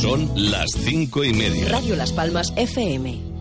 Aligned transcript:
Son 0.00 0.30
las 0.36 0.70
cinco 0.76 1.24
y 1.24 1.32
media. 1.32 1.68
Radio 1.70 1.96
Las 1.96 2.12
Palmas 2.12 2.52
FM. 2.54 3.37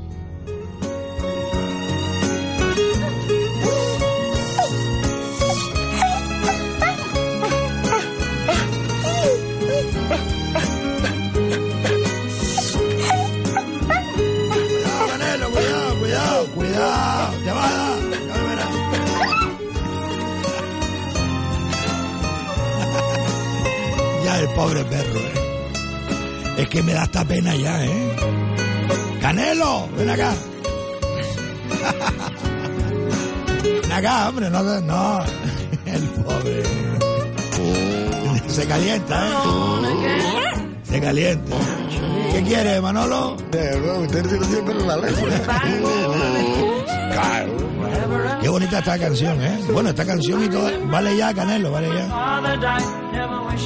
Pena 27.37 27.55
ya, 27.55 27.85
eh. 27.85 28.15
Canelo, 29.21 29.87
ven 29.95 30.09
acá. 30.09 30.33
Ven 33.83 33.91
acá, 33.91 34.29
hombre, 34.29 34.49
no, 34.49 34.63
no. 34.63 35.19
El 35.85 36.01
pobre. 36.25 36.63
Se 38.47 38.65
calienta, 38.65 39.27
eh. 39.27 39.31
Se 40.83 40.99
calienta. 40.99 41.55
¿Qué 42.31 42.43
quiere, 42.43 42.81
Manolo? 42.81 43.37
Qué 48.41 48.49
bonita 48.49 48.79
esta 48.79 48.97
canción, 48.97 49.43
¿eh? 49.43 49.59
Bueno, 49.71 49.89
esta 49.89 50.05
canción 50.05 50.43
y 50.43 50.49
todas, 50.49 50.73
vale 50.89 51.15
ya, 51.15 51.33
Canelo, 51.33 51.71
vale 51.71 51.89
ya. 51.89 52.96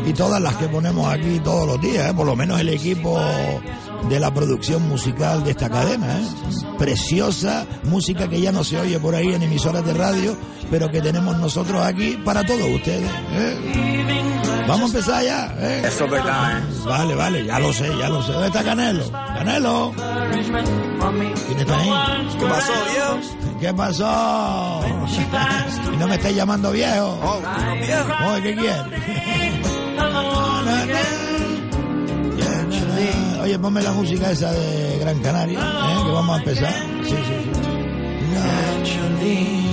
Y 0.05 0.13
todas 0.13 0.41
las 0.41 0.55
que 0.55 0.67
ponemos 0.67 1.07
aquí 1.07 1.39
todos 1.43 1.67
los 1.67 1.81
días, 1.81 2.09
¿eh? 2.09 2.13
por 2.13 2.25
lo 2.25 2.35
menos 2.35 2.59
el 2.59 2.69
equipo 2.69 3.19
de 4.09 4.19
la 4.19 4.33
producción 4.33 4.87
musical 4.87 5.43
de 5.43 5.51
esta 5.51 5.69
cadena, 5.69 6.19
¿eh? 6.19 6.25
Preciosa 6.77 7.65
música 7.83 8.27
que 8.27 8.41
ya 8.41 8.51
no 8.51 8.63
se 8.63 8.79
oye 8.79 8.99
por 8.99 9.13
ahí 9.13 9.33
en 9.33 9.43
emisoras 9.43 9.85
de 9.85 9.93
radio, 9.93 10.35
pero 10.69 10.89
que 10.89 11.01
tenemos 11.01 11.37
nosotros 11.37 11.83
aquí 11.85 12.17
para 12.23 12.43
todos 12.43 12.67
ustedes. 12.67 13.09
¿eh? 13.31 14.41
Vamos 14.67 14.93
a 14.93 14.97
empezar 14.97 15.23
ya. 15.23 15.55
¿eh? 15.59 15.83
Eso 15.85 16.05
es 16.05 16.11
verdad. 16.11 16.61
Vale, 16.85 17.15
vale, 17.15 17.45
ya 17.45 17.59
lo 17.59 17.73
sé, 17.73 17.89
ya 17.99 18.09
lo 18.09 18.23
sé. 18.23 18.31
¿Dónde 18.31 18.47
está 18.47 18.63
Canelo? 18.63 19.11
Canelo. 19.11 19.93
¿Quién 19.95 21.59
está 21.59 21.79
ahí? 21.79 21.91
¿Qué 22.39 22.45
pasó, 22.45 22.73
viejo? 22.91 23.59
¿Qué 23.59 23.73
pasó? 23.73 24.81
y 25.93 25.97
no 25.97 26.07
me 26.07 26.15
estáis 26.15 26.35
llamando 26.35 26.71
viejo. 26.71 27.19
Oh, 27.23 27.39
¿tú 27.39 27.65
no 27.65 27.75
viejo? 27.75 28.41
¿qué 28.41 28.55
quieres? 28.55 29.40
Oye, 33.41 33.57
ponme 33.59 33.81
la 33.81 33.91
música 33.91 34.31
esa 34.31 34.51
de 34.51 34.99
Gran 34.99 35.19
Canaria, 35.19 35.59
¿eh? 35.59 36.03
que 36.05 36.11
vamos 36.11 36.35
a 36.35 36.39
empezar. 36.39 36.73
Sí, 37.03 37.09
sí, 37.09 37.15
sí. 39.23 39.70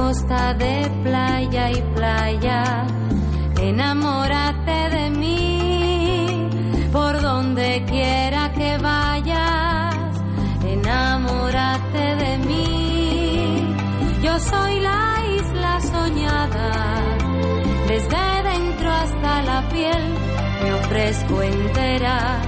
Costa 0.00 0.54
de 0.54 0.76
playa 1.04 1.64
y 1.78 1.80
playa. 1.96 2.86
Enamórate 3.70 4.78
de 4.96 5.10
mí, 5.10 6.48
por 6.92 7.12
donde 7.20 7.68
quiera 7.92 8.42
que 8.58 8.70
vayas. 8.78 10.12
Enamórate 10.76 12.04
de 12.22 12.32
mí, 12.48 13.76
yo 14.24 14.34
soy 14.50 14.74
la 14.88 15.02
isla 15.38 15.72
soñada 15.92 16.68
desde 17.90 18.24
dentro 18.50 18.88
hasta 19.02 19.42
la 19.42 19.68
piel 19.68 20.04
me 20.62 20.72
ofrezco 20.80 21.42
entera, 21.42 22.40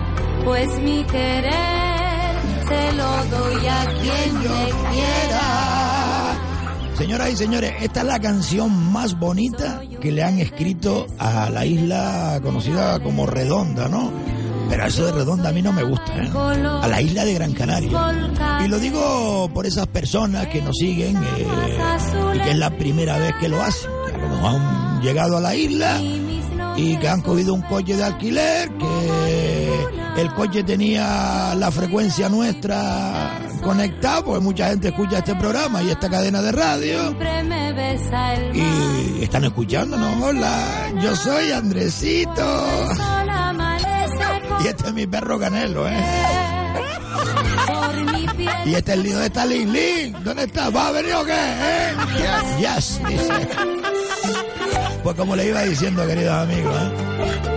pues 0.44 0.68
mi 0.86 1.02
querer 1.04 2.32
se 2.68 2.82
lo 2.98 3.10
doy 3.34 3.66
a 3.66 3.82
quien 4.00 4.30
me 4.38 4.64
quiera. 4.90 5.71
Señoras 7.02 7.32
y 7.32 7.36
señores, 7.36 7.72
esta 7.80 8.02
es 8.02 8.06
la 8.06 8.20
canción 8.20 8.92
más 8.92 9.18
bonita 9.18 9.82
que 10.00 10.12
le 10.12 10.22
han 10.22 10.38
escrito 10.38 11.08
a 11.18 11.50
la 11.50 11.66
isla 11.66 12.38
conocida 12.40 13.00
como 13.00 13.26
Redonda, 13.26 13.88
¿no? 13.88 14.12
Pero 14.70 14.86
eso 14.86 15.06
de 15.06 15.10
Redonda 15.10 15.48
a 15.48 15.52
mí 15.52 15.62
no 15.62 15.72
me 15.72 15.82
gusta, 15.82 16.16
¿eh? 16.16 16.30
A 16.32 16.86
la 16.86 17.02
isla 17.02 17.24
de 17.24 17.34
Gran 17.34 17.54
Canaria. 17.54 17.90
Y 18.64 18.68
lo 18.68 18.78
digo 18.78 19.50
por 19.52 19.66
esas 19.66 19.88
personas 19.88 20.46
que 20.46 20.62
nos 20.62 20.76
siguen 20.76 21.16
eh, 21.16 21.46
y 22.36 22.38
que 22.38 22.50
es 22.52 22.56
la 22.56 22.70
primera 22.70 23.18
vez 23.18 23.34
que 23.40 23.48
lo 23.48 23.60
hacen. 23.60 23.90
Que 24.06 24.46
han 24.46 25.00
llegado 25.02 25.38
a 25.38 25.40
la 25.40 25.56
isla 25.56 26.00
y 26.76 26.96
que 26.98 27.08
han 27.08 27.20
cogido 27.20 27.52
un 27.52 27.62
coche 27.62 27.96
de 27.96 28.04
alquiler, 28.04 28.70
que 28.78 30.20
el 30.22 30.32
coche 30.34 30.62
tenía 30.62 31.52
la 31.56 31.72
frecuencia 31.72 32.28
nuestra 32.28 33.40
conectada, 33.62 34.22
porque 34.22 34.40
mucha 34.40 34.68
gente 34.68 34.88
escucha 34.88 35.18
este 35.18 35.34
programa 35.36 35.82
y 35.82 35.90
esta 35.90 36.10
cadena 36.10 36.42
de 36.42 36.52
radio. 36.52 37.16
Y 38.52 39.22
están 39.22 39.44
escuchándonos. 39.44 40.22
Hola, 40.22 40.92
yo 41.00 41.16
soy 41.16 41.52
Andresito. 41.52 42.66
Y 44.62 44.66
este 44.66 44.88
es 44.88 44.94
mi 44.94 45.06
perro 45.06 45.38
Canelo, 45.38 45.88
¿eh? 45.88 45.96
Y 48.64 48.74
este 48.74 48.92
es 48.92 48.98
el 48.98 49.02
lío 49.02 49.18
de 49.18 49.26
esta 49.26 49.46
Lin 49.46 49.72
Lin. 49.72 50.16
¿Dónde 50.22 50.44
está? 50.44 50.70
¿Va 50.70 50.88
a 50.88 50.92
venir 50.92 51.14
o 51.14 51.24
qué? 51.24 51.32
¿Eh? 51.32 51.94
Yes, 52.60 53.00
dice. 53.08 53.48
Pues 55.02 55.16
como 55.16 55.34
le 55.34 55.48
iba 55.48 55.62
diciendo, 55.62 56.06
queridos 56.06 56.34
amigos, 56.34 56.74
¿eh? 56.76 57.51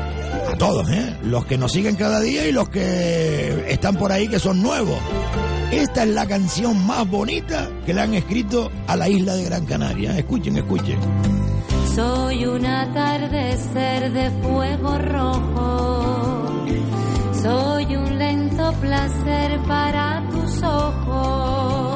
Todos, 0.57 0.89
¿eh? 0.89 1.17
los 1.23 1.45
que 1.45 1.57
nos 1.57 1.71
siguen 1.71 1.95
cada 1.95 2.19
día 2.19 2.47
y 2.47 2.51
los 2.51 2.69
que 2.69 3.65
están 3.67 3.95
por 3.95 4.11
ahí 4.11 4.27
que 4.27 4.39
son 4.39 4.61
nuevos. 4.61 4.99
Esta 5.71 6.03
es 6.03 6.09
la 6.09 6.25
canción 6.25 6.85
más 6.85 7.09
bonita 7.09 7.69
que 7.85 7.93
le 7.93 8.01
han 8.01 8.13
escrito 8.13 8.71
a 8.87 8.95
la 8.95 9.09
isla 9.09 9.35
de 9.35 9.43
Gran 9.43 9.65
Canaria. 9.65 10.17
Escuchen, 10.17 10.57
escuchen. 10.57 10.99
Soy 11.95 12.45
un 12.45 12.65
atardecer 12.65 14.11
de 14.11 14.31
fuego 14.41 14.97
rojo. 14.97 16.65
Soy 17.41 17.95
un 17.95 18.17
lento 18.17 18.73
placer 18.81 19.59
para 19.67 20.23
tus 20.29 20.63
ojos. 20.63 21.94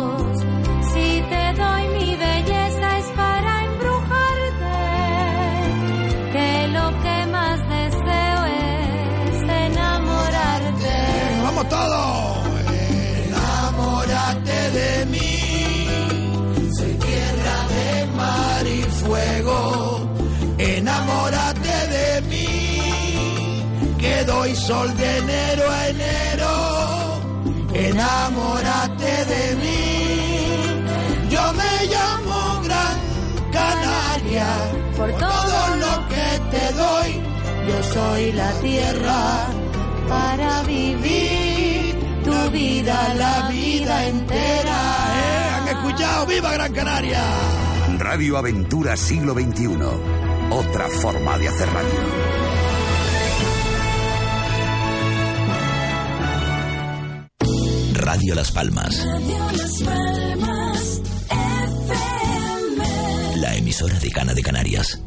Doy 24.50 24.58
sol 24.58 24.98
de 24.98 25.18
enero 25.18 25.64
a 25.70 25.90
enero. 25.90 26.52
Enamórate 27.72 29.26
de 29.26 29.56
mí. 29.62 31.30
Yo 31.30 31.54
me 31.54 31.86
llamo 31.86 32.62
Gran 32.64 32.98
Canaria. 33.52 34.48
Por 34.98 35.12
todo 35.12 35.76
lo 35.84 36.10
que 36.10 36.30
yo 37.68 37.84
soy 37.94 38.32
la 38.32 38.52
tierra 38.54 39.48
para 40.08 40.64
vivir 40.64 41.96
tu 42.24 42.50
vida, 42.50 43.14
la 43.14 43.50
vida 43.50 44.08
entera. 44.08 44.80
¿Eh? 45.14 45.50
¿Han 45.58 45.68
escuchado? 45.68 46.26
¡Viva 46.26 46.54
Gran 46.54 46.74
Canaria! 46.74 47.22
Radio 48.00 48.38
Aventura 48.38 48.98
Siglo 48.98 49.36
XXI. 49.36 49.78
Otra 50.50 50.88
forma 50.88 51.38
de 51.38 51.50
hacer 51.50 51.70
radio. 51.72 52.59
Radio 58.12 58.34
Las 58.34 58.52
Palmas. 58.52 59.06
La 63.36 63.56
emisora 63.56 64.00
de 64.00 64.10
Cana 64.10 64.34
de 64.34 64.42
Canarias. 64.42 65.00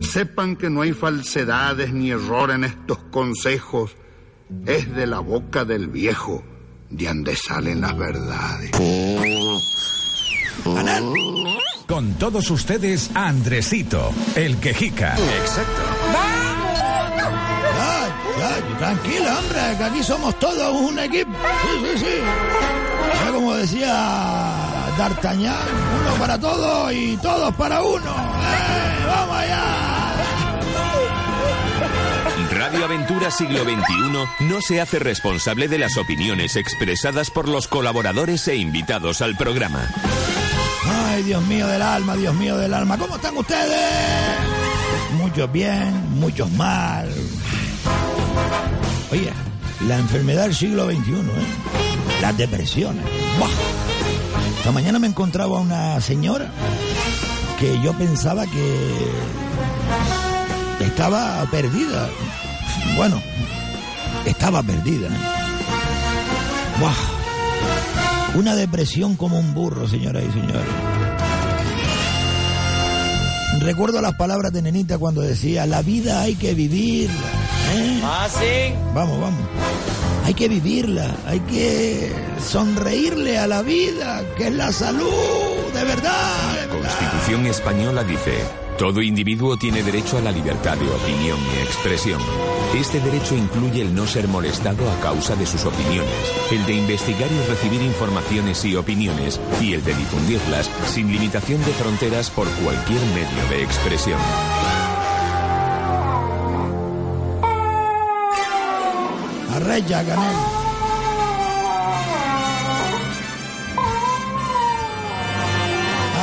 Sepan 0.00 0.56
que 0.56 0.68
no 0.68 0.82
hay 0.82 0.92
falsedades 0.92 1.92
ni 1.92 2.10
error 2.10 2.50
en 2.50 2.64
estos 2.64 2.98
consejos. 3.12 3.94
Es 4.66 4.92
de 4.92 5.06
la 5.06 5.20
boca 5.20 5.64
del 5.64 5.86
viejo 5.86 6.42
de 6.90 7.06
donde 7.06 7.36
salen 7.36 7.80
las 7.82 7.96
verdades. 7.96 8.72
Con 11.86 12.14
todos 12.14 12.50
ustedes, 12.50 13.12
Andresito, 13.14 14.12
el 14.34 14.56
quejica. 14.56 15.14
Exacto. 15.14 15.95
Tranquila, 18.78 19.38
hombre, 19.38 19.60
que 19.78 19.84
aquí 19.84 20.02
somos 20.02 20.38
todos 20.38 20.72
un 20.80 20.98
equipo. 20.98 21.32
Sí, 21.32 21.86
sí, 21.86 22.04
sí. 22.04 22.20
Ya 23.24 23.32
como 23.32 23.54
decía 23.54 23.92
D'Artagnan, 24.98 25.54
uno 26.02 26.14
para 26.18 26.38
todos 26.38 26.92
y 26.92 27.16
todos 27.16 27.54
para 27.54 27.82
uno. 27.82 28.10
¡Eh, 28.10 29.06
¡Vamos 29.06 29.36
allá! 29.36 29.62
Radio 32.50 32.84
Aventura 32.84 33.30
Siglo 33.30 33.64
XXI 33.64 34.46
no 34.46 34.60
se 34.60 34.80
hace 34.80 34.98
responsable 34.98 35.68
de 35.68 35.78
las 35.78 35.96
opiniones 35.96 36.56
expresadas 36.56 37.30
por 37.30 37.48
los 37.48 37.68
colaboradores 37.68 38.46
e 38.48 38.56
invitados 38.56 39.20
al 39.20 39.36
programa. 39.36 39.88
Ay, 41.08 41.22
Dios 41.22 41.42
mío 41.46 41.66
del 41.66 41.82
alma, 41.82 42.16
Dios 42.16 42.34
mío 42.34 42.56
del 42.56 42.72
alma. 42.72 42.96
¿Cómo 42.96 43.16
están 43.16 43.36
ustedes? 43.36 44.38
Muchos 45.18 45.50
bien, 45.50 46.18
muchos 46.18 46.50
mal. 46.52 47.08
Oye, 49.10 49.30
la 49.86 49.98
enfermedad 49.98 50.44
del 50.44 50.54
siglo 50.54 50.86
XXI, 50.86 51.12
¿eh? 51.12 52.20
Las 52.20 52.36
depresiones. 52.36 53.04
Esta 54.58 54.72
mañana 54.72 54.98
me 54.98 55.06
encontraba 55.06 55.60
una 55.60 56.00
señora 56.00 56.50
que 57.58 57.80
yo 57.82 57.92
pensaba 57.92 58.46
que 58.46 58.76
estaba 60.84 61.46
perdida. 61.50 62.08
Bueno, 62.96 63.22
estaba 64.24 64.62
perdida. 64.62 65.08
¿eh? 65.08 65.20
¡Buah! 66.80 68.38
Una 68.38 68.54
depresión 68.56 69.16
como 69.16 69.38
un 69.38 69.54
burro, 69.54 69.88
señoras 69.88 70.24
y 70.28 70.32
señores. 70.32 70.64
Recuerdo 73.60 74.02
las 74.02 74.14
palabras 74.14 74.52
de 74.52 74.62
Nenita 74.62 74.98
cuando 74.98 75.22
decía, 75.22 75.64
la 75.64 75.80
vida 75.82 76.20
hay 76.20 76.34
que 76.34 76.54
vivirla. 76.54 77.14
¿Eh? 77.74 78.00
Ah, 78.04 78.28
sí. 78.30 78.74
Vamos, 78.94 79.20
vamos. 79.20 79.40
Hay 80.24 80.34
que 80.34 80.48
vivirla, 80.48 81.14
hay 81.26 81.38
que 81.40 82.12
sonreírle 82.44 83.38
a 83.38 83.46
la 83.46 83.62
vida, 83.62 84.24
que 84.36 84.48
es 84.48 84.54
la 84.54 84.72
salud, 84.72 85.72
de 85.72 85.84
verdad. 85.84 86.56
La 86.56 86.68
Constitución 86.68 87.46
española 87.46 88.02
dice, 88.02 88.32
todo 88.76 89.00
individuo 89.00 89.56
tiene 89.56 89.84
derecho 89.84 90.18
a 90.18 90.20
la 90.20 90.32
libertad 90.32 90.76
de 90.76 90.90
opinión 90.90 91.38
y 91.54 91.62
expresión. 91.62 92.20
Este 92.74 93.00
derecho 93.00 93.36
incluye 93.36 93.82
el 93.82 93.94
no 93.94 94.06
ser 94.06 94.26
molestado 94.26 94.90
a 94.90 95.00
causa 95.00 95.36
de 95.36 95.46
sus 95.46 95.64
opiniones, 95.64 96.10
el 96.50 96.66
de 96.66 96.74
investigar 96.74 97.30
y 97.30 97.48
recibir 97.48 97.80
informaciones 97.82 98.64
y 98.64 98.74
opiniones, 98.74 99.40
y 99.60 99.74
el 99.74 99.84
de 99.84 99.94
difundirlas 99.94 100.68
sin 100.86 101.10
limitación 101.10 101.64
de 101.64 101.72
fronteras 101.72 102.30
por 102.30 102.48
cualquier 102.48 103.00
medio 103.14 103.48
de 103.48 103.62
expresión. 103.62 104.18
Arreya, 109.56 110.04
Canel. 110.04 110.36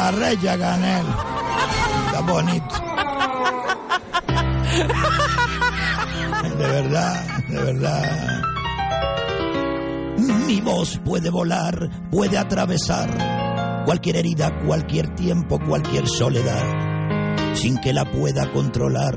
Arreya, 0.03 0.57
Canel. 0.59 1.05
Está 2.05 2.21
bonito. 2.21 2.75
De 6.43 6.67
verdad, 6.67 7.43
de 7.49 7.57
verdad. 7.57 8.41
Mi 10.45 10.61
voz 10.61 10.99
puede 11.03 11.31
volar, 11.31 11.89
puede 12.11 12.37
atravesar 12.37 13.09
cualquier 13.83 14.17
herida, 14.17 14.59
cualquier 14.63 15.15
tiempo, 15.15 15.59
cualquier 15.67 16.07
soledad, 16.07 17.55
sin 17.55 17.79
que 17.79 17.93
la 17.93 18.05
pueda 18.05 18.51
controlar. 18.51 19.15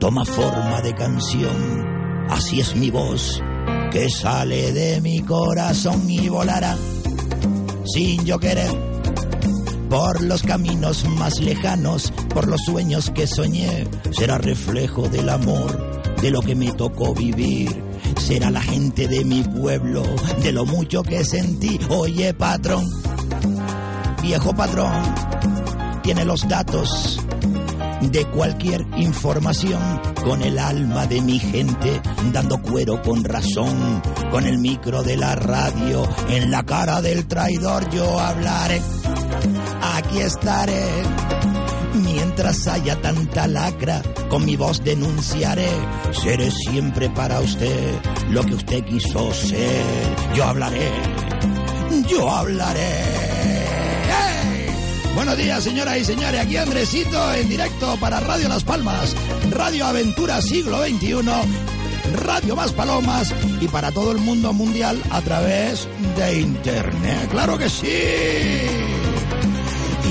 Toma 0.00 0.24
forma 0.24 0.80
de 0.80 0.94
canción, 0.94 1.91
así 2.32 2.60
es 2.60 2.74
mi 2.74 2.90
voz, 2.90 3.42
que 3.90 4.08
sale 4.08 4.72
de 4.72 5.00
mi 5.00 5.20
corazón 5.20 6.08
y 6.08 6.28
volará, 6.28 6.76
sin 7.84 8.24
yo 8.24 8.38
querer, 8.38 8.70
por 9.90 10.22
los 10.22 10.42
caminos 10.42 11.04
más 11.10 11.40
lejanos, 11.40 12.10
por 12.32 12.48
los 12.48 12.62
sueños 12.62 13.10
que 13.10 13.26
soñé, 13.26 13.86
será 14.12 14.38
reflejo 14.38 15.08
del 15.08 15.28
amor, 15.28 16.00
de 16.22 16.30
lo 16.30 16.40
que 16.40 16.54
me 16.54 16.72
tocó 16.72 17.14
vivir. 17.14 17.82
Será 18.18 18.50
la 18.50 18.60
gente 18.60 19.08
de 19.08 19.24
mi 19.24 19.42
pueblo, 19.42 20.02
de 20.42 20.52
lo 20.52 20.64
mucho 20.64 21.02
que 21.02 21.24
sentí. 21.24 21.78
Oye, 21.88 22.34
patrón, 22.34 22.84
viejo 24.22 24.54
patrón, 24.54 24.92
tiene 26.02 26.24
los 26.24 26.46
datos 26.48 27.20
de 28.10 28.24
cualquier 28.26 28.84
información 28.96 30.00
con 30.24 30.42
el 30.42 30.58
alma 30.58 31.06
de 31.06 31.20
mi 31.20 31.38
gente, 31.38 32.00
dando 32.32 32.60
cuero 32.60 33.00
con 33.02 33.22
razón, 33.24 34.02
con 34.30 34.46
el 34.46 34.58
micro 34.58 35.02
de 35.02 35.16
la 35.16 35.34
radio, 35.34 36.08
en 36.28 36.50
la 36.50 36.64
cara 36.64 37.00
del 37.00 37.26
traidor 37.26 37.88
yo 37.90 38.18
hablaré, 38.18 38.80
aquí 39.96 40.20
estaré. 40.20 40.84
Mientras 41.94 42.66
haya 42.66 43.00
tanta 43.00 43.46
lacra, 43.46 44.02
con 44.28 44.44
mi 44.44 44.56
voz 44.56 44.82
denunciaré. 44.82 45.68
Seré 46.12 46.50
siempre 46.50 47.10
para 47.10 47.40
usted 47.40 47.94
lo 48.30 48.42
que 48.44 48.54
usted 48.54 48.84
quiso 48.84 49.32
ser. 49.32 49.84
Yo 50.34 50.44
hablaré, 50.44 50.90
yo 52.08 52.30
hablaré. 52.30 53.21
Buenos 55.14 55.36
días, 55.36 55.62
señoras 55.62 55.98
y 55.98 56.04
señores. 56.04 56.40
Aquí 56.40 56.56
Andresito 56.56 57.34
en 57.34 57.48
directo 57.48 57.96
para 58.00 58.18
Radio 58.20 58.48
Las 58.48 58.64
Palmas, 58.64 59.14
Radio 59.50 59.86
Aventura 59.86 60.40
Siglo 60.40 60.82
XXI, 60.82 61.22
Radio 62.24 62.56
Más 62.56 62.72
Palomas 62.72 63.34
y 63.60 63.68
para 63.68 63.92
todo 63.92 64.12
el 64.12 64.18
mundo 64.18 64.52
mundial 64.54 65.00
a 65.10 65.20
través 65.20 65.86
de 66.16 66.40
Internet. 66.40 67.28
¡Claro 67.30 67.58
que 67.58 67.68
sí! 67.68 67.86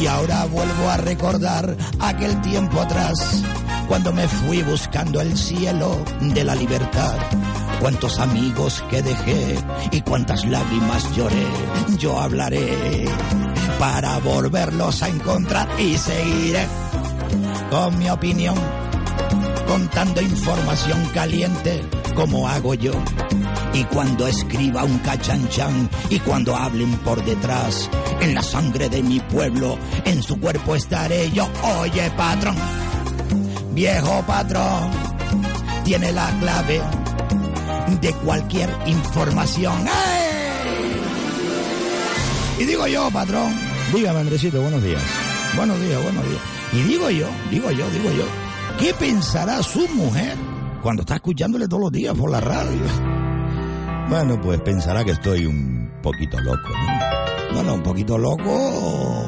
Y 0.02 0.08
ahora 0.08 0.46
vuelvo 0.46 0.90
a 0.90 0.98
recordar 0.98 1.76
aquel 2.00 2.40
tiempo 2.42 2.80
atrás, 2.80 3.44
cuando 3.88 4.14
me 4.14 4.28
fui 4.28 4.62
buscando 4.62 5.20
el 5.20 5.36
cielo 5.36 6.04
de 6.22 6.44
la 6.44 6.56
libertad. 6.56 7.18
Cuántos 7.80 8.20
amigos 8.20 8.84
que 8.90 9.02
dejé 9.02 9.56
y 9.92 10.02
cuántas 10.02 10.46
lágrimas 10.46 11.16
lloré. 11.16 11.48
Yo 11.98 12.20
hablaré 12.20 13.08
para 13.80 14.18
volverlos 14.20 15.02
a 15.04 15.10
encontrar 15.10 15.68
y 15.80 15.98
seguiré 15.98 16.68
con 17.70 17.98
mi 17.98 18.10
opinión, 18.10 18.56
contando 19.68 20.22
información 20.22 21.04
caliente 21.14 21.82
como 22.14 22.48
hago 22.48 22.74
yo. 22.74 22.94
Y 23.74 23.84
cuando 23.86 24.28
escriba 24.28 24.84
un 24.84 25.00
cachanchan 25.00 25.90
y 26.10 26.20
cuando 26.20 26.56
hablen 26.56 26.92
por 27.00 27.24
detrás, 27.24 27.90
en 28.20 28.36
la 28.36 28.44
sangre 28.44 28.90
de 28.90 29.02
mi 29.02 29.20
pueblo, 29.20 29.78
en 30.06 30.22
su 30.22 30.40
cuerpo 30.40 30.76
estaré 30.76 31.32
yo. 31.32 31.50
Oye, 31.80 32.12
patrón, 32.12 32.56
viejo 33.74 34.24
patrón, 34.28 34.92
tiene 35.84 36.12
la 36.12 36.30
clave 36.40 36.82
de 38.02 38.14
cualquier 38.14 38.70
información. 38.86 39.88
¡Ey! 39.88 40.21
Y 42.62 42.66
digo 42.68 42.86
yo, 42.86 43.10
patrón, 43.10 43.52
dígame, 43.92 44.20
Andresito, 44.20 44.62
buenos 44.62 44.84
días. 44.84 45.02
Buenos 45.56 45.82
días, 45.82 46.04
buenos 46.04 46.24
días. 46.30 46.42
Y 46.74 46.84
digo 46.84 47.10
yo, 47.10 47.28
digo 47.50 47.72
yo, 47.72 47.90
digo 47.90 48.12
yo, 48.16 48.26
¿qué 48.80 48.94
pensará 48.94 49.64
su 49.64 49.88
mujer 49.88 50.38
cuando 50.84 51.02
está 51.02 51.16
escuchándole 51.16 51.68
todos 51.68 51.82
los 51.82 51.92
días 51.92 52.16
por 52.16 52.30
la 52.30 52.40
radio? 52.40 52.82
Bueno, 54.10 54.40
pues 54.40 54.62
pensará 54.62 55.04
que 55.04 55.10
estoy 55.10 55.48
un 55.48 55.92
poquito 56.04 56.40
loco, 56.40 56.70
¿no? 56.70 57.56
Bueno, 57.56 57.74
un 57.74 57.82
poquito 57.82 58.18
loco 58.20 59.26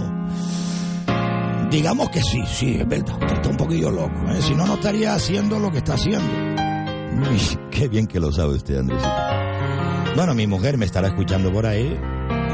Digamos 1.72 2.12
que 2.12 2.22
sí, 2.22 2.44
sí, 2.46 2.76
es 2.80 2.88
verdad. 2.88 3.18
Está 3.34 3.50
un 3.50 3.58
poquillo 3.58 3.90
loco. 3.90 4.30
¿eh? 4.30 4.44
Si 4.44 4.54
no, 4.54 4.68
no 4.68 4.76
estaría 4.76 5.16
haciendo 5.16 5.58
lo 5.58 5.72
que 5.72 5.80
está 5.80 5.96
haciendo. 5.96 6.30
Qué 7.72 7.88
bien 7.88 8.06
que 8.06 8.20
lo 8.20 8.32
sabe 8.32 8.54
usted, 8.54 8.78
Andresito. 8.78 9.12
Bueno, 10.16 10.36
mi 10.36 10.46
mujer 10.46 10.78
me 10.78 10.86
estará 10.86 11.08
escuchando 11.08 11.52
por 11.52 11.66
ahí 11.66 12.00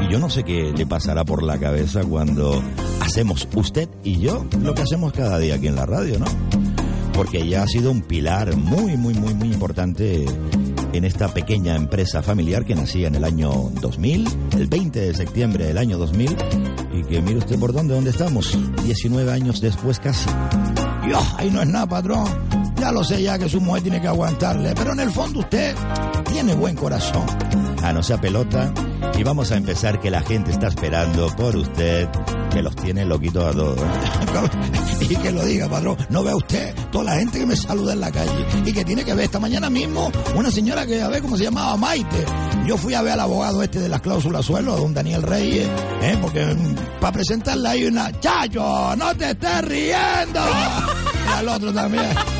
y 0.02 0.12
yo 0.12 0.18
no 0.18 0.30
sé 0.30 0.44
qué 0.44 0.72
le 0.76 0.86
pasará 0.86 1.24
por 1.24 1.42
la 1.42 1.58
cabeza 1.58 2.02
cuando 2.04 2.62
hacemos 3.00 3.48
usted 3.54 3.88
y 4.04 4.20
yo 4.20 4.46
lo 4.62 4.74
que 4.74 4.82
hacemos 4.82 5.12
cada 5.12 5.38
día 5.38 5.56
aquí 5.56 5.66
en 5.66 5.76
la 5.76 5.86
radio, 5.86 6.18
¿no? 6.18 6.26
Porque 7.12 7.38
ella 7.38 7.62
ha 7.62 7.66
sido 7.66 7.90
un 7.90 8.02
pilar 8.02 8.56
muy, 8.56 8.96
muy, 8.96 9.14
muy, 9.14 9.34
muy 9.34 9.52
importante 9.52 10.24
en 10.92 11.04
esta 11.04 11.28
pequeña 11.32 11.76
empresa 11.76 12.22
familiar 12.22 12.64
que 12.64 12.74
nacía 12.74 13.08
en 13.08 13.14
el 13.14 13.24
año 13.24 13.50
2000, 13.80 14.28
el 14.56 14.66
20 14.66 15.00
de 15.00 15.14
septiembre 15.14 15.66
del 15.66 15.78
año 15.78 15.98
2000, 15.98 16.36
y 16.94 17.02
que 17.04 17.20
mire 17.20 17.38
usted 17.38 17.58
por 17.58 17.72
dónde, 17.72 17.94
dónde 17.94 18.10
estamos, 18.10 18.56
19 18.84 19.30
años 19.30 19.60
después 19.60 20.00
casi. 20.00 20.28
Yo, 21.08 21.18
ahí 21.36 21.50
no 21.50 21.62
es 21.62 21.68
nada, 21.68 21.86
patrón. 21.86 22.69
Ya 22.80 22.92
lo 22.92 23.04
sé 23.04 23.22
ya 23.22 23.38
que 23.38 23.46
su 23.46 23.60
mujer 23.60 23.82
tiene 23.82 24.00
que 24.00 24.08
aguantarle, 24.08 24.72
pero 24.74 24.92
en 24.92 25.00
el 25.00 25.10
fondo 25.10 25.40
usted 25.40 25.74
tiene 26.32 26.54
buen 26.54 26.74
corazón. 26.74 27.26
Ah, 27.82 27.92
no 27.92 28.02
sea 28.02 28.18
pelota. 28.18 28.72
Y 29.18 29.22
vamos 29.22 29.52
a 29.52 29.56
empezar 29.56 30.00
que 30.00 30.10
la 30.10 30.22
gente 30.22 30.50
está 30.50 30.68
esperando 30.68 31.28
por 31.36 31.54
usted, 31.56 32.08
que 32.50 32.62
los 32.62 32.74
tiene 32.76 33.04
loquitos 33.04 33.44
a 33.44 33.52
todos. 33.52 33.78
y 35.00 35.14
que 35.14 35.30
lo 35.30 35.44
diga, 35.44 35.68
patrón. 35.68 35.98
No 36.08 36.24
ve 36.24 36.34
usted 36.34 36.74
toda 36.90 37.04
la 37.04 37.16
gente 37.16 37.40
que 37.40 37.46
me 37.46 37.54
saluda 37.54 37.92
en 37.92 38.00
la 38.00 38.10
calle 38.10 38.46
y 38.64 38.72
que 38.72 38.82
tiene 38.82 39.04
que 39.04 39.12
ver 39.12 39.26
esta 39.26 39.38
mañana 39.38 39.68
mismo 39.68 40.10
una 40.34 40.50
señora 40.50 40.86
que 40.86 41.02
a 41.02 41.08
ver 41.08 41.20
cómo 41.20 41.36
se 41.36 41.44
llamaba 41.44 41.76
Maite. 41.76 42.24
Yo 42.66 42.78
fui 42.78 42.94
a 42.94 43.02
ver 43.02 43.12
al 43.12 43.20
abogado 43.20 43.62
este 43.62 43.78
de 43.80 43.90
las 43.90 44.00
cláusulas 44.00 44.46
suelo, 44.46 44.72
a 44.72 44.76
don 44.76 44.94
Daniel 44.94 45.22
Reyes, 45.22 45.68
¿eh? 46.00 46.18
porque 46.20 46.46
mm, 46.46 47.00
para 47.00 47.12
presentarla 47.12 47.70
hay 47.70 47.84
una 47.84 48.10
chacho, 48.20 48.96
no 48.96 49.14
te 49.16 49.32
estés 49.32 49.64
riendo. 49.66 50.40
Y 51.26 51.32
al 51.32 51.48
otro 51.48 51.72
también. 51.74 52.39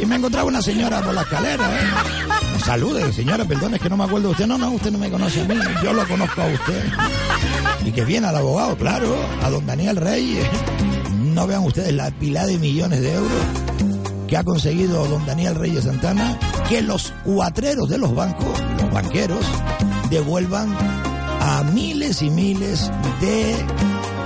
Y 0.00 0.06
me 0.06 0.16
encontraba 0.16 0.46
una 0.46 0.62
señora 0.62 1.00
por 1.00 1.14
la 1.14 1.22
escalera, 1.22 1.74
¿eh? 1.74 1.86
Salude, 2.64 3.12
señora, 3.12 3.44
perdón, 3.44 3.74
es 3.74 3.80
que 3.80 3.88
no 3.88 3.96
me 3.96 4.04
acuerdo 4.04 4.28
de 4.28 4.32
usted. 4.32 4.46
No, 4.46 4.58
no, 4.58 4.70
usted 4.70 4.90
no 4.90 4.98
me 4.98 5.10
conoce 5.10 5.40
a 5.40 5.44
mí, 5.44 5.54
yo 5.82 5.92
lo 5.92 6.06
conozco 6.06 6.42
a 6.42 6.46
usted. 6.46 6.84
Y 7.84 7.92
que 7.92 8.04
viene 8.04 8.26
al 8.26 8.36
abogado, 8.36 8.76
claro, 8.76 9.16
a 9.42 9.50
don 9.50 9.66
Daniel 9.66 9.96
Reyes. 9.96 10.46
No 11.34 11.46
vean 11.46 11.64
ustedes 11.64 11.92
la 11.92 12.10
pila 12.10 12.46
de 12.46 12.58
millones 12.58 13.00
de 13.00 13.14
euros 13.14 13.42
que 14.28 14.36
ha 14.36 14.44
conseguido 14.44 15.06
don 15.06 15.24
Daniel 15.24 15.54
Reyes 15.54 15.84
Santana, 15.84 16.38
que 16.68 16.82
los 16.82 17.14
cuatreros 17.24 17.88
de 17.88 17.98
los 17.98 18.14
bancos, 18.14 18.62
los 18.80 18.90
banqueros, 18.92 19.44
devuelvan 20.10 20.76
a 21.40 21.62
miles 21.72 22.20
y 22.20 22.30
miles 22.30 22.90
de 23.20 23.56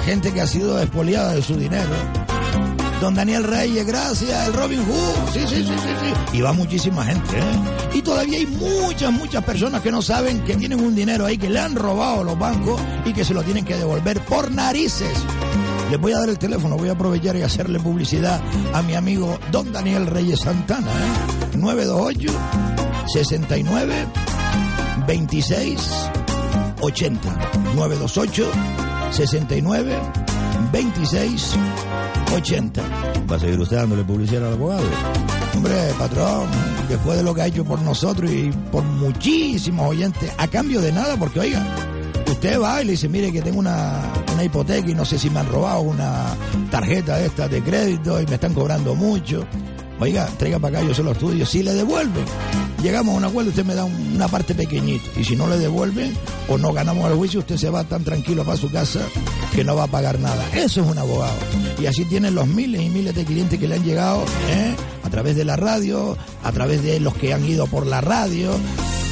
gente 0.04 0.33
que 0.33 0.40
ha 0.40 0.47
sido 0.47 0.81
expoliada 0.81 1.35
de 1.35 1.42
su 1.42 1.57
dinero. 1.57 1.95
Don 3.02 3.16
Daniel 3.16 3.42
Reyes, 3.42 3.85
gracias, 3.85 4.47
el 4.47 4.52
Robin 4.52 4.78
Hood, 4.78 5.32
sí, 5.32 5.40
sí, 5.40 5.56
sí, 5.56 5.64
sí, 5.64 5.75
sí. 5.75 6.37
Y 6.38 6.40
va 6.40 6.52
muchísima 6.52 7.04
gente, 7.04 7.37
¿eh? 7.37 7.94
Y 7.94 8.02
todavía 8.02 8.38
hay 8.38 8.47
muchas, 8.47 9.11
muchas 9.11 9.42
personas 9.42 9.82
que 9.82 9.90
no 9.90 10.00
saben 10.00 10.44
que 10.44 10.54
tienen 10.54 10.80
un 10.80 10.94
dinero 10.94 11.26
ahí 11.26 11.37
que 11.37 11.50
le 11.50 11.59
han 11.59 11.75
robado 11.75 12.23
los 12.23 12.38
bancos 12.38 12.80
y 13.04 13.12
que 13.12 13.25
se 13.25 13.35
lo 13.35 13.42
tienen 13.42 13.64
que 13.64 13.75
devolver 13.75 14.21
por 14.21 14.52
narices. 14.52 15.18
Les 15.90 16.00
voy 16.00 16.12
a 16.12 16.21
dar 16.21 16.28
el 16.28 16.38
teléfono, 16.38 16.76
voy 16.76 16.90
a 16.90 16.92
aprovechar 16.92 17.35
y 17.35 17.42
hacerle 17.42 17.80
publicidad 17.80 18.40
a 18.73 18.82
mi 18.82 18.94
amigo 18.94 19.37
Don 19.50 19.73
Daniel 19.73 20.06
Reyes 20.06 20.38
Santana, 20.38 20.87
¿eh? 20.87 21.56
928 21.56 22.32
69 23.09 23.94
26 25.09 25.90
80 26.80 27.50
928 27.75 28.47
69 29.11 29.99
26 30.71 31.42
80. 31.42 32.01
¿Va 33.31 33.37
a 33.37 33.39
seguir 33.39 33.61
usted 33.61 33.77
dándole 33.77 34.05
publicidad 34.05 34.47
al 34.47 34.55
abogado? 34.55 34.85
Hombre, 35.55 35.75
patrón, 35.99 36.49
después 36.89 37.19
de 37.19 37.25
lo 37.25 37.35
que 37.35 37.43
ha 37.43 37.47
hecho 37.47 37.65
por 37.65 37.81
nosotros 37.83 38.31
y 38.31 38.51
por 38.71 38.83
muchísimos 38.83 39.91
oyentes, 39.91 40.33
a 40.39 40.49
cambio 40.49 40.81
de 40.81 40.93
nada, 40.93 41.17
porque 41.19 41.41
oiga, 41.41 41.62
usted 42.27 42.61
va 42.61 42.83
y 42.83 42.87
le 42.87 42.93
dice, 42.93 43.09
mire 43.09 43.31
que 43.31 43.43
tengo 43.43 43.59
una, 43.59 44.01
una 44.33 44.45
hipoteca 44.45 44.89
y 44.91 44.95
no 44.95 45.05
sé 45.05 45.19
si 45.19 45.29
me 45.31 45.41
han 45.41 45.49
robado 45.49 45.83
una 45.83 46.35
tarjeta 46.71 47.19
de 47.19 47.27
esta 47.27 47.49
de 47.49 47.62
crédito 47.62 48.21
y 48.21 48.27
me 48.27 48.35
están 48.35 48.55
cobrando 48.55 48.95
mucho. 48.95 49.47
Oiga, 50.02 50.26
traiga 50.37 50.59
para 50.59 50.78
acá, 50.78 50.88
yo 50.88 50.94
se 50.94 51.02
lo 51.04 51.12
estudio. 51.12 51.47
Si 51.47 51.62
le 51.62 51.75
devuelven, 51.75 52.25
llegamos 52.82 53.14
a 53.14 53.18
un 53.18 53.25
acuerdo, 53.25 53.50
usted 53.50 53.64
me 53.64 53.75
da 53.76 53.85
un- 53.85 54.14
una 54.16 54.26
parte 54.26 54.52
pequeñita. 54.52 55.04
Y 55.16 55.23
si 55.23 55.37
no 55.37 55.47
le 55.47 55.59
devuelven 55.59 56.12
o 56.49 56.59
no 56.59 56.73
ganamos 56.73 57.09
el 57.09 57.16
juicio, 57.16 57.38
usted 57.40 57.56
se 57.56 57.71
va 57.71 57.85
tan 57.85 58.02
tranquilo 58.02 58.44
para 58.44 58.56
su 58.56 58.68
casa 58.68 59.00
que 59.54 59.62
no 59.62 59.76
va 59.76 59.85
a 59.85 59.87
pagar 59.87 60.18
nada. 60.18 60.44
Eso 60.54 60.80
es 60.80 60.87
un 60.88 60.99
abogado. 60.99 61.37
Y 61.80 61.87
así 61.87 62.04
tienen 62.06 62.35
los 62.35 62.49
miles 62.49 62.82
y 62.82 62.88
miles 62.90 63.14
de 63.14 63.25
clientes 63.25 63.61
que 63.61 63.68
le 63.68 63.76
han 63.76 63.85
llegado 63.85 64.25
¿eh? 64.50 64.75
a 65.04 65.09
través 65.11 65.37
de 65.37 65.44
la 65.44 65.54
radio, 65.56 66.16
a 66.42 66.50
través 66.50 66.82
de 66.82 66.99
los 66.99 67.14
que 67.14 67.32
han 67.32 67.44
ido 67.49 67.68
por 67.68 67.87
la 67.87 68.00
radio 68.00 68.50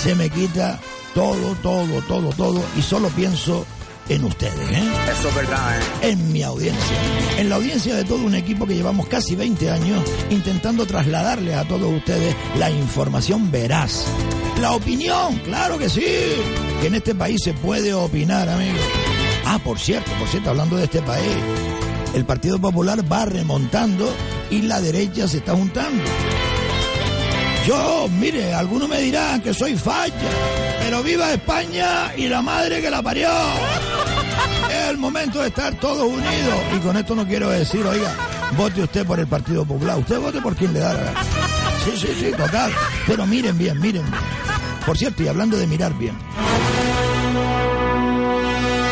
se 0.00 0.14
me 0.14 0.30
quita 0.30 0.78
todo, 1.12 1.56
todo, 1.60 2.00
todo, 2.02 2.30
todo, 2.30 2.62
y 2.78 2.82
solo 2.82 3.08
pienso 3.08 3.66
en 4.08 4.22
ustedes, 4.22 4.54
¿eh? 4.70 4.88
Eso 5.10 5.28
es 5.30 5.34
verdad, 5.34 5.76
¿eh? 5.76 6.10
en 6.10 6.32
mi 6.32 6.44
audiencia, 6.44 6.96
en 7.36 7.48
la 7.48 7.56
audiencia 7.56 7.96
de 7.96 8.04
todo 8.04 8.24
un 8.24 8.36
equipo 8.36 8.64
que 8.64 8.76
llevamos 8.76 9.08
casi 9.08 9.34
20 9.34 9.68
años 9.72 10.04
intentando 10.30 10.86
trasladarle 10.86 11.56
a 11.56 11.66
todos 11.66 11.92
ustedes 11.92 12.36
la 12.60 12.70
información 12.70 13.50
veraz. 13.50 14.04
La 14.60 14.74
opinión, 14.74 15.36
claro 15.40 15.78
que 15.78 15.88
sí, 15.88 16.06
que 16.80 16.86
en 16.86 16.94
este 16.94 17.16
país 17.16 17.40
se 17.42 17.54
puede 17.54 17.92
opinar, 17.92 18.48
amigos. 18.48 18.86
Ah, 19.44 19.58
por 19.58 19.80
cierto, 19.80 20.12
por 20.20 20.28
cierto, 20.28 20.50
hablando 20.50 20.76
de 20.76 20.84
este 20.84 21.02
país, 21.02 21.34
el 22.14 22.24
Partido 22.24 22.60
Popular 22.60 23.00
va 23.12 23.24
remontando 23.24 24.08
y 24.48 24.62
la 24.62 24.80
derecha 24.80 25.26
se 25.26 25.38
está 25.38 25.56
juntando. 25.56 26.04
Yo, 27.66 28.08
mire, 28.08 28.54
algunos 28.54 28.88
me 28.88 29.00
dirán 29.00 29.40
que 29.40 29.52
soy 29.52 29.76
falla, 29.76 30.14
pero 30.80 31.02
viva 31.02 31.32
España 31.32 32.12
y 32.16 32.28
la 32.28 32.40
madre 32.40 32.80
que 32.80 32.88
la 32.88 33.02
parió. 33.02 33.28
Es 34.70 34.90
el 34.90 34.98
momento 34.98 35.40
de 35.40 35.48
estar 35.48 35.74
todos 35.74 36.04
unidos. 36.04 36.60
Y 36.76 36.78
con 36.78 36.96
esto 36.96 37.16
no 37.16 37.26
quiero 37.26 37.50
decir, 37.50 37.84
oiga, 37.84 38.14
vote 38.56 38.82
usted 38.82 39.04
por 39.04 39.18
el 39.18 39.26
Partido 39.26 39.64
Popular. 39.64 39.98
Usted 39.98 40.20
vote 40.20 40.40
por 40.40 40.54
quien 40.54 40.72
le 40.74 40.78
da 40.78 40.94
la 40.94 41.02
gana. 41.02 41.20
Sí, 41.84 41.90
sí, 41.96 42.08
sí, 42.20 42.30
total. 42.36 42.70
Pero 43.04 43.26
miren 43.26 43.58
bien, 43.58 43.80
miren 43.80 44.08
bien. 44.08 44.22
Por 44.86 44.96
cierto, 44.96 45.24
y 45.24 45.28
hablando 45.28 45.56
de 45.56 45.66
mirar 45.66 45.92
bien. 45.94 46.16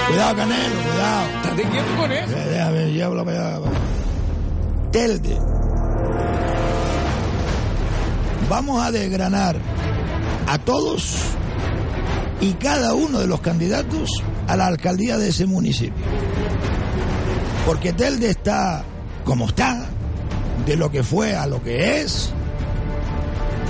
Cuidado, 0.08 0.36
Canelo, 0.36 0.74
cuidado. 0.90 1.26
Estate 1.36 1.62
quieto 1.62 1.96
con 1.96 2.10
eso. 2.12 2.36
Eh, 2.36 2.48
Déjame, 2.50 2.92
llévalo 2.92 3.24
para 3.24 3.56
allá. 3.56 3.60
Telde. 4.90 5.38
Vamos 8.48 8.82
a 8.82 8.90
desgranar 8.90 9.56
a 10.46 10.58
todos 10.58 11.16
y 12.40 12.52
cada 12.54 12.94
uno 12.94 13.20
de 13.20 13.26
los 13.26 13.40
candidatos 13.40 14.10
a 14.46 14.56
la 14.56 14.66
alcaldía 14.66 15.16
de 15.16 15.28
ese 15.28 15.46
municipio. 15.46 16.04
Porque 17.64 17.92
Telde 17.92 18.30
está 18.30 18.84
como 19.24 19.46
está, 19.46 19.86
de 20.66 20.76
lo 20.76 20.90
que 20.90 21.02
fue 21.02 21.34
a 21.34 21.46
lo 21.46 21.62
que 21.62 22.02
es. 22.02 22.30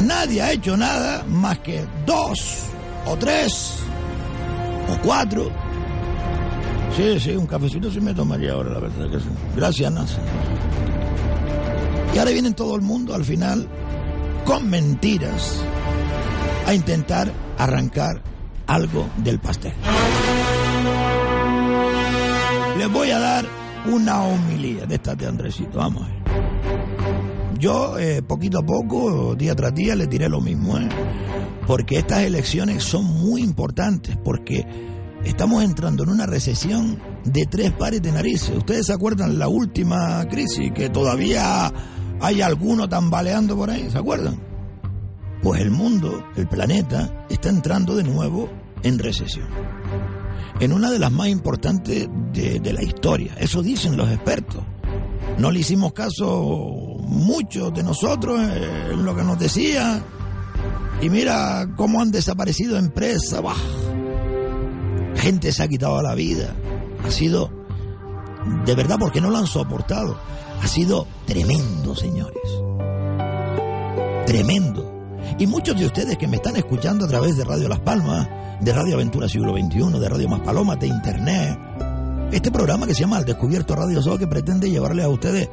Nadie 0.02 0.42
ha 0.42 0.52
hecho 0.52 0.76
nada 0.76 1.24
más 1.28 1.60
que 1.60 1.84
dos 2.04 2.64
o 3.06 3.16
tres 3.16 3.76
o 4.92 5.00
cuatro. 5.02 5.50
Sí, 6.96 7.18
sí, 7.20 7.30
un 7.36 7.46
cafecito 7.46 7.90
sí 7.90 8.00
me 8.00 8.14
tomaría 8.14 8.52
ahora, 8.52 8.70
la 8.70 8.80
verdad 8.80 9.10
que 9.10 9.18
sí. 9.18 9.26
Gracias, 9.56 9.92
Nasa. 9.92 10.18
Y 12.14 12.18
ahora 12.18 12.30
vienen 12.30 12.54
todo 12.54 12.76
el 12.76 12.82
mundo 12.82 13.14
al 13.14 13.24
final 13.24 13.68
con 14.44 14.68
mentiras 14.68 15.62
a 16.66 16.74
intentar 16.74 17.32
arrancar 17.58 18.22
algo 18.66 19.08
del 19.18 19.38
pastel. 19.38 19.72
Les 22.78 22.92
voy 22.92 23.10
a 23.10 23.18
dar 23.18 23.46
una 23.86 24.22
homilía 24.24 24.86
de 24.86 24.96
esta 24.96 25.14
de 25.14 25.26
Andresito, 25.26 25.78
vamos 25.78 26.08
ver. 26.08 26.24
Yo, 27.58 27.98
eh, 27.98 28.22
poquito 28.22 28.58
a 28.58 28.62
poco, 28.66 29.34
día 29.34 29.54
tras 29.54 29.74
día, 29.74 29.94
le 29.94 30.06
diré 30.06 30.28
lo 30.28 30.40
mismo, 30.40 30.76
¿eh? 30.76 30.88
porque 31.66 31.98
estas 31.98 32.20
elecciones 32.20 32.82
son 32.82 33.04
muy 33.04 33.42
importantes, 33.42 34.18
porque 34.22 34.66
estamos 35.24 35.62
entrando 35.64 36.02
en 36.02 36.10
una 36.10 36.26
recesión 36.26 36.98
de 37.24 37.46
tres 37.46 37.72
pares 37.72 38.02
de 38.02 38.12
narices. 38.12 38.50
¿Ustedes 38.56 38.86
se 38.86 38.92
acuerdan 38.92 39.38
la 39.38 39.48
última 39.48 40.26
crisis, 40.28 40.72
que 40.74 40.90
todavía 40.90 41.72
hay 42.24 42.40
alguno 42.40 42.88
tambaleando 42.88 43.54
por 43.54 43.68
ahí? 43.68 43.90
¿Se 43.90 43.98
acuerdan? 43.98 44.40
Pues 45.42 45.60
el 45.60 45.70
mundo, 45.70 46.24
el 46.36 46.48
planeta, 46.48 47.26
está 47.28 47.50
entrando 47.50 47.94
de 47.94 48.02
nuevo 48.02 48.48
en 48.82 48.98
recesión. 48.98 49.46
En 50.58 50.72
una 50.72 50.90
de 50.90 50.98
las 50.98 51.12
más 51.12 51.28
importantes 51.28 52.08
de, 52.32 52.72
la 52.72 52.82
historia. 52.82 53.34
Eso 53.38 53.62
dicen 53.62 53.98
los 53.98 54.10
expertos. 54.10 54.62
No 55.36 55.50
le 55.50 55.60
hicimos 55.60 55.92
caso 55.92 56.96
muchos 57.00 57.74
de 57.74 57.82
nosotros 57.82 58.40
en 58.40 59.04
lo 59.04 59.14
que 59.14 59.22
nos 59.22 59.38
decía. 59.38 60.02
Y 61.02 61.10
mira 61.10 61.68
cómo 61.76 62.00
han 62.00 62.10
desaparecido 62.10 62.78
empresas. 62.78 63.42
Bah. 63.42 63.54
Gente 65.16 65.52
se 65.52 65.62
ha 65.62 65.68
quitado 65.68 66.00
la 66.00 66.14
vida. 66.14 66.54
Ha 67.04 67.10
sido, 67.10 67.50
de 68.64 68.74
verdad, 68.74 68.96
porque 68.98 69.20
no 69.20 69.28
lo 69.28 69.36
han 69.36 69.46
soportado. 69.46 70.16
Ha 70.62 70.66
sido 70.66 71.06
tremendo, 71.26 71.94
señores. 71.94 72.42
Tremendo. 74.26 74.92
Y 75.38 75.46
muchos 75.46 75.78
de 75.78 75.86
ustedes 75.86 76.16
que 76.16 76.28
me 76.28 76.36
están 76.36 76.56
escuchando 76.56 77.04
a 77.04 77.08
través 77.08 77.36
de 77.36 77.44
Radio 77.44 77.68
Las 77.68 77.80
Palmas, 77.80 78.28
de 78.60 78.72
Radio 78.72 78.94
Aventura 78.94 79.28
Siglo 79.28 79.52
XXI, 79.52 79.98
de 79.98 80.08
Radio 80.08 80.28
Más 80.28 80.40
Palomas, 80.40 80.78
de 80.78 80.86
Internet, 80.86 81.58
este 82.32 82.50
programa 82.50 82.86
que 82.86 82.94
se 82.94 83.02
llama 83.02 83.18
Al 83.18 83.24
Descubierto 83.24 83.76
Radio 83.76 84.02
Show 84.02 84.18
que 84.18 84.26
pretende 84.26 84.70
llevarle 84.70 85.02
a 85.02 85.08
ustedes, 85.08 85.48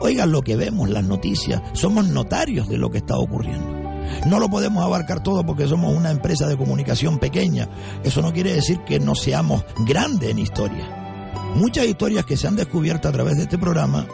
oigan 0.00 0.32
lo 0.32 0.42
que 0.42 0.56
vemos, 0.56 0.88
las 0.88 1.04
noticias, 1.04 1.60
somos 1.74 2.08
notarios 2.08 2.68
de 2.68 2.78
lo 2.78 2.90
que 2.90 2.98
está 2.98 3.18
ocurriendo. 3.18 3.82
No 4.26 4.38
lo 4.38 4.48
podemos 4.48 4.84
abarcar 4.84 5.22
todo 5.22 5.44
porque 5.44 5.66
somos 5.66 5.94
una 5.94 6.10
empresa 6.10 6.46
de 6.46 6.56
comunicación 6.56 7.18
pequeña. 7.18 7.68
Eso 8.02 8.22
no 8.22 8.32
quiere 8.32 8.52
decir 8.54 8.80
que 8.80 8.98
no 8.98 9.14
seamos 9.14 9.64
grandes 9.86 10.30
en 10.30 10.38
historia. 10.38 11.30
Muchas 11.54 11.86
historias 11.86 12.24
que 12.24 12.36
se 12.36 12.46
han 12.46 12.56
descubierto 12.56 13.08
a 13.08 13.12
través 13.12 13.36
de 13.36 13.42
este 13.42 13.58
programa 13.58 14.06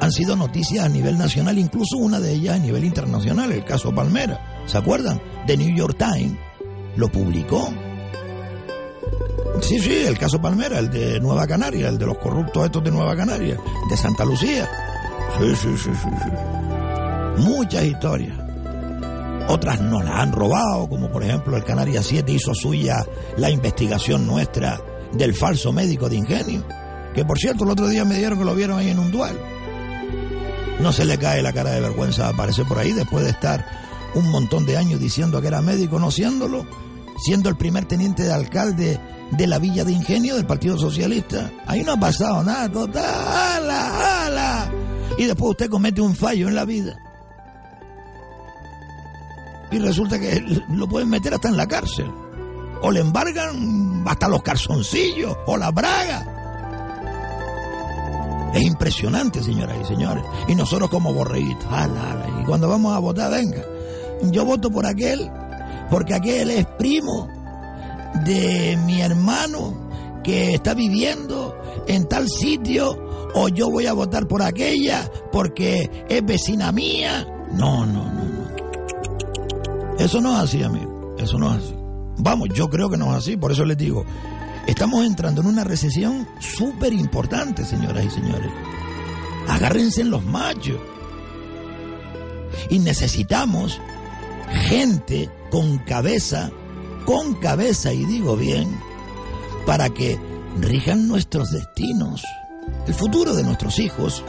han 0.00 0.12
sido 0.12 0.36
noticias 0.36 0.84
a 0.84 0.88
nivel 0.88 1.16
nacional, 1.18 1.58
incluso 1.58 1.96
una 1.96 2.20
de 2.20 2.32
ellas 2.32 2.56
a 2.56 2.58
nivel 2.58 2.84
internacional, 2.84 3.52
el 3.52 3.64
caso 3.64 3.94
Palmera. 3.94 4.62
¿Se 4.66 4.78
acuerdan? 4.78 5.20
The 5.46 5.56
New 5.56 5.74
York 5.74 5.96
Times 5.98 6.36
lo 6.96 7.08
publicó. 7.10 7.72
Sí, 9.60 9.78
sí, 9.78 10.04
el 10.06 10.18
caso 10.18 10.40
Palmera, 10.40 10.78
el 10.78 10.90
de 10.90 11.20
Nueva 11.20 11.46
Canaria, 11.46 11.88
el 11.88 11.98
de 11.98 12.06
los 12.06 12.18
corruptos 12.18 12.66
estos 12.66 12.82
de 12.84 12.90
Nueva 12.90 13.16
Canaria, 13.16 13.56
de 13.88 13.96
Santa 13.96 14.24
Lucía. 14.24 14.68
Sí, 15.38 15.56
sí, 15.56 15.68
sí, 15.76 15.90
sí, 15.94 16.08
sí. 16.22 17.42
Muchas 17.42 17.84
historias. 17.84 18.38
Otras 19.48 19.80
nos 19.80 20.04
las 20.04 20.14
han 20.14 20.32
robado, 20.32 20.88
como 20.88 21.10
por 21.10 21.22
ejemplo 21.22 21.56
el 21.56 21.64
Canaria 21.64 22.02
7 22.02 22.32
hizo 22.32 22.54
suya 22.54 23.04
la 23.36 23.50
investigación 23.50 24.26
nuestra 24.26 24.80
del 25.12 25.34
falso 25.34 25.72
médico 25.72 26.08
de 26.08 26.16
ingenio, 26.16 26.64
que 27.14 27.24
por 27.24 27.38
cierto 27.38 27.64
el 27.64 27.70
otro 27.70 27.88
día 27.88 28.04
me 28.04 28.16
dieron 28.16 28.38
que 28.38 28.44
lo 28.44 28.54
vieron 28.54 28.78
ahí 28.78 28.88
en 28.88 28.98
un 28.98 29.10
duelo. 29.10 29.53
No 30.80 30.92
se 30.92 31.04
le 31.04 31.18
cae 31.18 31.42
la 31.42 31.52
cara 31.52 31.70
de 31.70 31.80
vergüenza 31.80 32.28
aparecer 32.28 32.66
por 32.66 32.78
ahí 32.78 32.92
después 32.92 33.24
de 33.24 33.30
estar 33.30 33.64
un 34.14 34.30
montón 34.30 34.66
de 34.66 34.76
años 34.76 35.00
diciendo 35.00 35.40
que 35.40 35.48
era 35.48 35.62
médico, 35.62 35.98
no 35.98 36.10
siéndolo, 36.10 36.66
siendo 37.18 37.48
el 37.48 37.56
primer 37.56 37.84
teniente 37.84 38.24
de 38.24 38.32
alcalde 38.32 39.00
de 39.30 39.46
la 39.46 39.58
Villa 39.58 39.84
de 39.84 39.92
Ingenio 39.92 40.36
del 40.36 40.46
Partido 40.46 40.78
Socialista. 40.78 41.50
Ahí 41.66 41.82
no 41.82 41.92
ha 41.92 41.96
pasado 41.96 42.42
nada, 42.42 42.70
total, 42.70 43.70
ala, 43.70 44.26
ala. 44.26 44.72
Y 45.18 45.24
después 45.24 45.50
usted 45.50 45.70
comete 45.70 46.00
un 46.00 46.14
fallo 46.14 46.48
en 46.48 46.54
la 46.54 46.64
vida. 46.64 46.96
Y 49.70 49.78
resulta 49.78 50.18
que 50.20 50.44
lo 50.68 50.88
pueden 50.88 51.08
meter 51.08 51.34
hasta 51.34 51.48
en 51.48 51.56
la 51.56 51.66
cárcel. 51.66 52.10
O 52.82 52.90
le 52.90 53.00
embargan 53.00 54.04
hasta 54.06 54.28
los 54.28 54.42
calzoncillos 54.42 55.36
o 55.46 55.56
la 55.56 55.70
braga. 55.70 56.33
Es 58.54 58.62
impresionante, 58.62 59.42
señoras 59.42 59.76
y 59.82 59.84
señores. 59.84 60.24
Y 60.48 60.54
nosotros 60.54 60.88
como 60.88 61.12
borreguitos. 61.12 61.66
Y 62.40 62.44
cuando 62.44 62.68
vamos 62.68 62.94
a 62.94 63.00
votar, 63.00 63.30
venga. 63.30 63.64
Yo 64.30 64.44
voto 64.44 64.70
por 64.70 64.86
aquel, 64.86 65.28
porque 65.90 66.14
aquel 66.14 66.50
es 66.50 66.64
primo 66.78 67.28
de 68.24 68.78
mi 68.86 69.00
hermano 69.00 69.74
que 70.22 70.54
está 70.54 70.72
viviendo 70.72 71.54
en 71.88 72.08
tal 72.08 72.28
sitio, 72.28 72.96
o 73.34 73.48
yo 73.48 73.70
voy 73.70 73.86
a 73.86 73.92
votar 73.92 74.28
por 74.28 74.42
aquella 74.42 75.10
porque 75.32 75.90
es 76.08 76.24
vecina 76.24 76.70
mía. 76.70 77.26
No, 77.52 77.84
no, 77.84 78.04
no, 78.04 78.24
no. 78.24 78.44
Eso 79.98 80.20
no 80.20 80.32
es 80.32 80.44
así, 80.44 80.62
amigo. 80.62 81.16
Eso 81.18 81.38
no 81.38 81.52
es 81.54 81.64
así. 81.64 81.74
Vamos, 82.18 82.48
yo 82.54 82.68
creo 82.68 82.88
que 82.88 82.96
no 82.96 83.10
es 83.10 83.18
así, 83.18 83.36
por 83.36 83.50
eso 83.50 83.64
les 83.64 83.76
digo, 83.76 84.04
estamos 84.66 85.04
entrando 85.04 85.40
en 85.40 85.46
una 85.48 85.64
recesión 85.64 86.26
súper 86.38 86.92
importante, 86.92 87.64
señoras 87.64 88.04
y 88.04 88.10
señores. 88.10 88.50
Agárrense 89.48 90.02
en 90.02 90.10
los 90.10 90.24
machos. 90.24 90.78
Y 92.70 92.78
necesitamos 92.78 93.80
gente 94.68 95.30
con 95.50 95.78
cabeza, 95.78 96.50
con 97.04 97.34
cabeza, 97.34 97.92
y 97.92 98.04
digo 98.04 98.36
bien, 98.36 98.68
para 99.66 99.90
que 99.90 100.18
rijan 100.60 101.08
nuestros 101.08 101.50
destinos, 101.50 102.22
el 102.86 102.94
futuro 102.94 103.34
de 103.34 103.42
nuestros 103.42 103.78
hijos, 103.78 104.24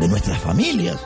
de 0.00 0.08
nuestras 0.08 0.38
familias. 0.38 0.98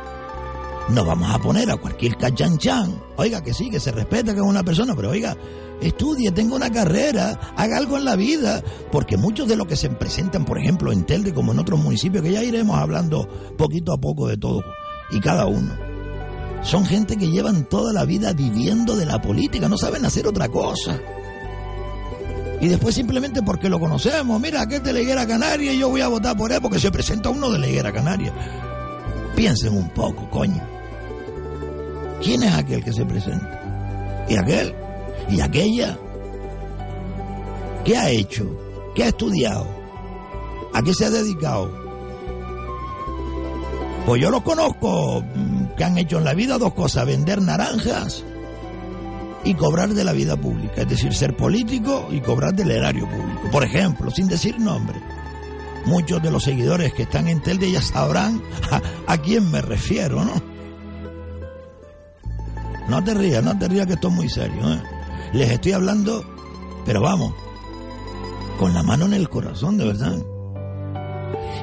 No 0.89 1.05
vamos 1.05 1.35
a 1.35 1.39
poner 1.39 1.69
a 1.71 1.77
cualquier 1.77 2.17
cachanchan. 2.17 3.03
Oiga, 3.17 3.43
que 3.43 3.53
sí, 3.53 3.71
que 3.71 3.81
se 3.81 3.91
respeta 3.91 4.33
que 4.33 4.41
es 4.41 4.47
una 4.47 4.63
persona, 4.63 4.95
pero 4.95 5.11
oiga, 5.11 5.37
estudie, 5.81 6.31
tenga 6.31 6.55
una 6.55 6.71
carrera, 6.71 7.39
haga 7.57 7.77
algo 7.77 7.97
en 7.97 8.05
la 8.05 8.15
vida, 8.15 8.63
porque 8.93 9.17
muchos 9.17 9.49
de 9.49 9.57
los 9.57 9.67
que 9.67 9.77
se 9.77 9.91
presentan, 9.91 10.45
por 10.45 10.59
ejemplo, 10.59 10.93
en 10.93 11.05
Telde, 11.05 11.35
como 11.35 11.53
en 11.53 11.59
otros 11.59 11.81
municipios, 11.81 12.23
que 12.23 12.33
ya 12.33 12.45
iremos 12.45 12.79
hablando 12.79 13.29
poquito 13.59 13.93
a 13.93 13.99
poco 13.99 14.29
de 14.29 14.37
todo, 14.37 14.63
y 15.11 15.19
cada 15.19 15.47
uno, 15.47 15.77
son 16.63 16.87
gente 16.87 17.17
que 17.17 17.31
llevan 17.31 17.69
toda 17.69 17.93
la 17.93 18.05
vida 18.05 18.33
viviendo 18.33 18.95
de 18.95 19.07
la 19.07 19.21
política, 19.21 19.69
no 19.69 19.77
saben 19.77 20.05
hacer 20.05 20.27
otra 20.27 20.49
cosa. 20.49 21.01
Y 22.61 22.69
después 22.69 22.95
simplemente 22.95 23.43
porque 23.43 23.69
lo 23.69 23.79
conocemos, 23.79 24.41
mira, 24.41 24.63
aquel 24.63 24.83
de 24.83 24.93
la 24.93 25.01
Higuera 25.01 25.27
Canaria 25.27 25.73
y 25.73 25.79
yo 25.79 25.91
voy 25.91 26.01
a 26.01 26.09
votar 26.09 26.37
por 26.37 26.53
él 26.53 26.61
porque 26.63 26.79
se 26.79 26.91
presenta 26.91 27.29
uno 27.29 27.51
de 27.51 27.59
la 27.59 27.67
Higuera 27.67 27.93
Canaria. 27.93 28.33
Piensen 29.35 29.77
un 29.77 29.91
poco, 29.91 30.31
coño. 30.31 30.76
¿Quién 32.23 32.43
es 32.43 32.55
aquel 32.55 32.83
que 32.83 32.93
se 32.93 33.05
presenta? 33.05 34.27
¿Y 34.29 34.37
aquel? 34.37 34.75
¿Y 35.29 35.41
aquella? 35.41 35.99
¿Qué 37.85 37.97
ha 37.97 38.11
hecho? 38.11 38.47
¿Qué 38.95 39.05
ha 39.05 39.09
estudiado? 39.09 39.67
¿A 40.73 40.83
qué 40.83 40.93
se 40.95 41.05
ha 41.05 41.11
dedicado? 41.11 41.71
Pues 44.07 44.23
yo 44.23 44.31
los 44.31 44.43
conozco 44.43 45.23
que 45.77 45.85
han 45.85 45.99
hecho 45.99 46.19
en 46.19 46.25
la 46.25 46.35
vida 46.35 46.59
dos 46.59 46.75
cosas, 46.75 47.07
vender 47.07 47.43
naranjas 47.43 48.25
y 49.45 49.55
cobrar 49.55 49.95
de 49.95 50.05
la 50.05 50.13
vida 50.13 50.37
pública, 50.37 50.83
es 50.83 50.89
decir, 50.89 51.15
ser 51.15 51.37
político 51.37 52.09
y 52.11 52.21
cobrar 52.21 52.55
del 52.55 52.71
erario 52.71 53.09
público. 53.09 53.51
Por 53.53 53.65
ejemplo, 53.65 54.11
sin 54.11 54.27
decir 54.27 54.59
nombre, 54.59 55.01
muchos 55.87 56.23
de 56.23 56.31
los 56.31 56.43
seguidores 56.43 56.93
que 56.95 57.03
están 57.03 57.29
en 57.29 57.41
Telde 57.41 57.71
ya 57.71 57.83
sabrán 57.83 58.43
a, 58.71 58.81
a 59.13 59.19
quién 59.19 59.51
me 59.51 59.61
refiero, 59.61 60.25
¿no? 60.25 60.56
No 62.89 63.03
te 63.03 63.15
rías, 63.15 63.43
no 63.43 63.59
te 63.59 63.69
rías 63.69 63.87
que 63.87 63.95
esto 63.95 64.09
es 64.09 64.15
muy 64.15 64.29
serio. 64.29 64.73
¿eh? 64.73 64.83
Les 65.33 65.51
estoy 65.51 65.73
hablando, 65.73 66.25
pero 66.85 67.03
vamos, 67.03 67.35
con 68.59 68.73
la 68.75 68.83
mano 68.83 69.07
en 69.07 69.15
el 69.15 69.29
corazón, 69.29 69.77
de 69.77 69.87
verdad. 69.87 70.17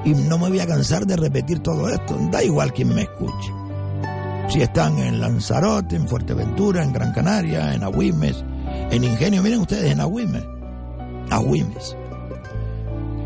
Y 0.05 0.13
no 0.13 0.37
me 0.37 0.49
voy 0.49 0.59
a 0.59 0.67
cansar 0.67 1.05
de 1.05 1.15
repetir 1.15 1.59
todo 1.59 1.87
esto, 1.89 2.17
da 2.29 2.43
igual 2.43 2.73
quien 2.73 2.93
me 2.93 3.03
escuche. 3.03 3.53
Si 4.49 4.61
están 4.61 4.97
en 4.99 5.21
Lanzarote, 5.21 5.95
en 5.95 6.07
Fuerteventura, 6.07 6.83
en 6.83 6.91
Gran 6.91 7.13
Canaria, 7.13 7.73
en 7.73 7.83
Agüimes, 7.83 8.43
en 8.91 9.03
Ingenio, 9.03 9.41
miren 9.41 9.61
ustedes, 9.61 9.91
en 9.91 10.01
Agüimes, 10.01 10.43
Agüimes. 11.29 11.95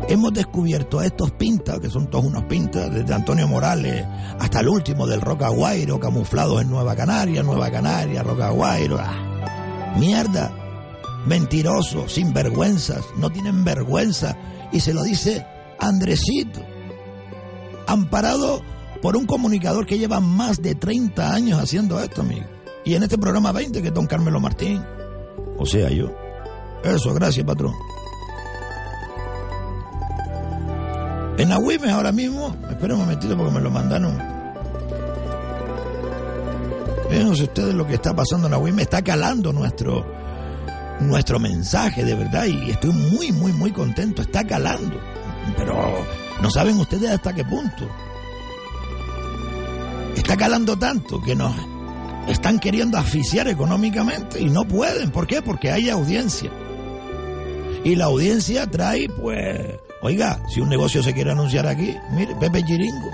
Hemos 0.06 0.32
descubierto 0.32 1.00
a 1.00 1.06
estos 1.06 1.32
pintas, 1.32 1.80
que 1.80 1.90
son 1.90 2.08
todos 2.08 2.24
unos 2.24 2.44
pintas, 2.44 2.92
desde 2.92 3.12
Antonio 3.12 3.48
Morales 3.48 4.04
hasta 4.38 4.60
el 4.60 4.68
último 4.68 5.06
del 5.06 5.20
Roca 5.20 5.48
Guairo, 5.48 5.98
camuflados 5.98 6.62
en 6.62 6.70
Nueva 6.70 6.94
Canaria, 6.94 7.42
Nueva 7.42 7.70
Canaria, 7.70 8.22
Roca 8.22 8.50
Guairo. 8.50 8.98
Ah, 8.98 9.94
mierda, 9.98 10.52
mentirosos, 11.26 12.12
sinvergüenzas, 12.12 13.04
no 13.16 13.30
tienen 13.30 13.64
vergüenza. 13.64 14.36
Y 14.72 14.80
se 14.80 14.94
lo 14.94 15.02
dice 15.02 15.44
Andresito, 15.78 16.60
amparado 17.86 18.62
por 19.02 19.16
un 19.16 19.26
comunicador 19.26 19.86
que 19.86 19.98
lleva 19.98 20.20
más 20.20 20.60
de 20.62 20.74
30 20.74 21.34
años 21.34 21.60
haciendo 21.60 22.00
esto, 22.00 22.22
amigo. 22.22 22.46
Y 22.84 22.94
en 22.94 23.02
este 23.02 23.18
programa 23.18 23.52
20, 23.52 23.82
que 23.82 23.88
es 23.88 23.94
don 23.94 24.06
Carmelo 24.06 24.40
Martín. 24.40 24.82
O 25.58 25.66
sea, 25.66 25.90
yo. 25.90 26.10
Eso, 26.82 27.12
gracias, 27.12 27.44
patrón. 27.44 27.74
En 31.38 31.52
Agüimes 31.52 31.92
ahora 31.92 32.10
mismo, 32.10 32.56
espera 32.68 32.94
un 32.94 33.00
momentito 33.00 33.36
porque 33.36 33.52
me 33.52 33.60
lo 33.60 33.70
mandaron. 33.70 34.18
Fíjense 37.08 37.44
ustedes 37.44 37.74
lo 37.74 37.86
que 37.86 37.94
está 37.94 38.14
pasando 38.14 38.48
en 38.48 38.54
Agüimes, 38.54 38.82
está 38.82 39.02
calando 39.02 39.52
nuestro, 39.52 40.04
nuestro 40.98 41.38
mensaje, 41.38 42.04
de 42.04 42.16
verdad, 42.16 42.44
y 42.46 42.72
estoy 42.72 42.90
muy, 42.90 43.30
muy, 43.30 43.52
muy 43.52 43.70
contento, 43.70 44.22
está 44.22 44.44
calando. 44.44 45.00
Pero 45.56 46.04
no 46.42 46.50
saben 46.50 46.76
ustedes 46.76 47.08
hasta 47.08 47.32
qué 47.32 47.44
punto. 47.44 47.88
Está 50.16 50.36
calando 50.36 50.76
tanto 50.76 51.22
que 51.22 51.36
nos 51.36 51.54
están 52.26 52.58
queriendo 52.58 52.98
asfixiar 52.98 53.46
económicamente 53.46 54.40
y 54.40 54.50
no 54.50 54.66
pueden. 54.66 55.12
¿Por 55.12 55.28
qué? 55.28 55.40
Porque 55.40 55.70
hay 55.70 55.88
audiencia. 55.88 56.50
Y 57.84 57.94
la 57.94 58.06
audiencia 58.06 58.66
trae, 58.66 59.08
pues, 59.08 59.78
Oiga, 60.00 60.40
si 60.48 60.60
un 60.60 60.68
negocio 60.68 61.02
se 61.02 61.12
quiere 61.12 61.32
anunciar 61.32 61.66
aquí, 61.66 61.96
mire, 62.12 62.34
Pepe 62.36 62.62
Chiringo. 62.62 63.10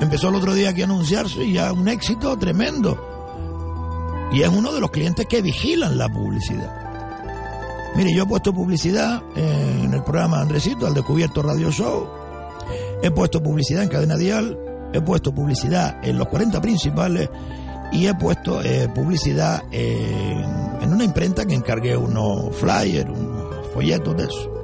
Empezó 0.00 0.28
el 0.28 0.36
otro 0.36 0.54
día 0.54 0.70
aquí 0.70 0.82
a 0.82 0.84
anunciarse 0.84 1.44
y 1.44 1.54
ya 1.54 1.72
un 1.72 1.88
éxito 1.88 2.36
tremendo. 2.38 4.30
Y 4.32 4.42
es 4.42 4.48
uno 4.48 4.72
de 4.72 4.80
los 4.80 4.90
clientes 4.90 5.26
que 5.26 5.42
vigilan 5.42 5.98
la 5.98 6.08
publicidad. 6.08 6.72
Mire, 7.96 8.14
yo 8.14 8.22
he 8.22 8.26
puesto 8.26 8.54
publicidad 8.54 9.22
en 9.36 9.92
el 9.92 10.02
programa 10.02 10.40
Andresito, 10.40 10.86
al 10.86 10.94
Descubierto 10.94 11.42
Radio 11.42 11.70
Show. 11.70 12.08
He 13.02 13.10
puesto 13.10 13.42
publicidad 13.42 13.82
en 13.82 13.88
Cadena 13.88 14.16
Dial. 14.16 14.58
He 14.92 15.00
puesto 15.00 15.34
publicidad 15.34 15.98
en 16.02 16.18
los 16.18 16.28
40 16.28 16.60
principales. 16.60 17.28
Y 17.90 18.06
he 18.06 18.14
puesto 18.14 18.62
eh, 18.62 18.88
publicidad 18.94 19.62
en, 19.70 20.80
en 20.80 20.92
una 20.92 21.04
imprenta 21.04 21.44
que 21.44 21.54
encargué 21.54 21.96
unos 21.96 22.56
flyers, 22.56 23.10
unos 23.10 23.66
folletos 23.74 24.16
de 24.16 24.24
eso. 24.24 24.61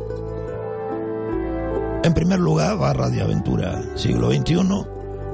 En 2.04 2.14
primer 2.14 2.38
lugar 2.38 2.80
va 2.80 2.92
Radio 2.92 3.24
Aventura 3.24 3.82
Siglo 3.96 4.30
XXI, 4.30 4.56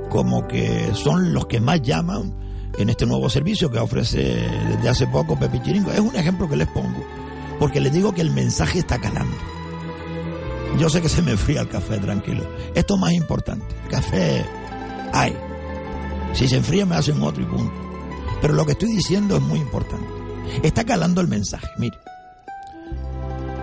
como 0.08 0.48
que 0.48 0.92
son 0.94 1.34
los 1.34 1.46
que 1.46 1.60
más 1.60 1.82
llaman 1.82 2.34
en 2.78 2.88
este 2.88 3.06
nuevo 3.06 3.28
servicio 3.28 3.70
que 3.70 3.78
ofrece 3.78 4.48
desde 4.68 4.88
hace 4.88 5.06
poco 5.06 5.38
Pepe 5.38 5.62
Chiringo. 5.62 5.92
Es 5.92 6.00
un 6.00 6.16
ejemplo 6.16 6.48
que 6.48 6.56
les 6.56 6.68
pongo, 6.68 7.04
porque 7.58 7.80
les 7.80 7.92
digo 7.92 8.12
que 8.12 8.22
el 8.22 8.30
mensaje 8.30 8.78
está 8.78 8.98
calando. 8.98 9.36
Yo 10.78 10.88
sé 10.88 11.02
que 11.02 11.08
se 11.08 11.22
me 11.22 11.32
enfría 11.32 11.60
el 11.60 11.68
café, 11.68 11.98
tranquilo. 11.98 12.44
Esto 12.74 12.94
es 12.94 13.00
más 13.00 13.12
importante. 13.12 13.66
Café 13.90 14.44
hay. 15.12 15.36
Si 16.32 16.48
se 16.48 16.56
enfría 16.56 16.86
me 16.86 16.96
hacen 16.96 17.22
otro 17.22 17.42
y 17.42 17.46
punto. 17.46 17.74
Pero 18.40 18.54
lo 18.54 18.64
que 18.66 18.72
estoy 18.72 18.90
diciendo 18.90 19.36
es 19.36 19.42
muy 19.42 19.60
importante. 19.60 20.06
Está 20.62 20.84
calando 20.84 21.20
el 21.20 21.28
mensaje, 21.28 21.68
mire. 21.78 21.96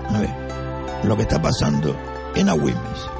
A 0.09 0.19
ver, 0.19 0.29
lo 1.03 1.15
que 1.17 1.23
está 1.23 1.41
pasando 1.41 1.95
en 2.35 2.49
Agüimes. 2.49 3.11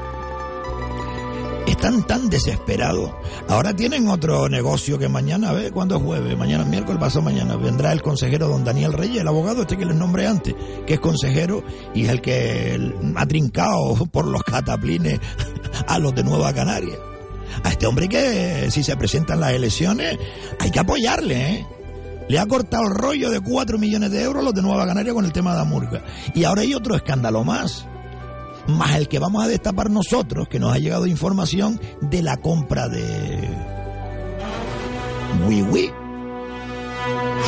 Están 1.68 2.06
tan 2.06 2.30
desesperados. 2.30 3.12
Ahora 3.48 3.76
tienen 3.76 4.08
otro 4.08 4.50
negocio 4.50 5.00
que 5.00 5.08
mañana, 5.08 5.50
a 5.50 5.54
ver, 5.54 5.72
¿cuándo 5.72 5.96
es 5.96 6.04
jueves? 6.04 6.38
Mañana 6.38 6.66
miércoles, 6.66 7.00
pasado 7.00 7.22
mañana. 7.22 7.56
Vendrá 7.56 7.92
el 7.92 8.02
consejero 8.02 8.48
don 8.48 8.64
Daniel 8.64 8.94
Reyes, 8.94 9.22
el 9.22 9.28
abogado 9.28 9.62
este 9.62 9.78
que 9.78 9.86
les 9.86 9.96
nombré 9.96 10.28
antes, 10.28 10.54
que 10.86 10.96
es 10.96 11.00
consejero 11.00 11.64
y 11.94 12.06
es 12.06 12.10
el 12.10 12.22
que 12.22 12.94
ha 13.16 13.26
trincado 13.26 13.96
por 14.12 14.28
los 14.28 14.44
cataplines 14.44 15.20
a 15.88 15.98
los 15.98 16.14
de 16.14 16.24
Nueva 16.24 16.54
Canaria. 16.54 16.98
A 17.64 17.70
este 17.70 17.88
hombre 17.88 18.08
que, 18.08 18.70
si 18.70 18.84
se 18.84 18.96
presentan 18.96 19.40
las 19.40 19.52
elecciones, 19.52 20.18
hay 20.60 20.72
que 20.72 20.80
apoyarle, 20.80 21.54
¿eh? 21.54 21.68
Le 22.28 22.40
ha 22.40 22.46
cortado 22.46 22.84
el 22.84 22.96
rollo 22.96 23.30
de 23.30 23.42
4 23.42 23.78
millones 23.78 24.12
de 24.12 24.24
euros 24.24 24.42
a 24.42 24.46
los 24.46 24.54
de 24.54 24.62
Nueva 24.62 24.86
Canaria 24.86 25.14
con 25.14 25.26
el 25.26 25.34
tema 25.34 25.52
de 25.52 25.58
la 25.58 25.66
murga. 25.66 26.02
Y 26.34 26.44
ahora 26.44 26.62
hay 26.62 26.74
otro 26.74 26.96
escándalo 26.96 27.44
más 27.44 27.88
más 28.68 28.96
el 28.96 29.08
que 29.08 29.20
vamos 29.20 29.44
a 29.44 29.48
destapar 29.48 29.90
nosotros, 29.90 30.48
que 30.48 30.60
nos 30.60 30.74
ha 30.74 30.80
llegado 30.80 31.08
información 31.08 31.80
de 32.02 32.22
la 32.22 32.38
compra 32.38 32.88
de 32.88 33.50
Wii 35.48 35.92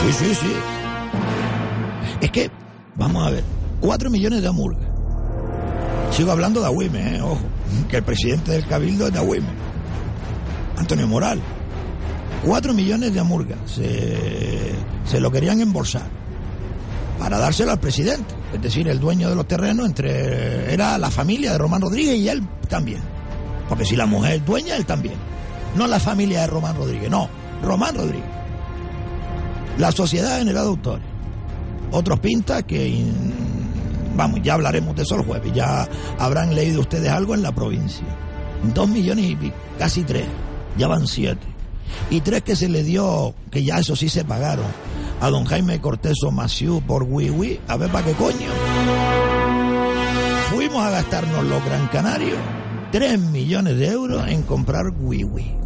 Sí, 0.02 0.14
sí, 0.14 0.36
sí. 0.36 0.54
Es 2.22 2.32
que, 2.32 2.50
vamos 2.96 3.26
a 3.28 3.30
ver, 3.30 3.44
4 3.82 4.10
millones 4.10 4.42
de 4.42 4.48
hamburgues. 4.48 4.88
Sigo 6.12 6.32
hablando 6.32 6.60
de 6.60 6.68
Agüime, 6.68 7.18
eh, 7.18 7.22
ojo, 7.22 7.42
que 7.90 7.98
el 7.98 8.04
presidente 8.04 8.52
del 8.52 8.66
Cabildo 8.66 9.08
es 9.08 9.14
de 9.14 9.20
Agüime. 9.20 9.48
Antonio 10.78 11.08
Moral. 11.08 11.42
4 12.46 12.74
millones 12.74 13.14
de 13.14 13.20
hamburgues. 13.20 13.58
Se, 13.66 14.74
se 15.06 15.20
lo 15.20 15.32
querían 15.32 15.62
embolsar 15.62 16.04
para 17.20 17.38
dárselo 17.38 17.72
al 17.72 17.80
presidente, 17.80 18.34
es 18.54 18.62
decir, 18.62 18.88
el 18.88 19.00
dueño 19.00 19.30
de 19.30 19.36
los 19.36 19.48
terrenos 19.48 19.86
entre 19.86 20.72
era 20.74 20.98
la 20.98 21.10
familia 21.10 21.54
de 21.54 21.58
Román 21.58 21.82
Rodríguez 21.82 22.18
y 22.18 22.30
él 22.30 22.48
también. 22.70 23.02
Porque 23.68 23.86
si 23.86 23.96
la 23.96 24.06
mujer 24.06 24.36
es 24.36 24.46
dueña, 24.46 24.76
él 24.76 24.86
también. 24.86 25.16
No 25.76 25.88
la 25.88 26.00
familia 26.00 26.42
de 26.42 26.48
Román 26.48 26.76
Rodríguez, 26.76 27.10
no, 27.10 27.28
Román 27.64 27.96
Rodríguez. 27.96 28.30
La 29.78 29.92
Sociedad 29.92 30.38
General 30.38 30.64
de 30.64 30.70
Autores. 30.70 31.08
Otros 31.92 32.20
pintas 32.20 32.64
que 32.64 33.04
vamos, 34.16 34.40
ya 34.44 34.54
hablaremos 34.54 34.96
de 34.96 35.04
eso 35.04 35.16
el 35.16 35.26
jueves, 35.26 35.52
ya 35.54 35.88
habrán 36.20 36.54
leído 36.56 36.82
ustedes 36.82 37.10
algo 37.10 37.34
en 37.34 37.42
la 37.42 37.54
provincia. 37.54 38.06
Dos 38.74 38.88
millones 38.88 39.26
y 39.26 39.52
casi 39.78 40.04
tres, 40.04 40.26
ya 40.78 40.88
van 40.88 41.08
siete. 41.08 41.46
Y 42.10 42.22
tres 42.22 42.44
que 42.44 42.56
se 42.56 42.70
le 42.70 42.84
dio, 42.84 43.34
que 43.52 43.64
ya 43.64 43.80
eso 43.80 43.96
sí 43.96 44.10
se 44.10 44.24
pagaron, 44.24 44.66
a 45.22 45.30
don 45.30 45.46
Jaime 45.46 45.80
Cortés 45.80 46.18
Maciú 46.32 46.82
por 46.82 47.04
Wii 47.04 47.62
a 47.68 47.78
ver 47.78 47.92
para 47.92 48.06
qué 48.06 48.14
coño. 48.14 48.50
Fuimos 50.50 50.84
a 50.86 50.92
gastarnos 50.92 51.44
los 51.46 51.64
Gran 51.66 51.88
Canarios 51.88 52.40
3 52.92 53.20
millones 53.20 53.78
de 53.78 53.88
euros 53.88 54.28
en 54.28 54.44
comprar 54.44 54.92
Wii 55.00 55.58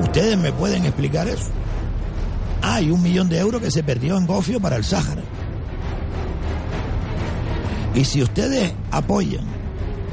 ¿Ustedes 0.00 0.38
me 0.38 0.52
pueden 0.52 0.84
explicar 0.84 1.28
eso? 1.28 1.50
Hay 2.62 2.90
un 2.90 3.02
millón 3.02 3.28
de 3.28 3.38
euros 3.38 3.60
que 3.60 3.70
se 3.70 3.82
perdió 3.82 4.16
en 4.16 4.26
Gofio 4.26 4.58
para 4.58 4.76
el 4.76 4.84
Sáhara. 4.84 5.22
Y 7.94 8.04
si 8.04 8.22
ustedes 8.22 8.72
apoyan 8.90 9.44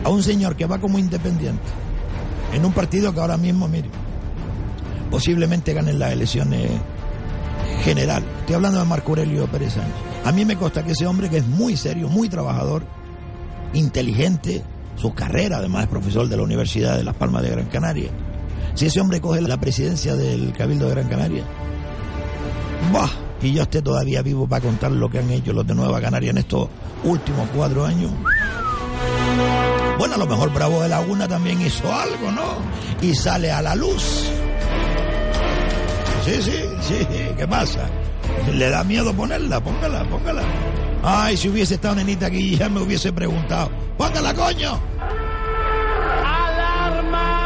a 0.03 0.09
un 0.09 0.21
señor 0.21 0.55
que 0.55 0.65
va 0.65 0.79
como 0.79 0.99
independiente 0.99 1.63
en 2.53 2.65
un 2.65 2.73
partido 2.73 3.13
que 3.13 3.21
ahora 3.21 3.37
mismo, 3.37 3.67
miren, 3.67 3.91
posiblemente 5.09 5.73
ganen 5.73 5.97
las 5.97 6.11
elecciones 6.11 6.69
general. 7.81 8.23
Estoy 8.39 8.55
hablando 8.55 8.79
de 8.79 8.85
Marco 8.85 9.09
Aurelio 9.11 9.47
Pérez 9.47 9.73
Sánchez. 9.73 9.93
A 10.23 10.31
mí 10.31 10.45
me 10.45 10.55
consta 10.55 10.83
que 10.83 10.91
ese 10.91 11.07
hombre 11.07 11.29
que 11.29 11.37
es 11.37 11.47
muy 11.47 11.75
serio, 11.75 12.07
muy 12.07 12.29
trabajador, 12.29 12.83
inteligente, 13.73 14.63
su 14.95 15.13
carrera 15.13 15.57
además 15.57 15.83
es 15.83 15.89
profesor 15.89 16.27
de 16.27 16.37
la 16.37 16.43
Universidad 16.43 16.97
de 16.97 17.03
Las 17.03 17.15
Palmas 17.15 17.43
de 17.43 17.49
Gran 17.49 17.65
Canaria. 17.65 18.09
Si 18.75 18.85
ese 18.85 19.01
hombre 19.01 19.19
coge 19.19 19.41
la 19.41 19.59
presidencia 19.59 20.15
del 20.15 20.53
Cabildo 20.53 20.87
de 20.87 20.91
Gran 20.91 21.07
Canaria, 21.07 21.43
¡bah! 22.93 23.09
Y 23.41 23.53
yo 23.53 23.63
esté 23.63 23.81
todavía 23.81 24.21
vivo 24.21 24.47
para 24.47 24.63
contar 24.63 24.91
lo 24.91 25.09
que 25.09 25.19
han 25.19 25.31
hecho 25.31 25.51
los 25.51 25.65
de 25.65 25.73
Nueva 25.73 25.99
Canaria 25.99 26.29
en 26.29 26.37
estos 26.37 26.69
últimos 27.03 27.49
cuatro 27.55 27.85
años. 27.85 28.11
Bueno, 29.97 30.15
a 30.15 30.17
lo 30.17 30.27
mejor 30.27 30.53
Bravo 30.53 30.81
de 30.81 30.89
Laguna 30.89 31.27
también 31.27 31.61
hizo 31.61 31.91
algo, 31.91 32.31
¿no? 32.31 32.57
Y 33.01 33.15
sale 33.15 33.51
a 33.51 33.61
la 33.61 33.75
luz. 33.75 34.31
Sí, 36.23 36.41
sí, 36.41 36.63
sí, 36.81 37.07
¿qué 37.35 37.47
pasa? 37.47 37.89
¿Le 38.53 38.69
da 38.69 38.83
miedo 38.83 39.13
ponerla? 39.13 39.59
Póngala, 39.59 40.03
póngala. 40.03 40.43
Ay, 41.03 41.35
si 41.35 41.49
hubiese 41.49 41.75
estado 41.75 41.95
nenita 41.95 42.27
aquí 42.27 42.55
ya 42.55 42.69
me 42.69 42.81
hubiese 42.81 43.11
preguntado. 43.11 43.71
¡Póngala, 43.97 44.33
coño! 44.35 44.79
¡Alarma! 46.23 47.39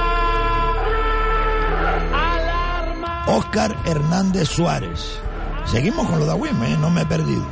¡Alarma! 2.13 3.25
Oscar 3.27 3.75
Hernández 3.85 4.49
Suárez. 4.49 5.19
Seguimos 5.65 6.07
con 6.09 6.19
lo 6.19 6.25
de 6.25 6.31
Agüime, 6.31 6.73
¿eh? 6.73 6.77
no 6.77 6.89
me 6.89 7.03
he 7.03 7.05
perdido. 7.05 7.45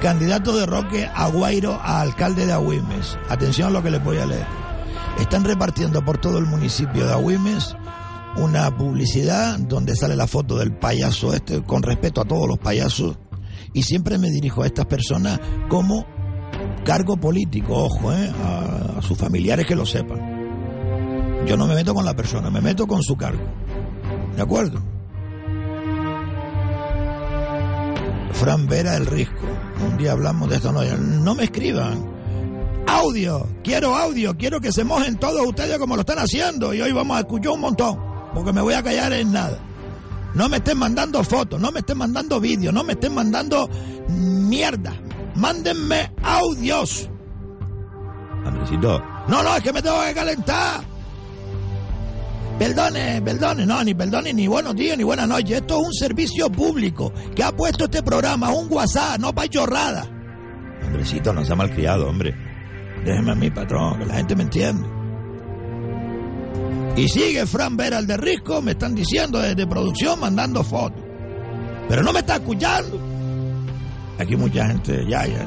Candidato 0.00 0.56
de 0.56 0.66
Roque 0.66 1.10
Aguairo 1.12 1.80
a 1.82 2.00
alcalde 2.00 2.46
de 2.46 2.52
Agüimes. 2.52 3.18
Atención 3.28 3.68
a 3.68 3.72
lo 3.72 3.82
que 3.82 3.90
les 3.90 4.02
voy 4.02 4.18
a 4.18 4.26
leer. 4.26 4.46
Están 5.18 5.44
repartiendo 5.44 6.04
por 6.04 6.18
todo 6.18 6.38
el 6.38 6.46
municipio 6.46 7.06
de 7.06 7.12
Agüimes 7.12 7.76
una 8.36 8.76
publicidad 8.76 9.58
donde 9.58 9.96
sale 9.96 10.16
la 10.16 10.26
foto 10.26 10.56
del 10.56 10.72
payaso 10.72 11.34
este, 11.34 11.62
con 11.62 11.82
respeto 11.82 12.20
a 12.20 12.24
todos 12.24 12.48
los 12.48 12.58
payasos. 12.58 13.18
Y 13.74 13.82
siempre 13.82 14.18
me 14.18 14.30
dirijo 14.30 14.62
a 14.62 14.66
estas 14.66 14.86
personas 14.86 15.40
como 15.68 16.06
cargo 16.84 17.16
político, 17.16 17.74
ojo, 17.74 18.12
¿eh? 18.12 18.30
a, 18.44 19.00
sus 19.02 19.16
familiares 19.16 19.66
que 19.66 19.74
lo 19.74 19.86
sepan. 19.86 20.20
Yo 21.46 21.56
no 21.56 21.66
me 21.66 21.74
meto 21.74 21.94
con 21.94 22.04
la 22.04 22.14
persona, 22.14 22.50
me 22.50 22.60
meto 22.60 22.86
con 22.86 23.02
su 23.02 23.16
cargo. 23.16 23.42
¿De 24.36 24.42
acuerdo? 24.42 24.80
Fran 28.32 28.66
Vera 28.66 28.96
el 28.96 29.06
Risco. 29.06 29.46
Un 29.86 29.96
día 29.98 30.12
hablamos 30.12 30.48
de 30.48 30.56
esto, 30.56 30.72
no, 30.72 30.82
no 30.84 31.34
me 31.34 31.44
escriban. 31.44 32.12
Audio, 32.86 33.48
quiero 33.62 33.94
audio, 33.94 34.36
quiero 34.36 34.60
que 34.60 34.72
se 34.72 34.84
mojen 34.84 35.16
todos 35.16 35.46
ustedes 35.46 35.78
como 35.78 35.94
lo 35.94 36.00
están 36.00 36.18
haciendo 36.18 36.74
y 36.74 36.80
hoy 36.80 36.92
vamos 36.92 37.16
a 37.16 37.20
escuchar 37.20 37.52
un 37.52 37.60
montón, 37.60 38.11
porque 38.34 38.52
me 38.52 38.60
voy 38.60 38.74
a 38.74 38.82
callar 38.82 39.12
en 39.12 39.32
nada. 39.32 39.58
No 40.34 40.48
me 40.48 40.56
estén 40.58 40.78
mandando 40.78 41.22
fotos, 41.24 41.60
no 41.60 41.70
me 41.70 41.80
estén 41.80 41.98
mandando 41.98 42.40
vídeos, 42.40 42.72
no 42.72 42.82
me 42.84 42.94
estén 42.94 43.14
mandando 43.14 43.68
mierda. 44.08 44.94
Mándenme 45.34 46.12
audios. 46.22 47.08
Andresito, 48.44 49.02
No, 49.28 49.42
no, 49.42 49.56
es 49.56 49.62
que 49.62 49.72
me 49.72 49.82
tengo 49.82 50.02
que 50.04 50.14
calentar. 50.14 50.80
Perdone, 52.58 53.20
perdone, 53.22 53.66
no, 53.66 53.82
ni 53.82 53.94
perdone, 53.94 54.32
ni 54.32 54.46
buenos 54.46 54.74
días, 54.74 54.96
ni 54.96 55.04
buenas 55.04 55.28
noches. 55.28 55.58
Esto 55.58 55.80
es 55.80 55.86
un 55.86 55.92
servicio 55.94 56.50
público 56.50 57.12
que 57.34 57.42
ha 57.42 57.52
puesto 57.52 57.84
este 57.84 58.02
programa, 58.02 58.50
un 58.50 58.72
WhatsApp, 58.72 59.18
no 59.18 59.34
pa' 59.34 59.48
chorrada. 59.48 60.06
Andresito, 60.82 61.32
no 61.32 61.44
sea 61.44 61.56
malcriado, 61.56 62.08
hombre. 62.08 62.34
Déjeme 63.04 63.32
a 63.32 63.34
mi 63.34 63.50
patrón, 63.50 63.98
que 63.98 64.06
la 64.06 64.14
gente 64.14 64.36
me 64.36 64.42
entiende. 64.44 65.01
Y 66.96 67.08
sigue 67.08 67.46
Fran 67.46 67.76
Vera 67.76 67.98
el 67.98 68.06
de 68.06 68.16
Risco, 68.16 68.60
me 68.60 68.72
están 68.72 68.94
diciendo 68.94 69.38
desde 69.38 69.66
producción, 69.66 70.20
mandando 70.20 70.62
fotos. 70.62 71.02
Pero 71.88 72.02
no 72.02 72.12
me 72.12 72.20
está 72.20 72.36
escuchando. 72.36 73.00
Aquí 74.18 74.36
mucha 74.36 74.66
gente, 74.66 75.04
ya, 75.08 75.26
ya. 75.26 75.46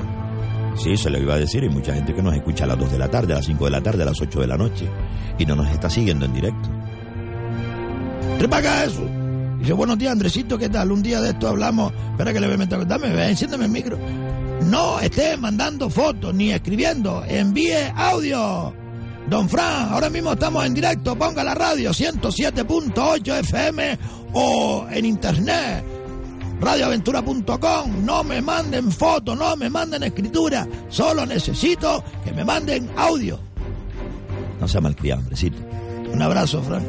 Sí, 0.75 0.97
se 0.97 1.09
lo 1.09 1.19
iba 1.19 1.35
a 1.35 1.37
decir. 1.37 1.63
Hay 1.63 1.69
mucha 1.69 1.93
gente 1.93 2.13
que 2.13 2.21
nos 2.21 2.35
escucha 2.35 2.65
a 2.65 2.67
las 2.67 2.79
2 2.79 2.91
de 2.91 2.99
la 2.99 3.09
tarde, 3.09 3.33
a 3.33 3.37
las 3.37 3.45
5 3.45 3.65
de 3.65 3.71
la 3.71 3.81
tarde, 3.81 4.03
a 4.03 4.05
las 4.07 4.19
8 4.19 4.41
de 4.41 4.47
la 4.47 4.57
noche. 4.57 4.89
Y 5.37 5.45
no 5.45 5.55
nos 5.55 5.69
está 5.69 5.89
siguiendo 5.89 6.25
en 6.25 6.33
directo. 6.33 6.69
Repaga 8.39 8.83
eso. 8.83 9.07
Dice, 9.59 9.73
buenos 9.73 9.97
días, 9.97 10.11
Andresito, 10.11 10.57
¿qué 10.57 10.67
tal? 10.67 10.91
Un 10.91 11.01
día 11.01 11.21
de 11.21 11.29
esto 11.29 11.47
hablamos. 11.47 11.93
Espera 12.11 12.33
que 12.33 12.39
le 12.39 12.47
voy 12.47 12.55
a 12.55 12.57
meter. 12.57 12.85
Dame, 12.85 13.29
enciéndeme 13.29 13.65
el 13.65 13.71
micro. 13.71 13.97
No 14.63 14.99
esté 14.99 15.37
mandando 15.37 15.89
fotos 15.89 16.33
ni 16.33 16.51
escribiendo. 16.51 17.23
Envíe 17.27 17.91
audio. 17.95 18.84
Don 19.29 19.49
Fran, 19.49 19.89
ahora 19.91 20.09
mismo 20.09 20.33
estamos 20.33 20.65
en 20.65 20.73
directo. 20.73 21.15
Ponga 21.15 21.43
la 21.43 21.55
radio 21.55 21.89
107.8 21.91 23.39
FM 23.39 23.97
o 24.33 24.85
en 24.91 25.05
internet. 25.05 25.83
Radioaventura.com. 26.61 28.05
No 28.05 28.23
me 28.23 28.41
manden 28.41 28.91
fotos, 28.91 29.37
no 29.37 29.55
me 29.57 29.69
manden 29.69 30.03
escritura. 30.03 30.67
Solo 30.89 31.25
necesito 31.25 32.03
que 32.23 32.31
me 32.33 32.45
manden 32.45 32.89
audio. 32.95 33.39
No 34.59 34.67
sea 34.67 34.79
malcriado, 34.81 35.21
Andresito. 35.21 35.57
Un 36.13 36.21
abrazo, 36.21 36.61
Fran. 36.61 36.83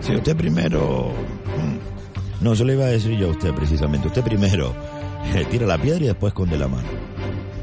Si 0.00 0.14
usted 0.14 0.36
primero. 0.36 1.08
mm, 1.10 2.44
No, 2.44 2.52
eso 2.52 2.64
le 2.64 2.74
iba 2.74 2.84
a 2.84 2.88
decir 2.88 3.18
yo 3.18 3.28
a 3.28 3.30
usted 3.32 3.52
precisamente. 3.52 4.06
Usted 4.08 4.22
primero 4.22 4.72
tira 5.50 5.66
la 5.66 5.76
piedra 5.78 6.04
y 6.04 6.06
después 6.06 6.30
esconde 6.30 6.56
la 6.56 6.68
mano. 6.68 6.88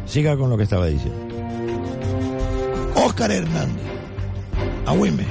Siga 0.06 0.38
con 0.38 0.50
lo 0.50 0.58
que 0.58 0.63
estaba 0.63 0.86
diciendo. 0.88 1.27
Óscar 2.97 3.31
Hernández. 3.31 3.83
Agüime. 4.86 5.25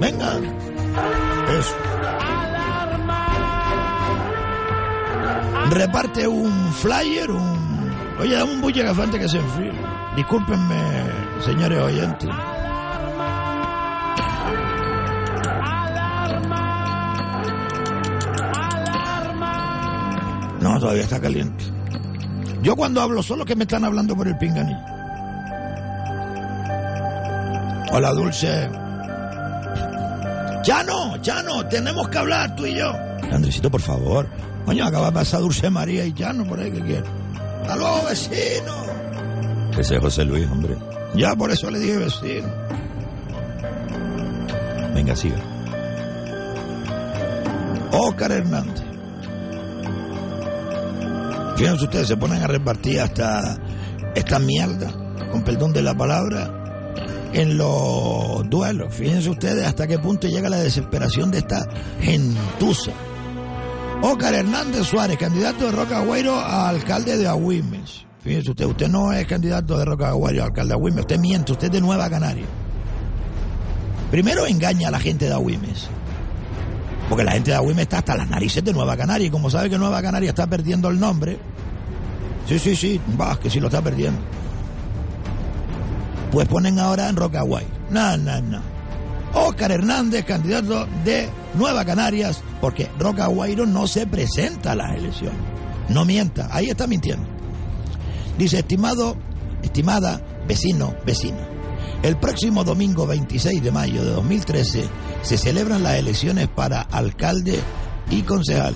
Venga. 0.00 0.32
Eso. 1.58 1.74
Reparte 5.70 6.26
un 6.26 6.72
flyer, 6.72 7.30
un... 7.30 7.92
Oye, 8.18 8.34
dame 8.34 8.52
un 8.54 8.60
bulle 8.60 8.82
gafante 8.82 9.18
que 9.18 9.28
se 9.28 9.38
enfríe. 9.38 9.72
Discúlpenme, 10.16 10.80
señores 11.44 11.80
oyentes. 11.80 12.28
No, 20.60 20.78
todavía 20.78 21.02
está 21.02 21.20
caliente. 21.20 21.64
Yo 22.62 22.74
cuando 22.76 23.00
hablo 23.00 23.22
solo 23.22 23.44
que 23.44 23.56
me 23.56 23.64
están 23.64 23.84
hablando 23.84 24.16
por 24.16 24.28
el 24.28 24.36
pinganillo. 24.36 24.99
Hola, 27.92 28.12
Dulce. 28.12 28.70
Chano, 30.62 31.16
Chano, 31.22 31.66
tenemos 31.66 32.08
que 32.08 32.18
hablar 32.18 32.54
tú 32.54 32.66
y 32.66 32.74
yo. 32.76 32.92
Andresito, 33.32 33.70
por 33.70 33.80
favor. 33.80 34.28
Coño, 34.64 34.86
acaba 34.86 35.06
de 35.06 35.12
pasar 35.12 35.40
Dulce 35.40 35.70
María 35.70 36.04
y 36.04 36.12
Chano 36.12 36.44
por 36.44 36.60
ahí 36.60 36.70
que 36.70 36.80
quiere. 36.80 37.04
¡Hasta 37.62 37.76
luego, 37.76 38.04
vecino! 38.06 38.74
Ese 39.78 39.96
es 39.96 40.00
José 40.00 40.24
Luis, 40.24 40.46
hombre. 40.50 40.76
Ya 41.14 41.34
por 41.34 41.50
eso 41.50 41.70
le 41.70 41.78
dije 41.78 41.96
vecino. 41.96 42.48
Venga, 44.94 45.16
siga. 45.16 45.36
Óscar 47.92 48.32
Hernández. 48.32 48.84
Fíjense 51.56 51.84
ustedes, 51.84 52.08
se 52.08 52.16
ponen 52.16 52.42
a 52.42 52.46
repartir 52.46 53.00
hasta 53.00 53.58
esta 54.14 54.38
mierda, 54.38 54.90
con 55.30 55.42
perdón 55.42 55.72
de 55.72 55.82
la 55.82 55.94
palabra, 55.94 56.59
en 57.32 57.56
los 57.56 58.48
duelos. 58.48 58.94
Fíjense 58.94 59.30
ustedes 59.30 59.66
hasta 59.66 59.86
qué 59.86 59.98
punto 59.98 60.28
llega 60.28 60.48
la 60.48 60.58
desesperación 60.58 61.30
de 61.30 61.38
esta 61.38 61.68
gentuza. 62.00 62.92
Óscar 64.02 64.34
Hernández 64.34 64.86
Suárez, 64.86 65.18
candidato 65.18 65.66
de 65.66 65.72
Roca 65.72 65.98
Agüero 65.98 66.34
a 66.34 66.68
alcalde 66.68 67.18
de 67.18 67.28
Agüimes. 67.28 68.06
Fíjense 68.22 68.50
usted, 68.50 68.64
usted 68.64 68.88
no 68.88 69.12
es 69.12 69.26
candidato 69.26 69.78
de 69.78 69.84
Roca 69.84 70.08
Agüero 70.08 70.42
a 70.42 70.46
alcalde 70.46 70.70
de 70.70 70.74
Agüimes, 70.74 71.00
usted 71.00 71.18
miente, 71.18 71.52
usted 71.52 71.66
es 71.66 71.72
de 71.72 71.80
Nueva 71.80 72.08
Canaria. 72.08 72.46
Primero 74.10 74.46
engaña 74.46 74.88
a 74.88 74.90
la 74.90 74.98
gente 74.98 75.26
de 75.26 75.32
Agüimes. 75.32 75.88
Porque 77.08 77.24
la 77.24 77.32
gente 77.32 77.50
de 77.50 77.56
Agüimes 77.56 77.82
está 77.82 77.98
hasta 77.98 78.16
las 78.16 78.28
narices 78.28 78.64
de 78.64 78.72
Nueva 78.72 78.96
Canaria 78.96 79.26
y 79.26 79.30
como 79.30 79.50
sabe 79.50 79.68
que 79.68 79.78
Nueva 79.78 80.00
Canaria 80.00 80.30
está 80.30 80.46
perdiendo 80.46 80.88
el 80.88 80.98
nombre, 80.98 81.38
sí, 82.46 82.58
sí, 82.58 82.74
sí, 82.74 83.00
va, 83.20 83.38
que 83.38 83.50
sí 83.50 83.60
lo 83.60 83.66
está 83.66 83.82
perdiendo. 83.82 84.20
Pues 86.30 86.48
ponen 86.48 86.78
ahora 86.78 87.08
en 87.08 87.16
Rocaguay. 87.16 87.66
No, 87.90 88.16
no, 88.16 88.40
no. 88.40 88.60
Óscar 89.34 89.72
Hernández, 89.72 90.24
candidato 90.24 90.86
de 91.04 91.28
Nueva 91.54 91.84
Canarias, 91.84 92.42
porque 92.60 92.88
Roca 92.98 93.26
Guairo 93.26 93.66
no 93.66 93.86
se 93.86 94.06
presenta 94.06 94.72
a 94.72 94.74
las 94.74 94.96
elecciones. 94.96 95.38
No 95.88 96.04
mienta, 96.04 96.48
ahí 96.50 96.70
está 96.70 96.86
mintiendo. 96.86 97.26
Dice, 98.38 98.58
estimado, 98.58 99.16
estimada 99.62 100.20
vecino, 100.46 100.94
vecina, 101.04 101.46
el 102.02 102.16
próximo 102.16 102.64
domingo 102.64 103.06
26 103.06 103.62
de 103.62 103.70
mayo 103.70 104.02
de 104.02 104.12
2013 104.12 104.84
se 105.22 105.36
celebran 105.36 105.82
las 105.82 105.96
elecciones 105.96 106.48
para 106.48 106.80
alcalde 106.80 107.60
y 108.10 108.22
concejal. 108.22 108.74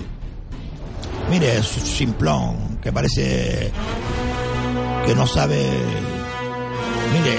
Mire, 1.31 1.57
es 1.57 1.75
un 1.77 1.85
simplón 1.85 2.77
que 2.81 2.93
parece 2.93 3.71
que 5.07 5.15
no 5.15 5.25
sabe. 5.25 5.65
Mire, 7.13 7.37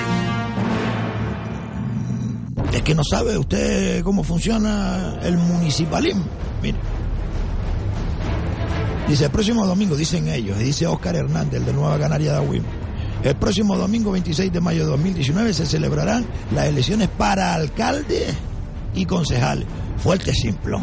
es 2.73 2.83
que 2.83 2.95
no 2.95 3.03
sabe 3.05 3.39
usted 3.39 4.03
cómo 4.03 4.23
funciona 4.23 5.19
el 5.23 5.37
municipalismo. 5.39 6.25
Mire. 6.63 6.79
Dice, 9.09 9.27
el 9.27 9.31
próximo 9.31 9.65
domingo, 9.65 9.95
dicen 9.95 10.29
ellos, 10.29 10.59
dice 10.59 10.87
Óscar 10.87 11.15
Hernández, 11.15 11.61
el 11.61 11.67
de 11.67 11.73
Nueva 11.73 11.97
Canaria 11.97 12.33
de 12.33 12.39
Agüim, 12.39 12.65
el 13.23 13.37
próximo 13.37 13.77
domingo 13.77 14.11
26 14.13 14.53
de 14.53 14.61
mayo 14.61 14.85
de 14.85 14.91
2019 14.91 15.55
se 15.55 15.67
celebrarán 15.67 16.27
las 16.53 16.67
elecciones 16.67 17.09
para 17.09 17.55
alcalde 17.55 18.27
y 18.95 19.05
concejales. 19.05 19.67
Fuerte 19.99 20.33
simplón. 20.33 20.83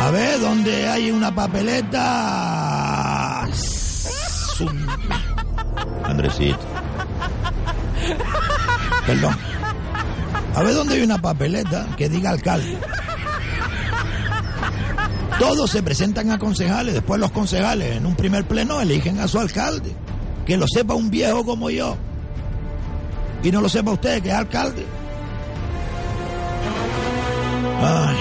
A 0.00 0.10
ver, 0.10 0.40
¿dónde 0.40 0.88
hay 0.88 1.10
una 1.10 1.34
papeleta? 1.34 2.53
Andresito. 6.14 6.58
Perdón. 9.06 9.36
A 10.54 10.62
ver 10.62 10.74
dónde 10.74 10.94
hay 10.94 11.02
una 11.02 11.18
papeleta 11.18 11.88
que 11.96 12.08
diga 12.08 12.30
alcalde. 12.30 12.78
Todos 15.40 15.72
se 15.72 15.82
presentan 15.82 16.30
a 16.30 16.38
concejales, 16.38 16.94
después 16.94 17.20
los 17.20 17.32
concejales 17.32 17.96
en 17.96 18.06
un 18.06 18.14
primer 18.14 18.46
pleno 18.46 18.80
eligen 18.80 19.18
a 19.18 19.26
su 19.26 19.40
alcalde. 19.40 19.92
Que 20.46 20.56
lo 20.56 20.66
sepa 20.68 20.94
un 20.94 21.10
viejo 21.10 21.44
como 21.44 21.68
yo. 21.68 21.96
Y 23.42 23.50
no 23.50 23.60
lo 23.60 23.68
sepa 23.68 23.90
usted, 23.90 24.22
que 24.22 24.28
es 24.28 24.34
alcalde. 24.34 24.86
Ay, 27.82 28.16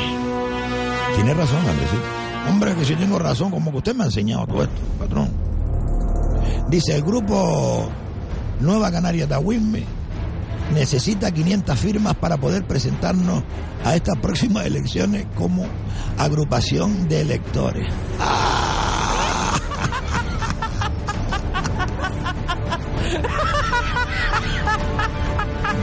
Tiene 1.15 1.33
razón, 1.35 1.59
Andresito. 1.59 2.01
Hombre, 2.49 2.73
que 2.73 2.85
si 2.85 2.95
tengo 2.95 3.19
razón, 3.19 3.51
como 3.51 3.69
que 3.71 3.77
usted 3.77 3.95
me 3.95 4.03
ha 4.03 4.07
enseñado 4.07 4.47
todo 4.47 4.63
esto, 4.63 4.81
patrón. 4.97 5.42
Dice, 6.69 6.95
el 6.95 7.03
grupo 7.03 7.89
Nueva 8.59 8.91
Canaria 8.91 9.27
Tahuisme 9.27 9.83
necesita 10.73 11.31
500 11.31 11.77
firmas 11.77 12.15
para 12.15 12.37
poder 12.37 12.65
presentarnos 12.65 13.43
a 13.83 13.95
estas 13.95 14.17
próximas 14.17 14.65
elecciones 14.65 15.25
como 15.35 15.65
agrupación 16.17 17.07
de 17.07 17.21
electores. 17.21 17.87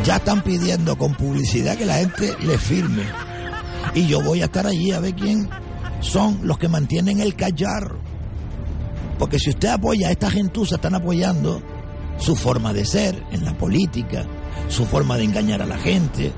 Ya 0.05 0.17
están 0.17 0.43
pidiendo 0.43 0.97
con 0.97 1.15
publicidad 1.15 1.77
que 1.77 1.85
la 1.85 1.97
gente 1.97 2.35
le 2.41 2.57
firme. 2.57 3.03
Y 3.95 4.07
yo 4.07 4.23
voy 4.23 4.41
a 4.41 4.47
estar 4.47 4.67
allí 4.67 4.93
a 4.93 5.01
ver 5.01 5.15
quién 5.15 5.49
son 6.01 6.41
los 6.43 6.59
que 6.59 6.69
mantienen 6.69 7.21
el 7.21 7.37
callar. 7.37 7.97
Porque 9.21 9.39
si 9.39 9.51
usted 9.51 9.69
apoya 9.69 10.09
a 10.09 10.13
esta 10.13 10.31
gentuza, 10.31 10.77
están 10.77 10.95
apoyando 10.95 11.61
su 12.19 12.35
forma 12.35 12.73
de 12.73 12.87
ser 12.87 13.23
en 13.31 13.45
la 13.45 13.53
política, 13.57 14.25
su 14.69 14.87
forma 14.87 15.19
de 15.19 15.25
engañar 15.25 15.61
a 15.61 15.67
la 15.67 15.77
gente, 15.77 16.33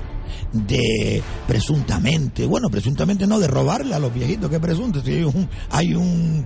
de 0.51 1.23
presuntamente, 1.47 2.45
bueno, 2.45 2.67
presuntamente 2.69 3.25
no, 3.25 3.39
de 3.39 3.47
robarle 3.47 3.95
a 3.95 3.99
los 3.99 4.13
viejitos, 4.13 4.49
que 4.49 4.59
presunto, 4.59 5.01
si 5.01 5.25
hay, 5.69 5.95
un, 5.95 6.45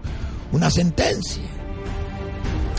una 0.52 0.70
sentencia. 0.70 1.42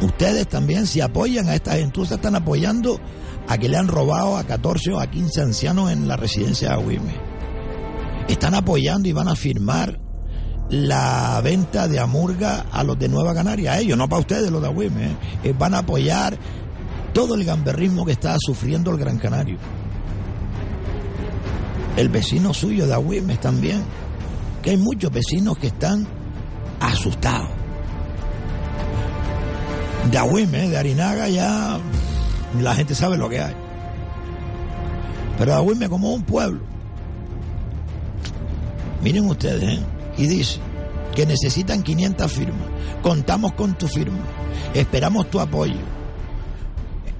Ustedes 0.02 0.46
también, 0.46 0.86
si 0.86 1.00
apoyan 1.00 1.48
a 1.48 1.56
esta 1.56 1.72
gentuza, 1.72 2.14
están 2.14 2.36
apoyando 2.36 3.00
a 3.48 3.58
que 3.58 3.68
le 3.68 3.76
han 3.76 3.88
robado 3.88 4.36
a 4.36 4.44
14 4.44 4.92
o 4.92 5.00
a 5.00 5.10
15 5.10 5.42
ancianos 5.42 5.90
en 5.90 6.06
la 6.06 6.16
residencia 6.16 6.68
de 6.68 6.74
Agüime. 6.74 7.16
Están 8.28 8.54
apoyando 8.54 9.08
y 9.08 9.12
van 9.12 9.26
a 9.26 9.34
firmar 9.34 9.98
la 10.70 11.40
venta 11.42 11.88
de 11.88 11.98
Amurga 11.98 12.66
a 12.70 12.84
los 12.84 12.98
de 12.98 13.08
Nueva 13.08 13.34
Canaria, 13.34 13.72
a 13.72 13.78
ellos, 13.78 13.96
no 13.96 14.08
para 14.08 14.20
ustedes 14.20 14.50
los 14.50 14.60
de 14.60 14.68
Agüime, 14.68 15.06
¿eh? 15.06 15.16
Eh, 15.44 15.54
van 15.58 15.74
a 15.74 15.78
apoyar 15.78 16.36
todo 17.14 17.34
el 17.34 17.44
gamberrismo 17.44 18.04
que 18.04 18.12
está 18.12 18.36
sufriendo 18.38 18.90
el 18.90 18.98
Gran 18.98 19.18
Canario. 19.18 19.56
El 21.96 22.10
vecino 22.10 22.52
suyo 22.52 22.86
de 22.86 22.94
Agüimes 22.94 23.40
también, 23.40 23.82
que 24.62 24.70
hay 24.70 24.76
muchos 24.76 25.10
vecinos 25.10 25.56
que 25.58 25.68
están 25.68 26.06
asustados. 26.80 27.48
De 30.10 30.18
Agüimes, 30.18 30.70
de 30.70 30.76
Arinaga 30.76 31.28
ya 31.28 31.78
la 32.60 32.74
gente 32.74 32.94
sabe 32.94 33.16
lo 33.16 33.28
que 33.28 33.40
hay. 33.40 33.54
Pero 35.38 35.54
Agüimes 35.54 35.88
como 35.88 36.12
un 36.12 36.22
pueblo. 36.22 36.60
Miren 39.02 39.26
ustedes, 39.26 39.78
¿eh? 39.78 39.97
Y 40.18 40.26
dice 40.26 40.58
que 41.14 41.24
necesitan 41.24 41.82
500 41.82 42.30
firmas. 42.30 42.68
Contamos 43.02 43.52
con 43.52 43.74
tu 43.74 43.88
firma. 43.88 44.18
Esperamos 44.74 45.30
tu 45.30 45.40
apoyo. 45.40 45.80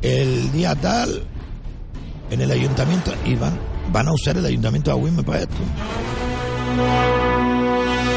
El 0.02 0.52
día 0.52 0.74
tal, 0.74 1.22
en 2.30 2.40
el 2.40 2.50
ayuntamiento, 2.50 3.12
y 3.24 3.34
van, 3.34 3.58
van 3.92 4.08
a 4.08 4.12
usar 4.12 4.36
el 4.36 4.44
ayuntamiento 4.44 4.90
de 4.90 4.96
Agüime 4.96 5.22
para 5.22 5.40
esto. 5.40 5.56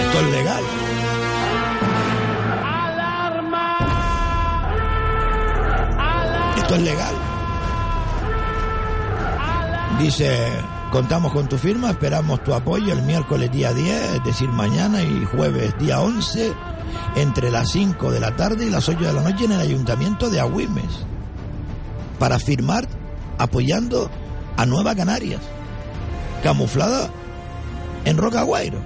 Esto 0.06 0.20
es 0.20 0.32
legal. 0.32 0.64
Esto 6.58 6.76
es 6.76 6.82
legal. 6.82 7.16
Dice, 10.00 10.52
contamos 10.92 11.32
con 11.32 11.48
tu 11.48 11.58
firma, 11.58 11.90
esperamos 11.90 12.44
tu 12.44 12.54
apoyo 12.54 12.92
el 12.92 13.02
miércoles 13.02 13.52
día 13.52 13.74
10, 13.74 14.16
es 14.16 14.24
decir, 14.26 14.50
mañana 14.50 15.02
y 15.02 15.26
jueves 15.26 15.74
día 15.80 16.02
11, 16.02 16.54
entre 17.16 17.50
las 17.50 17.72
5 17.72 18.12
de 18.12 18.20
la 18.20 18.36
tarde 18.36 18.66
y 18.66 18.70
las 18.70 18.88
8 18.90 19.00
de 19.00 19.14
la 19.14 19.22
noche 19.22 19.46
en 19.46 19.54
el 19.54 19.62
ayuntamiento 19.62 20.30
de 20.30 20.42
Agüimes, 20.42 21.06
para 22.20 22.38
firmar 22.40 22.88
apoyando 23.38 24.12
a 24.58 24.66
Nueva 24.66 24.94
Canarias, 24.94 25.42
camuflada 26.44 27.10
en 28.04 28.18
Rocaguairo. 28.18 28.80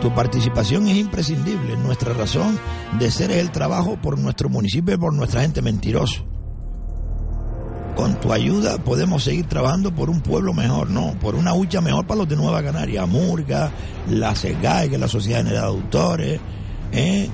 Tu 0.00 0.14
participación 0.14 0.86
es 0.88 0.96
imprescindible. 0.98 1.76
Nuestra 1.78 2.12
razón 2.12 2.58
de 2.98 3.10
ser 3.10 3.30
es 3.30 3.38
el 3.38 3.50
trabajo 3.50 3.96
por 3.96 4.18
nuestro 4.18 4.48
municipio 4.48 4.94
y 4.94 4.98
por 4.98 5.12
nuestra 5.12 5.40
gente 5.40 5.62
mentiroso. 5.62 6.24
Con 7.96 8.20
tu 8.20 8.30
ayuda 8.30 8.76
podemos 8.76 9.24
seguir 9.24 9.46
trabajando 9.46 9.94
por 9.94 10.10
un 10.10 10.20
pueblo 10.20 10.52
mejor, 10.52 10.90
no, 10.90 11.18
por 11.18 11.34
una 11.34 11.54
hucha 11.54 11.80
mejor 11.80 12.06
para 12.06 12.18
los 12.18 12.28
de 12.28 12.36
Nueva 12.36 12.62
Canaria, 12.62 13.06
Murga, 13.06 13.70
la 14.10 14.34
CEGAE, 14.34 14.90
que 14.90 14.94
es 14.96 15.00
la 15.00 15.08
Sociedad 15.08 15.38
General 15.38 15.62
de 15.62 15.68
Autores, 15.68 16.40
¿eh? 16.92 17.28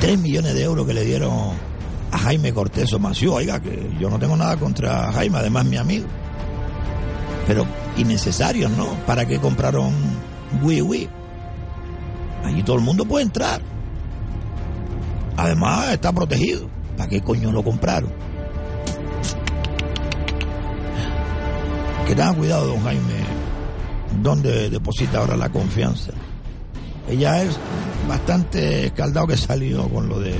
Tres 0.00 0.18
millones 0.18 0.54
de 0.54 0.64
euros 0.64 0.84
que 0.84 0.94
le 0.94 1.04
dieron 1.04 1.32
a 2.10 2.18
Jaime 2.18 2.52
Cortés 2.52 2.98
Mació, 2.98 3.34
oiga, 3.34 3.60
que 3.60 3.88
yo 4.00 4.10
no 4.10 4.18
tengo 4.18 4.36
nada 4.36 4.56
contra 4.56 5.12
Jaime, 5.12 5.38
además 5.38 5.64
mi 5.64 5.76
amigo. 5.76 6.06
Pero 7.46 7.64
innecesarios, 7.96 8.70
¿no? 8.72 8.86
¿Para 9.06 9.26
qué 9.26 9.38
compraron 9.38 9.94
Wii? 10.62 11.08
Allí 12.44 12.62
todo 12.64 12.76
el 12.76 12.82
mundo 12.82 13.04
puede 13.04 13.24
entrar. 13.24 13.60
Además 15.36 15.92
está 15.92 16.12
protegido. 16.12 16.68
¿Para 16.96 17.08
qué 17.08 17.20
coño 17.20 17.52
lo 17.52 17.62
compraron? 17.62 18.10
Que 22.06 22.14
tenga 22.14 22.34
cuidado, 22.34 22.66
don 22.66 22.82
Jaime, 22.82 23.24
dónde 24.22 24.68
deposita 24.70 25.18
ahora 25.18 25.36
la 25.36 25.48
confianza. 25.50 26.12
Ella 27.08 27.42
es 27.42 27.56
bastante 28.08 28.86
escaldado 28.86 29.26
que 29.26 29.36
salió 29.36 29.88
con 29.88 30.08
lo 30.08 30.20
de. 30.20 30.34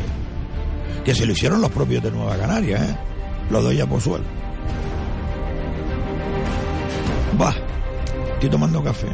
que 1.05 1.15
se 1.15 1.27
lo 1.27 1.33
hicieron 1.33 1.61
los 1.61 1.71
propios 1.71 2.03
de 2.03 2.11
Nueva 2.11 2.37
Canaria, 2.37 2.77
¿eh? 2.77 2.97
Lo 3.51 3.63
doy 3.63 3.81
a 3.81 3.87
Pozuelo. 3.87 4.25
Va, 7.41 7.55
estoy 8.35 8.51
tomando 8.51 8.83
café. 8.83 9.09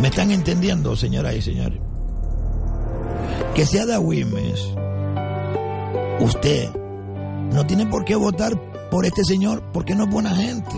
¿Me 0.00 0.08
están 0.08 0.30
entendiendo, 0.30 0.94
señoras 0.94 1.34
y 1.34 1.42
señores? 1.42 1.80
Que 3.54 3.64
sea 3.64 3.86
de 3.86 3.94
Agüimes, 3.94 4.60
usted 6.20 6.68
no 7.52 7.66
tiene 7.66 7.86
por 7.86 8.04
qué 8.04 8.14
votar 8.14 8.60
por 8.90 9.06
este 9.06 9.24
señor 9.24 9.62
porque 9.72 9.94
no 9.94 10.04
es 10.04 10.10
buena 10.10 10.34
gente 10.34 10.76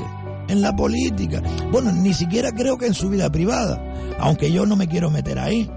en 0.49 0.63
la 0.63 0.75
política. 0.75 1.43
Bueno, 1.71 1.93
ni 1.93 2.15
siquiera 2.15 2.53
creo 2.53 2.77
que 2.79 2.87
en 2.87 2.95
su 2.95 3.09
vida 3.09 3.31
privada, 3.31 3.83
aunque 4.19 4.51
yo 4.51 4.67
no 4.67 4.77
me 4.77 4.89
quiero 4.89 5.11
meter 5.11 5.39
ahí. 5.39 5.71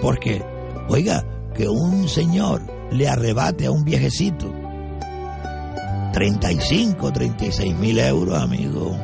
Porque, 0.00 0.42
oiga, 0.88 1.24
que 1.54 1.68
un 1.68 2.08
señor 2.08 2.62
le 2.90 3.08
arrebate 3.08 3.66
a 3.66 3.70
un 3.70 3.84
viejecito 3.84 4.52
35, 6.12 7.12
36 7.12 7.76
mil 7.76 7.98
euros, 7.98 8.40
amigo. 8.40 8.96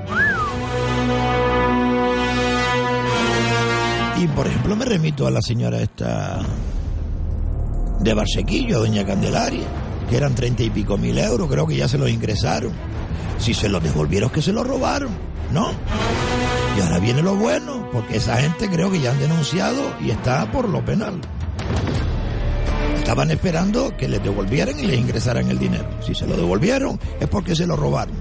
Y 4.19 4.27
por 4.29 4.47
ejemplo 4.47 4.77
me 4.77 4.85
remito 4.85 5.27
a 5.27 5.31
la 5.31 5.43
señora 5.43 5.83
esta 5.83 6.41
de 8.01 8.15
Barsequillo, 8.15 8.79
doña 8.79 9.05
Candelaria, 9.05 9.67
que 10.09 10.17
eran 10.17 10.35
treinta 10.35 10.63
y 10.63 10.71
pico 10.71 10.97
mil 10.97 11.19
euros, 11.19 11.51
creo 11.51 11.67
que 11.67 11.77
ya 11.77 11.87
se 11.87 11.99
los 11.99 12.09
ingresaron. 12.09 12.73
Si 13.39 13.55
se 13.55 13.69
los 13.69 13.83
devolvieron 13.83 14.31
que 14.31 14.43
se 14.43 14.53
los 14.53 14.67
robaron, 14.67 15.11
¿no? 15.53 15.73
Y 16.77 16.81
ahora 16.81 16.99
viene 16.99 17.23
lo 17.23 17.37
bueno, 17.37 17.89
porque 17.93 18.17
esa 18.17 18.37
gente 18.37 18.69
creo 18.69 18.91
que 18.91 19.01
ya 19.01 19.11
han 19.11 19.21
denunciado 19.21 19.95
y 20.01 20.11
está 20.11 20.51
por 20.51 20.69
lo 20.69 20.85
penal. 20.85 21.21
Estaban 22.97 23.31
esperando 23.31 23.97
que 23.97 24.09
les 24.09 24.23
devolvieran 24.23 24.79
y 24.79 24.87
les 24.87 24.99
ingresaran 24.99 25.49
el 25.51 25.59
dinero. 25.59 25.87
Si 26.01 26.15
se 26.15 26.27
lo 26.27 26.37
devolvieron 26.37 26.99
es 27.21 27.29
porque 27.29 27.55
se 27.55 27.67
lo 27.67 27.77
robaron. 27.77 28.15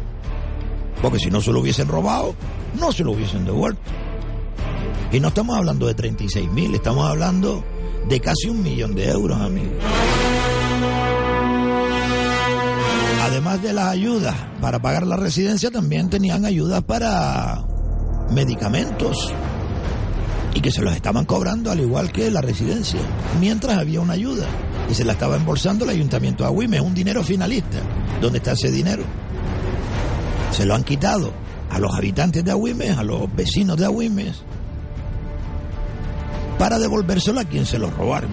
Porque 1.02 1.20
si 1.20 1.30
no 1.30 1.40
se 1.40 1.52
lo 1.52 1.60
hubiesen 1.60 1.88
robado, 1.88 2.36
no 2.80 2.92
se 2.92 3.04
lo 3.04 3.12
hubiesen 3.12 3.46
devuelto. 3.46 3.82
Y 5.12 5.20
no 5.20 5.30
estamos 5.30 5.58
hablando 5.58 5.88
de 5.88 5.94
36 5.94 6.50
mil, 6.52 6.74
estamos 6.74 7.10
hablando 7.10 7.64
de 8.08 8.20
casi 8.20 8.50
un 8.50 8.64
millón 8.64 8.96
de 8.96 9.10
euros, 9.10 9.40
amigos. 9.40 9.78
Además 13.32 13.64
de 13.64 13.72
las 13.72 13.88
ayudas 13.88 14.36
para 14.60 14.80
pagar 14.82 15.08
la 15.08 15.16
residencia, 15.16 15.72
también 15.72 16.10
tenían 16.10 16.44
ayudas 16.44 16.84
para 16.84 17.64
medicamentos 18.30 19.34
y 20.54 20.60
que 20.60 20.70
se 20.70 20.82
los 20.82 20.94
estaban 20.94 21.24
cobrando 21.24 21.72
al 21.72 21.80
igual 21.80 22.12
que 22.12 22.30
la 22.30 22.42
residencia, 22.42 23.00
mientras 23.40 23.78
había 23.78 24.02
una 24.02 24.14
ayuda 24.14 24.48
y 24.90 24.94
se 24.94 25.06
la 25.06 25.14
estaba 25.14 25.38
embolsando 25.38 25.86
el 25.86 25.92
ayuntamiento 25.92 26.44
de 26.44 26.50
Agüimes, 26.50 26.82
un 26.82 26.94
dinero 26.94 27.24
finalista. 27.24 27.78
¿Dónde 28.20 28.40
está 28.40 28.52
ese 28.52 28.70
dinero? 28.70 29.04
Se 30.52 30.66
lo 30.66 30.76
han 30.76 30.84
quitado 30.84 31.32
a 31.70 31.80
los 31.80 31.96
habitantes 31.96 32.44
de 32.44 32.52
Agüimes, 32.52 32.98
a 32.98 33.04
los 33.04 33.34
vecinos 33.34 33.78
de 33.78 33.86
Agüimes, 33.86 34.44
para 36.60 36.80
devolvérselo 36.80 37.40
a 37.40 37.46
quien 37.46 37.66
se 37.66 37.80
lo 37.80 37.90
robaron. 37.92 38.32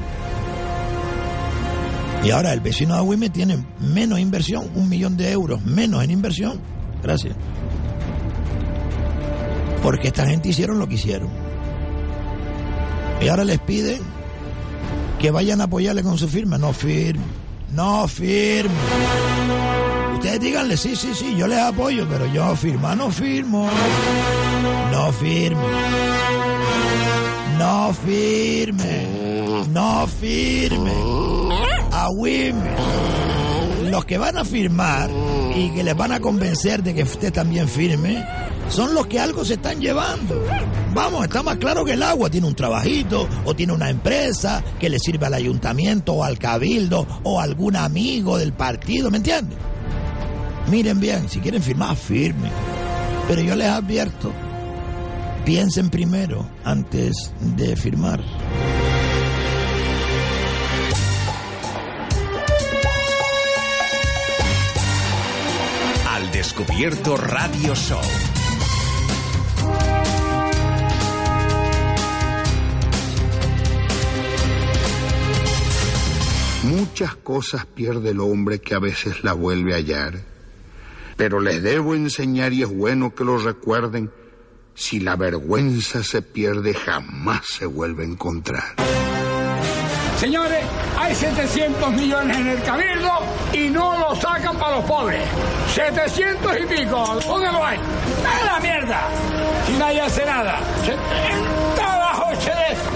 Y 2.24 2.30
ahora 2.30 2.52
el 2.52 2.60
vecino 2.60 2.94
de 2.94 3.00
Agüimes 3.00 3.32
tiene 3.32 3.64
menos 3.80 4.18
inversión, 4.18 4.68
un 4.74 4.88
millón 4.88 5.16
de 5.16 5.30
euros 5.30 5.62
menos 5.62 6.02
en 6.02 6.10
inversión. 6.10 6.60
Gracias. 7.02 7.34
Porque 9.82 10.08
esta 10.08 10.26
gente 10.26 10.48
hicieron 10.48 10.78
lo 10.78 10.88
que 10.88 10.94
hicieron. 10.94 11.28
Y 13.20 13.28
ahora 13.28 13.44
les 13.44 13.58
piden 13.60 14.00
que 15.18 15.30
vayan 15.30 15.60
a 15.60 15.64
apoyarle 15.64 16.02
con 16.02 16.18
su 16.18 16.28
firma. 16.28 16.58
No 16.58 16.72
firme, 16.72 17.24
no 17.72 18.06
firme. 18.08 18.74
Ustedes 20.14 20.40
díganle, 20.40 20.76
sí, 20.76 20.96
sí, 20.96 21.12
sí, 21.14 21.36
yo 21.36 21.46
les 21.46 21.58
apoyo, 21.58 22.06
pero 22.08 22.26
yo 22.26 22.54
firma, 22.56 22.94
no 22.94 23.10
firmo. 23.10 23.68
No 24.92 25.12
firme. 25.12 25.62
No 27.58 27.92
firme. 27.92 29.06
No 29.72 30.06
firme. 30.06 31.37
Agüime. 32.08 32.70
Los 33.90 34.04
que 34.04 34.16
van 34.16 34.38
a 34.38 34.44
firmar 34.44 35.10
y 35.54 35.70
que 35.70 35.82
les 35.82 35.96
van 35.96 36.12
a 36.12 36.20
convencer 36.20 36.82
de 36.82 36.94
que 36.94 37.02
usted 37.02 37.32
también 37.32 37.68
firme 37.68 38.24
son 38.70 38.94
los 38.94 39.06
que 39.06 39.20
algo 39.20 39.44
se 39.44 39.54
están 39.54 39.80
llevando. 39.80 40.42
Vamos, 40.94 41.24
está 41.24 41.42
más 41.42 41.56
claro 41.56 41.84
que 41.84 41.92
el 41.92 42.02
agua 42.02 42.30
tiene 42.30 42.46
un 42.46 42.54
trabajito 42.54 43.28
o 43.44 43.54
tiene 43.54 43.72
una 43.72 43.90
empresa 43.90 44.62
que 44.78 44.88
le 44.88 44.98
sirve 44.98 45.26
al 45.26 45.34
ayuntamiento 45.34 46.14
o 46.14 46.24
al 46.24 46.38
cabildo 46.38 47.06
o 47.24 47.40
algún 47.40 47.76
amigo 47.76 48.38
del 48.38 48.52
partido, 48.52 49.10
¿me 49.10 49.18
entienden? 49.18 49.58
Miren 50.70 51.00
bien, 51.00 51.28
si 51.28 51.40
quieren 51.40 51.62
firmar, 51.62 51.96
firmen. 51.96 52.52
Pero 53.26 53.42
yo 53.42 53.54
les 53.54 53.68
advierto, 53.68 54.32
piensen 55.44 55.90
primero 55.90 56.48
antes 56.64 57.32
de 57.56 57.76
firmar. 57.76 58.20
Descubierto 66.48 67.14
Radio 67.14 67.74
Show. 67.74 68.00
Muchas 76.64 77.16
cosas 77.16 77.66
pierde 77.66 78.12
el 78.12 78.20
hombre 78.20 78.60
que 78.60 78.74
a 78.74 78.78
veces 78.78 79.22
la 79.24 79.34
vuelve 79.34 79.74
a 79.74 79.76
hallar. 79.76 80.20
Pero 81.18 81.40
les 81.40 81.62
debo 81.62 81.94
enseñar 81.94 82.54
y 82.54 82.62
es 82.62 82.74
bueno 82.74 83.14
que 83.14 83.24
lo 83.24 83.36
recuerden. 83.36 84.10
Si 84.74 85.00
la 85.00 85.16
vergüenza 85.16 86.02
se 86.02 86.22
pierde, 86.22 86.72
jamás 86.72 87.44
se 87.46 87.66
vuelve 87.66 88.04
a 88.04 88.06
encontrar. 88.06 88.97
Señores, 90.18 90.64
hay 90.98 91.14
700 91.14 91.92
millones 91.92 92.36
en 92.36 92.48
el 92.48 92.62
cabildo 92.62 93.10
y 93.52 93.68
no 93.68 93.96
lo 93.96 94.16
sacan 94.16 94.58
para 94.58 94.76
los 94.76 94.84
pobres. 94.84 95.22
700 95.74 96.58
y 96.60 96.66
pico. 96.66 97.20
¿Dónde 97.24 97.52
lo 97.52 97.64
hay? 97.64 97.78
¡A 97.78 98.44
la 98.44 98.60
mierda! 98.60 99.00
Si 99.66 99.72
nadie 99.74 100.00
hace 100.00 100.26
nada. 100.26 100.58
Se, 100.84 100.96
toda 101.76 101.98
noche 102.30 102.50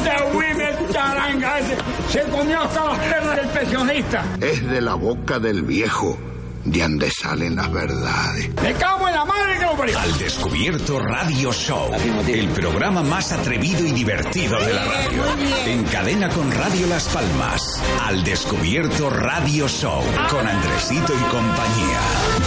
de, 0.04 0.54
de 0.54 0.92
charanga 0.92 1.58
ese, 1.58 1.76
se 2.10 2.22
comió 2.30 2.62
hasta 2.62 2.84
las 2.86 2.98
pernas 2.98 3.36
del 3.36 3.48
pensionista. 3.48 4.24
Es 4.40 4.68
de 4.68 4.80
la 4.80 4.94
boca 4.94 5.38
del 5.38 5.62
viejo 5.62 6.18
de 6.64 6.80
donde 6.80 7.10
salen 7.10 7.56
las 7.56 7.70
verdades. 7.72 8.50
Me 8.62 8.72
cago 8.74 9.08
en 9.08 9.14
la 9.14 9.24
madre 9.24 9.58
que 9.58 9.64
lo 9.64 9.76
parió. 9.76 9.98
Al 9.98 10.18
Descubierto 10.18 10.98
Radio 10.98 11.52
Show. 11.52 11.90
El 12.26 12.48
programa 12.48 13.02
más 13.02 13.32
atrevido 13.32 13.84
y 13.86 13.92
divertido 13.92 14.58
de 14.60 14.72
la 14.72 14.84
radio. 14.84 15.22
En 15.66 15.84
cadena 15.84 16.28
con 16.28 16.50
Radio 16.52 16.86
Las 16.86 17.08
Palmas. 17.08 17.82
Al 18.02 18.22
Descubierto 18.24 19.10
Radio 19.10 19.68
Show. 19.68 20.02
Con 20.30 20.46
Andresito 20.46 21.12
y 21.14 21.22
compañía. 21.30 22.00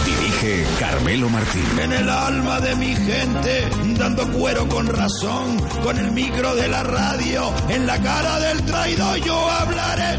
Dirige 0.04 0.64
Carmelo 0.78 1.28
Martín. 1.28 1.78
En 1.80 1.92
el 1.92 2.08
alma 2.08 2.60
de 2.60 2.76
mi 2.76 2.94
gente, 2.94 3.68
dando 3.98 4.30
cuero 4.32 4.68
con 4.68 4.86
razón, 4.86 5.60
con 5.82 5.98
el 5.98 6.12
micro 6.12 6.54
de 6.54 6.68
la 6.68 6.82
radio, 6.82 7.52
en 7.68 7.86
la 7.86 8.00
cara 8.00 8.40
del 8.40 8.64
traidor 8.64 9.16
yo 9.18 9.50
hablaré. 9.50 10.18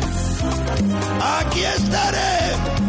Aquí 1.40 1.64
estaré. 1.64 2.87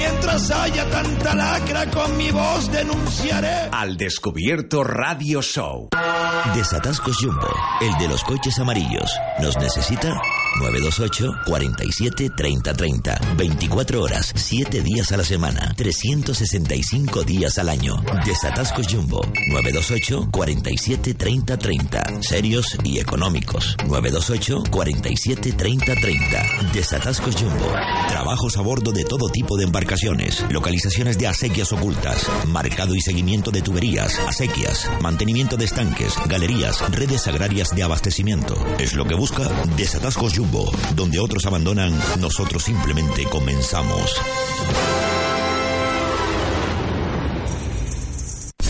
Mientras 0.00 0.50
haya 0.50 0.88
tanta 0.88 1.34
lacra, 1.34 1.90
con 1.90 2.16
mi 2.16 2.30
voz 2.30 2.72
denunciaré. 2.72 3.68
Al 3.70 3.98
Descubierto 3.98 4.82
Radio 4.82 5.42
Show. 5.42 5.90
Desatascos 6.54 7.18
Jumbo, 7.20 7.48
el 7.82 7.98
de 7.98 8.08
los 8.08 8.24
coches 8.24 8.58
amarillos. 8.58 9.10
¿Nos 9.42 9.58
necesita? 9.58 10.18
928 10.58 11.42
47 11.46 12.30
30 12.36 12.74
30. 12.74 13.20
24 13.36 14.02
horas, 14.02 14.32
7 14.34 14.82
días 14.82 15.12
a 15.12 15.16
la 15.16 15.24
semana, 15.24 15.72
365 15.76 17.22
días 17.24 17.58
al 17.58 17.68
año. 17.68 18.02
Desatascos 18.24 18.86
Jumbo, 18.88 19.20
928 19.50 20.28
47 20.30 21.14
30 21.14 21.56
30. 21.56 22.22
Serios 22.22 22.76
y 22.84 22.98
económicos. 22.98 23.76
928 23.86 24.64
47 24.70 25.52
30 25.52 25.94
30. 25.94 26.42
Desatascos 26.72 27.36
Jumbo. 27.36 27.72
Trabajos 28.08 28.56
a 28.56 28.62
bordo 28.62 28.92
de 28.92 29.04
todo 29.04 29.28
tipo 29.28 29.56
de 29.56 29.64
embarcaciones. 29.64 30.44
Localizaciones 30.50 31.18
de 31.18 31.28
acequias 31.28 31.72
ocultas. 31.72 32.26
Marcado 32.48 32.94
y 32.94 33.00
seguimiento 33.00 33.50
de 33.50 33.62
tuberías, 33.62 34.18
acequias. 34.20 34.90
Mantenimiento 35.00 35.56
de 35.56 35.64
estanques, 35.64 36.14
galerías, 36.26 36.80
redes 36.90 37.26
agrarias 37.28 37.70
de 37.74 37.82
abastecimiento. 37.82 38.54
Es 38.78 38.94
lo 38.94 39.04
que 39.04 39.14
busca 39.14 39.48
Desatascos 39.76 40.34
Jumbo. 40.34 40.39
Donde 40.96 41.18
otros 41.18 41.44
abandonan, 41.46 41.92
nosotros 42.18 42.62
simplemente 42.62 43.24
comenzamos. 43.24 44.20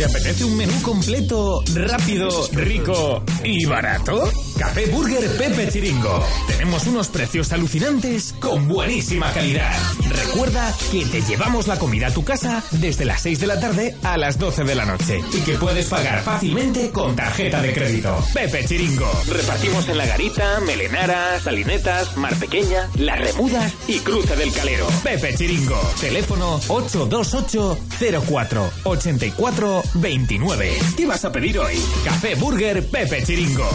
¿Te 0.01 0.07
apetece 0.07 0.45
un 0.47 0.57
menú 0.57 0.81
completo, 0.81 1.63
rápido, 1.75 2.49
rico 2.53 3.23
y 3.45 3.67
barato? 3.67 4.33
Café 4.57 4.87
Burger 4.87 5.27
Pepe 5.37 5.69
Chiringo. 5.69 6.25
Tenemos 6.49 6.87
unos 6.87 7.09
precios 7.09 7.53
alucinantes 7.53 8.35
con 8.39 8.67
buenísima 8.67 9.31
calidad. 9.33 9.75
Recuerda 10.09 10.75
que 10.91 11.05
te 11.05 11.21
llevamos 11.23 11.67
la 11.67 11.79
comida 11.79 12.07
a 12.07 12.15
tu 12.15 12.25
casa 12.25 12.63
desde 12.73 13.05
las 13.05 13.21
6 13.23 13.41
de 13.41 13.47
la 13.47 13.61
tarde 13.61 13.95
a 14.03 14.17
las 14.17 14.39
12 14.39 14.65
de 14.65 14.75
la 14.75 14.87
noche 14.87 15.21
y 15.35 15.41
que 15.41 15.59
puedes 15.59 15.87
pagar 15.87 16.23
fácilmente 16.23 16.91
con 16.91 17.15
tarjeta 17.15 17.61
de 17.61 17.73
crédito. 17.75 18.25
Pepe 18.33 18.65
Chiringo. 18.65 19.11
Repartimos 19.29 19.87
en 19.89 19.99
La 19.99 20.07
Garita, 20.07 20.61
Melenara, 20.61 21.41
Salinetas, 21.41 22.17
Mar 22.17 22.35
Pequeña, 22.37 22.89
Las 22.97 23.19
Remudas 23.19 23.73
y 23.87 23.99
Cruce 24.01 24.35
del 24.37 24.53
Calero. 24.53 24.87
Pepe 25.03 25.35
Chiringo. 25.35 25.79
Teléfono 26.01 26.61
828 26.69 27.79
04 28.27 28.71
84 28.85 29.83
29. 29.95 30.79
¿Qué 30.97 31.07
vas 31.07 31.25
a 31.25 31.33
pedir 31.33 31.59
hoy? 31.59 31.75
Café 32.05 32.35
Burger 32.35 32.87
Pepe 32.89 33.23
Chiringo. 33.25 33.69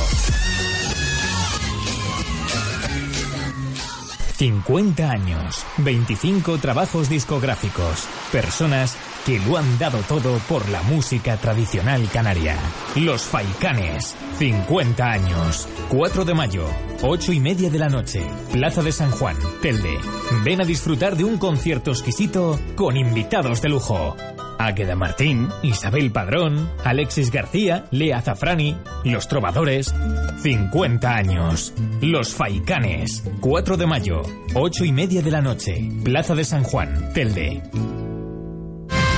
50 4.37 5.09
años, 5.09 5.65
25 5.77 6.57
trabajos 6.57 7.09
discográficos, 7.09 8.05
personas 8.33 8.97
que 9.25 9.39
lo 9.39 9.57
han 9.57 9.79
dado 9.79 9.97
todo 10.07 10.37
por 10.47 10.69
la 10.69 10.83
música 10.83 11.37
tradicional 11.37 12.07
canaria. 12.13 12.57
Los 12.95 13.23
Faicanes, 13.23 14.15
50 14.37 15.03
años, 15.03 15.67
4 15.89 16.25
de 16.25 16.33
mayo, 16.35 16.65
8 17.01 17.33
y 17.33 17.39
media 17.39 17.69
de 17.71 17.79
la 17.79 17.89
noche, 17.89 18.23
Plaza 18.51 18.83
de 18.83 18.91
San 18.91 19.09
Juan, 19.11 19.35
Telde. 19.61 19.97
Ven 20.43 20.61
a 20.61 20.65
disfrutar 20.65 21.17
de 21.17 21.23
un 21.23 21.37
concierto 21.37 21.91
exquisito 21.91 22.59
con 22.75 22.97
invitados 22.97 23.61
de 23.61 23.69
lujo. 23.69 24.15
Águeda 24.59 24.95
Martín, 24.95 25.49
Isabel 25.63 26.11
Padrón, 26.11 26.69
Alexis 26.83 27.31
García, 27.31 27.85
Lea 27.91 28.21
Zafrani, 28.21 28.77
Los 29.03 29.27
Trovadores. 29.27 29.93
50 30.41 31.13
años. 31.13 31.73
Los 32.01 32.33
Faicanes. 32.33 33.23
4 33.41 33.77
de 33.77 33.87
mayo, 33.87 34.21
8 34.53 34.85
y 34.85 34.91
media 34.91 35.21
de 35.21 35.31
la 35.31 35.41
noche. 35.41 35.89
Plaza 36.03 36.35
de 36.35 36.45
San 36.45 36.63
Juan, 36.63 37.11
Telde. 37.13 37.61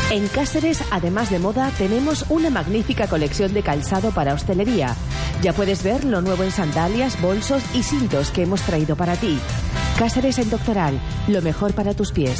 En 0.09 0.25
Cáceres, 0.29 0.81
además 0.89 1.29
de 1.29 1.37
moda, 1.37 1.69
tenemos 1.77 2.25
una 2.29 2.49
magnífica 2.49 3.07
colección 3.07 3.53
de 3.53 3.61
calzado 3.61 4.11
para 4.11 4.33
hostelería. 4.33 4.95
Ya 5.41 5.51
puedes 5.51 5.83
ver 5.83 6.05
lo 6.05 6.21
nuevo 6.21 6.43
en 6.43 6.51
sandalias, 6.51 7.21
bolsos 7.21 7.61
y 7.75 7.83
cintos 7.83 8.31
que 8.31 8.43
hemos 8.43 8.61
traído 8.61 8.95
para 8.95 9.17
ti. 9.17 9.37
Cáceres 9.99 10.39
en 10.39 10.49
Doctoral, 10.49 10.97
lo 11.27 11.41
mejor 11.41 11.73
para 11.73 11.93
tus 11.93 12.13
pies. 12.13 12.39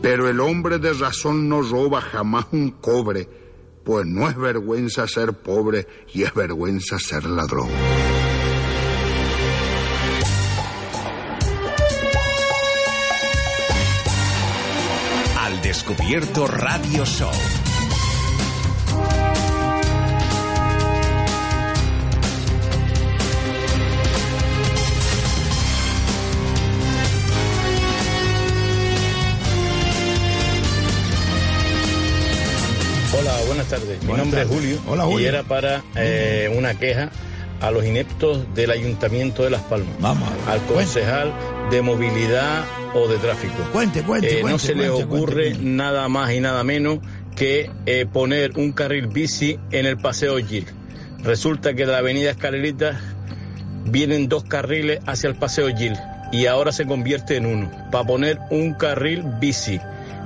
pero 0.03 0.29
el 0.29 0.41
hombre 0.41 0.79
de 0.79 0.93
razón 0.93 1.49
no 1.49 1.63
roba 1.63 2.03
jamás 2.03 2.45
un 2.53 2.73
cobre 2.73 3.48
pues 3.89 4.05
no 4.05 4.29
es 4.29 4.37
vergüenza 4.37 5.09
ser 5.09 5.33
pobre 5.33 5.87
y 6.13 6.23
es 6.23 6.35
vergüenza 6.35 6.99
ser 6.99 7.25
ladrón. 7.25 7.71
Al 15.39 15.63
Descubierto 15.63 16.47
Radio 16.47 17.07
Show. 17.07 17.33
Buenas 33.69 33.87
tardes. 33.89 34.03
Mi 34.05 34.13
nombre 34.15 34.43
es 34.43 34.49
Julio, 34.49 34.79
Hola, 34.87 35.05
Julio. 35.05 35.21
y 35.21 35.25
era 35.27 35.43
para 35.43 35.83
eh, 35.97 36.53
una 36.57 36.75
queja 36.75 37.11
a 37.61 37.71
los 37.71 37.85
ineptos 37.85 38.55
del 38.55 38.71
Ayuntamiento 38.71 39.43
de 39.43 39.51
Las 39.51 39.63
Palmas. 39.63 39.95
Vamos. 40.01 40.29
Al 40.47 40.61
concejal 40.67 41.33
de 41.71 41.83
movilidad 41.83 42.65
o 42.95 43.09
de 43.09 43.17
tráfico. 43.19 43.55
Cuente, 43.73 44.03
cuente, 44.03 44.31
Eh, 44.31 44.37
no 44.37 44.43
cuente, 44.43 44.59
se 44.67 44.75
le 44.75 44.89
cuente, 44.89 45.05
ocurre 45.05 45.55
nada 45.61 46.09
más 46.09 46.33
y 46.33 46.41
nada 46.41 46.63
menos 46.65 47.01
que 47.37 47.71
eh, 47.87 48.07
poner 48.11 48.53
un 48.57 48.73
carril 48.73 49.09
bici 49.09 49.59
en 49.71 49.87
el 49.87 49.97
Paseo 49.99 50.37
Gil. 50.39 50.67
Resulta 51.23 51.75
que 51.75 51.85
de 51.85 51.93
la 51.93 51.99
Avenida 51.99 52.31
Escalerita 52.31 53.01
vienen 53.85 54.29
dos 54.29 54.45
carriles 54.45 55.01
hacia 55.07 55.29
el 55.29 55.35
Paseo 55.37 55.69
Gil 55.77 55.95
y 56.31 56.47
ahora 56.47 56.73
se 56.73 56.87
convierte 56.87 57.37
en 57.37 57.47
uno. 57.47 57.71
Para 57.91 58.07
poner 58.07 58.39
un 58.51 58.75
carril 58.75 59.25
bici 59.41 59.81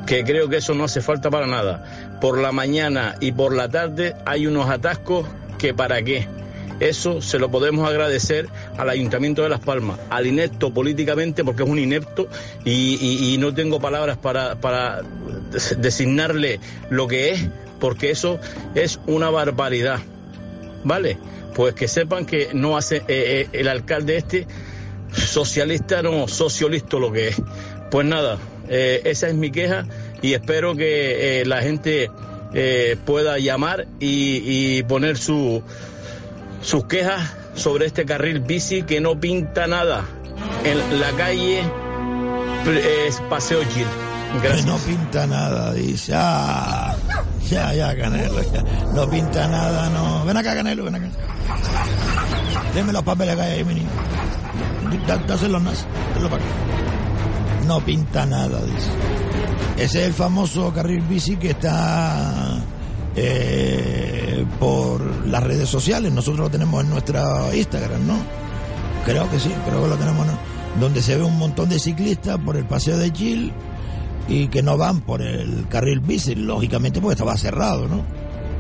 que 0.07 0.25
creo 0.25 0.49
que 0.49 0.57
eso 0.57 0.75
no 0.75 0.85
hace 0.85 1.01
falta 1.01 1.31
para 1.31 1.47
nada. 1.47 2.19
Por 2.21 2.39
la 2.39 2.53
mañana 2.53 3.15
y 3.21 3.33
por 3.33 3.55
la 3.55 3.69
tarde 3.69 4.15
hay 4.25 4.47
unos 4.47 4.69
atascos 4.69 5.27
que 5.59 5.75
para 5.75 6.03
qué. 6.03 6.27
Eso 6.81 7.23
se 7.23 7.39
lo 7.39 7.49
podemos 7.51 7.89
agradecer 7.89 8.49
al 8.77 8.91
Ayuntamiento 8.91 9.43
de 9.43 9.49
Las 9.49 9.61
Palmas, 9.61 10.01
al 10.11 10.27
inepto 10.27 10.75
políticamente, 10.75 11.45
porque 11.45 11.63
es 11.63 11.69
un 11.69 11.79
inepto 11.79 12.27
y, 12.65 13.37
no 13.39 13.55
tengo 13.55 13.79
palabras 13.81 14.17
para, 14.17 14.57
para 14.57 15.03
des- 15.53 15.77
designarle 15.81 16.59
lo 16.91 17.07
que 17.07 17.31
es, 17.31 17.47
porque 17.79 18.11
eso 18.11 18.41
es 18.75 18.99
una 19.07 19.31
barbaridad. 19.31 20.01
¿Vale? 20.83 21.19
Pues 21.55 21.75
que 21.75 21.87
sepan 21.87 22.27
que 22.27 22.49
no 22.55 22.77
hace 22.77 22.97
eh, 22.97 23.03
eh, 23.09 23.49
el 23.53 23.69
alcalde 23.69 24.17
este 24.17 24.49
socialista, 25.13 26.03
no, 26.03 26.27
socialista 26.27 26.97
lo 26.97 27.13
que 27.13 27.29
es. 27.29 27.37
Pues 27.91 28.07
nada, 28.07 28.39
eh, 28.69 29.03
esa 29.05 29.29
es 29.29 29.35
mi 29.35 29.51
queja 29.51 29.87
y 30.21 30.35
espero 30.35 30.75
que 30.75 31.41
eh, 31.41 31.45
la 31.45 31.63
gente 31.63 32.11
eh, 32.55 32.97
pueda 33.05 33.39
llamar 33.39 33.87
y, 34.01 34.79
y 34.79 34.83
poner 34.85 35.17
su, 35.19 35.63
sus 36.63 36.85
quejas 36.87 37.35
sobre 37.55 37.87
este 37.87 38.05
carril 38.05 38.41
bici 38.41 38.83
que 38.83 39.01
no 39.01 39.19
pinta 39.21 39.67
nada 39.67 40.05
en 40.65 41.01
la 41.01 41.11
calle 41.13 41.63
Paseo 43.29 43.61
Gil. 43.75 43.87
Que 44.41 44.63
no 44.63 44.77
pinta 44.79 45.27
nada, 45.27 45.73
dice. 45.75 46.13
Ah, 46.15 46.95
ya, 47.51 47.75
ya, 47.75 47.97
Canelo. 47.97 48.41
ya. 48.53 48.63
No 48.95 49.11
pinta 49.11 49.47
nada, 49.49 49.91
no. 49.91 50.25
Ven 50.25 50.37
acá, 50.37 50.55
Canelo, 50.55 50.85
ven 50.85 50.95
acá. 50.95 51.07
Deme 52.75 52.93
los 52.93 53.03
papeles 53.03 53.35
acá 53.35 53.45
ahí, 53.45 53.65
mi 53.65 53.75
niño. 53.75 53.89
Dáselo. 55.27 55.61
Dáselo 55.61 56.31
para 56.31 56.37
acá. 56.37 56.82
No 57.67 57.85
pinta 57.85 58.27
nada, 58.27 58.61
dice. 58.61 58.91
Ese 59.77 60.01
es 60.01 60.07
el 60.07 60.13
famoso 60.13 60.73
carril 60.73 61.03
bici 61.03 61.37
que 61.37 61.51
está 61.51 62.59
eh, 63.17 64.45
por 64.59 65.27
las 65.27 65.43
redes 65.43 65.69
sociales. 65.69 66.13
Nosotros 66.13 66.41
lo 66.41 66.51
tenemos 66.51 66.83
en 66.83 66.91
nuestra 66.91 67.55
Instagram, 67.55 68.07
¿no? 68.07 68.17
Creo 69.05 69.31
que 69.31 69.39
sí, 69.39 69.51
creo 69.67 69.83
que 69.83 69.89
lo 69.89 69.97
tenemos, 69.97 70.27
¿no? 70.27 70.33
Donde 70.81 71.03
se 71.03 71.17
ve 71.17 71.23
un 71.23 71.39
montón 71.39 71.69
de 71.69 71.79
ciclistas 71.79 72.39
por 72.39 72.57
el 72.57 72.65
paseo 72.65 72.97
de 72.97 73.11
Gil 73.11 73.53
y 74.29 74.49
que 74.49 74.63
no 74.63 74.77
van 74.77 75.01
por 75.01 75.23
el 75.23 75.67
carril 75.69 76.01
bici, 76.01 76.35
lógicamente 76.35 77.01
porque 77.01 77.15
estaba 77.15 77.37
cerrado, 77.37 77.89
¿no? 77.89 78.03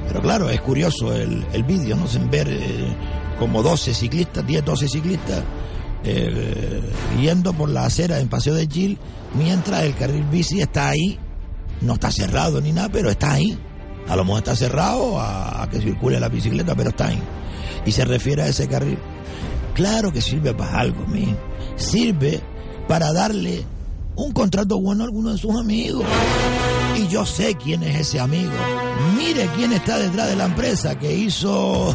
Pero 0.08 0.20
claro, 0.20 0.50
es 0.50 0.60
curioso 0.60 1.14
el, 1.14 1.44
vídeo, 1.64 1.96
¿no? 1.96 2.06
En 2.12 2.30
ver 2.30 2.48
eh, 2.48 2.94
como 3.38 3.62
12 3.62 3.94
ciclistas, 3.94 4.46
10, 4.46 4.64
12 4.64 4.88
ciclistas 4.88 5.42
eh, 6.04 6.82
yendo 7.20 7.52
por 7.52 7.68
la 7.68 7.86
acera 7.86 8.20
en 8.20 8.28
Paseo 8.28 8.54
de 8.54 8.66
Gil, 8.66 8.98
mientras 9.34 9.82
el 9.84 9.94
carril 9.94 10.24
bici 10.24 10.60
está 10.60 10.88
ahí, 10.88 11.18
no 11.80 11.94
está 11.94 12.10
cerrado 12.10 12.60
ni 12.60 12.72
nada, 12.72 12.88
pero 12.90 13.10
está 13.10 13.32
ahí. 13.32 13.58
A 14.08 14.16
lo 14.16 14.24
mejor 14.24 14.38
está 14.38 14.56
cerrado 14.56 15.20
a, 15.20 15.68
que 15.70 15.80
circule 15.80 16.18
la 16.18 16.28
bicicleta, 16.28 16.74
pero 16.74 16.90
está 16.90 17.08
ahí. 17.08 17.22
Y 17.86 17.92
se 17.92 18.04
refiere 18.04 18.42
a 18.42 18.48
ese 18.48 18.68
carril. 18.68 18.98
Claro 19.74 20.12
que 20.12 20.20
sirve 20.20 20.54
para 20.54 20.80
algo. 20.80 21.04
Sirve 21.76 22.40
para 22.88 23.12
darle 23.12 23.64
un 24.16 24.32
contrato 24.32 24.80
bueno 24.80 25.04
a 25.04 25.06
alguno 25.06 25.32
de 25.32 25.38
sus 25.38 25.54
amigos. 25.56 26.04
Y 26.96 27.08
yo 27.08 27.24
sé 27.24 27.54
quién 27.54 27.82
es 27.82 28.00
ese 28.00 28.20
amigo. 28.20 28.50
Mire 29.16 29.48
quién 29.56 29.72
está 29.72 29.98
detrás 29.98 30.28
de 30.28 30.36
la 30.36 30.46
empresa 30.46 30.98
que 30.98 31.14
hizo 31.14 31.94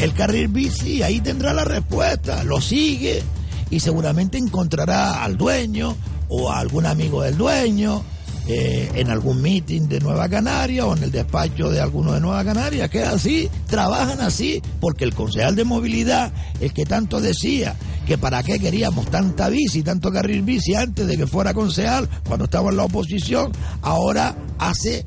el 0.00 0.12
carril 0.14 0.48
bici. 0.48 1.02
Ahí 1.02 1.20
tendrá 1.20 1.52
la 1.52 1.64
respuesta. 1.64 2.42
Lo 2.44 2.60
sigue 2.60 3.22
y 3.70 3.80
seguramente 3.80 4.38
encontrará 4.38 5.22
al 5.22 5.36
dueño 5.36 5.96
o 6.28 6.50
a 6.50 6.58
algún 6.58 6.86
amigo 6.86 7.22
del 7.22 7.36
dueño 7.36 8.02
eh, 8.46 8.90
en 8.94 9.10
algún 9.10 9.42
meeting 9.42 9.82
de 9.82 10.00
Nueva 10.00 10.28
Canaria 10.28 10.86
o 10.86 10.96
en 10.96 11.04
el 11.04 11.12
despacho 11.12 11.70
de 11.70 11.80
alguno 11.80 12.12
de 12.12 12.20
Nueva 12.20 12.44
Canaria, 12.44 12.88
que 12.88 13.02
así, 13.02 13.48
trabajan 13.68 14.20
así, 14.20 14.62
porque 14.80 15.04
el 15.04 15.14
concejal 15.14 15.54
de 15.54 15.64
movilidad, 15.64 16.32
el 16.60 16.72
que 16.72 16.84
tanto 16.84 17.20
decía 17.20 17.76
que 18.06 18.18
para 18.18 18.42
qué 18.42 18.58
queríamos 18.58 19.06
tanta 19.06 19.48
bici, 19.50 19.82
tanto 19.82 20.10
carril 20.10 20.42
bici 20.42 20.74
antes 20.74 21.06
de 21.06 21.16
que 21.16 21.26
fuera 21.26 21.54
concejal, 21.54 22.08
cuando 22.26 22.46
estaba 22.46 22.70
en 22.70 22.78
la 22.78 22.84
oposición, 22.84 23.52
ahora 23.82 24.36
hace 24.58 25.04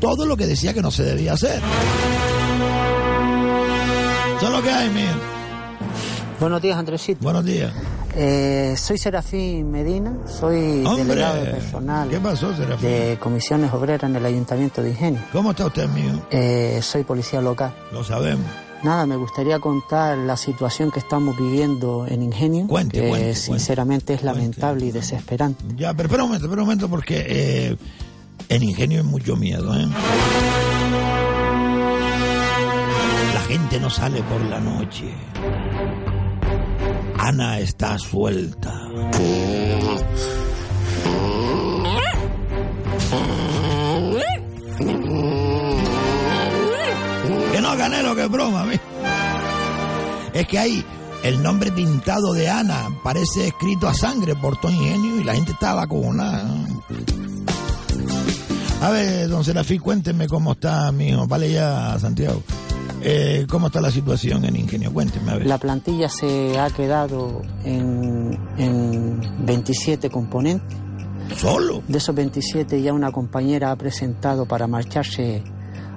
todo 0.00 0.24
lo 0.24 0.36
que 0.36 0.46
decía 0.46 0.72
que 0.72 0.82
no 0.82 0.90
se 0.90 1.02
debía 1.02 1.34
hacer. 1.34 1.60
Eso 4.36 4.46
es 4.46 4.52
lo 4.52 4.62
que 4.62 4.70
hay, 4.70 4.90
mío. 4.90 5.04
Buenos 6.40 6.60
días, 6.60 6.76
Andresito. 6.76 7.22
Buenos 7.22 7.44
días. 7.44 7.72
Eh, 8.14 8.74
soy 8.78 8.96
Serafín 8.96 9.70
Medina, 9.70 10.14
soy 10.26 10.84
Hombre, 10.86 11.04
delegado 11.04 11.44
de 11.44 11.50
personal 11.50 12.08
¿Qué 12.08 12.18
pasó, 12.18 12.56
Serafín? 12.56 12.88
de 12.88 13.18
comisiones 13.20 13.70
obreras 13.74 14.08
en 14.08 14.16
el 14.16 14.24
Ayuntamiento 14.24 14.82
de 14.82 14.90
Ingenio. 14.90 15.20
¿Cómo 15.32 15.50
está 15.50 15.66
usted, 15.66 15.86
mío? 15.88 16.22
Eh, 16.30 16.80
soy 16.82 17.04
policía 17.04 17.42
local. 17.42 17.74
Lo 17.92 18.02
sabemos. 18.04 18.46
Nada, 18.82 19.04
me 19.06 19.16
gustaría 19.16 19.58
contar 19.58 20.16
la 20.18 20.36
situación 20.36 20.90
que 20.90 20.98
estamos 21.00 21.36
viviendo 21.36 22.06
en 22.08 22.22
Ingenio, 22.22 22.66
Cuente, 22.66 23.00
que 23.00 23.08
cuente, 23.08 23.34
sinceramente 23.34 24.14
es 24.14 24.22
lamentable 24.22 24.86
y 24.86 24.92
desesperante. 24.92 25.64
Ya, 25.76 25.92
pero 25.92 26.06
espera 26.06 26.22
un 26.24 26.28
momento, 26.30 26.46
espera 26.46 26.62
un 26.62 26.66
momento, 26.68 26.88
porque 26.88 27.24
eh, 27.26 27.76
en 28.48 28.62
Ingenio 28.62 29.00
hay 29.00 29.06
mucho 29.06 29.36
miedo, 29.36 29.74
¿eh? 29.78 29.86
La 33.56 33.62
gente 33.62 33.80
no 33.80 33.88
sale 33.88 34.22
por 34.22 34.38
la 34.42 34.60
noche. 34.60 35.14
Ana 37.18 37.58
está 37.58 37.98
suelta. 37.98 38.70
Que 47.50 47.60
no 47.62 47.76
gané 47.78 48.02
lo 48.02 48.14
que 48.14 48.26
broma. 48.26 48.66
Es 50.34 50.46
que 50.46 50.58
hay 50.58 50.84
el 51.22 51.42
nombre 51.42 51.72
pintado 51.72 52.34
de 52.34 52.50
Ana, 52.50 52.90
parece 53.02 53.46
escrito 53.46 53.88
a 53.88 53.94
sangre 53.94 54.36
por 54.36 54.60
todo 54.60 54.70
ingenio 54.70 55.18
y 55.18 55.24
la 55.24 55.34
gente 55.34 55.52
estaba 55.52 55.86
con 55.86 56.04
una. 56.04 56.44
A 58.82 58.90
ver, 58.90 59.30
don 59.30 59.42
Serafín, 59.42 59.80
cuénteme 59.80 60.28
cómo 60.28 60.52
está, 60.52 60.92
mijo. 60.92 61.26
Vale 61.26 61.50
ya, 61.50 61.98
Santiago. 61.98 62.42
Eh, 63.08 63.46
¿Cómo 63.48 63.68
está 63.68 63.80
la 63.80 63.92
situación 63.92 64.44
en 64.46 64.56
Ingenio? 64.56 64.92
Cuénteme, 64.92 65.30
a 65.30 65.36
ver. 65.36 65.46
La 65.46 65.58
plantilla 65.58 66.08
se 66.08 66.58
ha 66.58 66.68
quedado 66.70 67.40
en, 67.64 68.36
en 68.58 69.46
27 69.46 70.10
componentes. 70.10 70.76
¿Solo? 71.36 71.84
De 71.86 71.98
esos 71.98 72.12
27 72.16 72.82
ya 72.82 72.92
una 72.92 73.12
compañera 73.12 73.70
ha 73.70 73.76
presentado 73.76 74.44
para 74.44 74.66
marcharse 74.66 75.44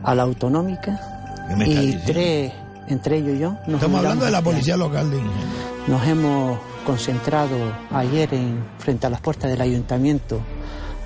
a 0.03 0.13
la 0.13 0.21
autonómica. 0.21 1.45
¿Qué 1.49 1.55
me 1.55 1.63
está 1.63 1.81
y 1.81 1.85
diciendo? 1.87 2.05
tres, 2.05 2.53
entre 2.89 3.17
ellos 3.17 3.35
y 3.37 3.39
yo, 3.39 3.51
nos 3.65 3.75
Estamos 3.75 3.97
hablando 3.97 4.25
de 4.25 4.31
la 4.31 4.43
policía 4.43 4.77
local 4.77 5.09
de 5.09 5.17
Ingenio. 5.17 5.45
Nos 5.87 6.07
hemos 6.07 6.59
concentrado 6.85 7.57
ayer 7.89 8.31
en, 8.35 8.63
frente 8.77 9.07
a 9.07 9.09
las 9.09 9.21
puertas 9.21 9.49
del 9.49 9.61
ayuntamiento 9.61 10.41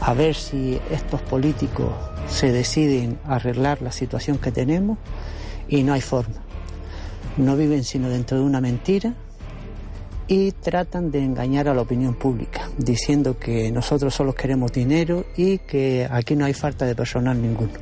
a 0.01 0.13
ver 0.13 0.35
si 0.35 0.77
estos 0.91 1.21
políticos 1.21 1.93
se 2.27 2.51
deciden 2.51 3.19
a 3.25 3.35
arreglar 3.35 3.81
la 3.81 3.93
situación 3.93 4.37
que 4.37 4.51
tenemos 4.51 4.97
y 5.74 5.82
no 5.82 5.93
hay 5.93 6.01
forma. 6.01 6.36
No 7.38 7.57
viven 7.57 7.84
sino 7.84 8.07
dentro 8.07 8.38
de 8.38 8.43
una 8.43 8.61
mentira 8.61 9.15
y 10.28 10.51
tratan 10.51 11.09
de 11.09 11.24
engañar 11.24 11.67
a 11.67 11.74
la 11.74 11.82
opinión 11.82 12.13
pública, 12.13 12.69
diciendo 12.78 13.39
que 13.39 13.71
nosotros 13.71 14.13
solo 14.13 14.36
queremos 14.36 14.71
dinero 14.71 15.26
y 15.36 15.57
que 15.57 16.07
aquí 16.09 16.36
no 16.36 16.45
hay 16.45 16.53
falta 16.53 16.86
de 16.86 16.93
personal 16.93 17.41
ninguno. 17.41 17.74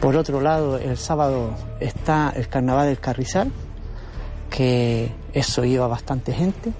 Por 0.00 0.16
otro 0.16 0.40
lado, 0.40 0.76
el 0.76 0.96
sábado 0.96 1.54
está 1.78 2.32
el 2.34 2.48
Carnaval 2.48 2.88
del 2.88 2.98
Carrizal, 2.98 3.52
que 4.50 5.12
eso 5.32 5.64
lleva 5.64 5.86
bastante 5.86 6.32
gente. 6.32 6.72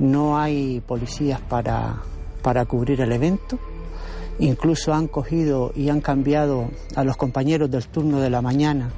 No 0.00 0.36
hay 0.36 0.80
policías 0.80 1.40
para, 1.40 2.02
para 2.42 2.64
cubrir 2.64 3.00
el 3.00 3.12
evento. 3.12 3.56
Incluso 4.40 4.92
han 4.92 5.06
cogido 5.06 5.72
y 5.76 5.90
han 5.90 6.00
cambiado 6.00 6.70
a 6.96 7.04
los 7.04 7.16
compañeros 7.16 7.70
del 7.70 7.86
turno 7.86 8.18
de 8.18 8.28
la 8.28 8.42
mañana, 8.42 8.90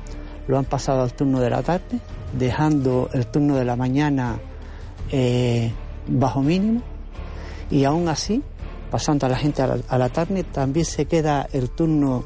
lo 0.49 0.59
han 0.59 0.65
pasado 0.65 1.03
al 1.03 1.13
turno 1.15 1.41
de 1.41 1.51
la 1.51 1.63
tarde, 1.63 2.01
dejando 2.37 3.09
el 3.13 3.27
turno 3.27 3.57
de 3.57 3.65
la 3.65 3.77
mañana 3.77 4.39
eh, 5.11 5.73
bajo 6.07 6.43
mínimo. 6.43 6.83
Y 7.71 7.85
aún 7.85 8.09
así, 8.09 8.43
pasando 8.91 9.27
a 9.27 9.29
la 9.29 9.37
gente 9.37 9.63
a 9.63 9.67
la, 9.67 9.77
a 9.89 9.99
la 9.99 10.09
tarde, 10.09 10.45
también 10.45 10.87
se 10.87 11.07
queda 11.07 11.47
el 11.53 11.71
turno 11.71 12.25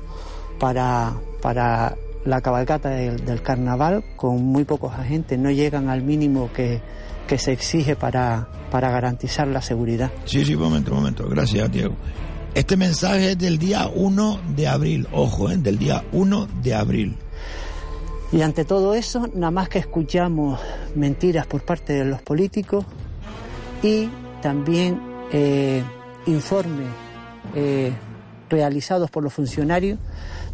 para, 0.58 1.14
para 1.40 1.96
la 2.24 2.40
cabalgata 2.40 2.90
del, 2.90 3.42
carnaval 3.42 4.04
con 4.16 4.44
muy 4.44 4.64
pocos 4.64 4.92
agentes, 4.94 5.38
no 5.38 5.50
llegan 5.50 5.88
al 5.88 6.02
mínimo 6.02 6.50
que, 6.52 6.80
que 7.26 7.38
se 7.38 7.52
exige 7.52 7.96
para, 7.96 8.48
para 8.70 8.90
garantizar 8.90 9.48
la 9.48 9.62
seguridad. 9.62 10.10
Sí, 10.24 10.44
sí, 10.44 10.56
momento, 10.56 10.94
momento. 10.94 11.28
Gracias, 11.28 11.70
Diego. 11.70 11.94
Este 12.54 12.76
mensaje 12.76 13.32
es 13.32 13.38
del 13.38 13.58
día 13.58 13.88
1 13.94 14.40
de 14.56 14.68
abril. 14.68 15.06
Ojo, 15.12 15.50
¿eh? 15.50 15.56
Del 15.56 15.78
día 15.78 16.04
1 16.12 16.48
de 16.62 16.74
abril. 16.74 17.16
Y 18.30 18.42
ante 18.42 18.64
todo 18.64 18.94
eso, 18.94 19.26
nada 19.34 19.50
más 19.50 19.68
que 19.68 19.78
escuchamos 19.78 20.60
mentiras 20.94 21.46
por 21.46 21.62
parte 21.62 21.94
de 21.94 22.04
los 22.04 22.20
políticos 22.20 22.84
y 23.82 24.08
también 24.42 25.00
eh, 25.32 25.82
informes 26.26 26.88
eh, 27.54 27.92
realizados 28.50 29.10
por 29.10 29.22
los 29.22 29.32
funcionarios 29.32 29.98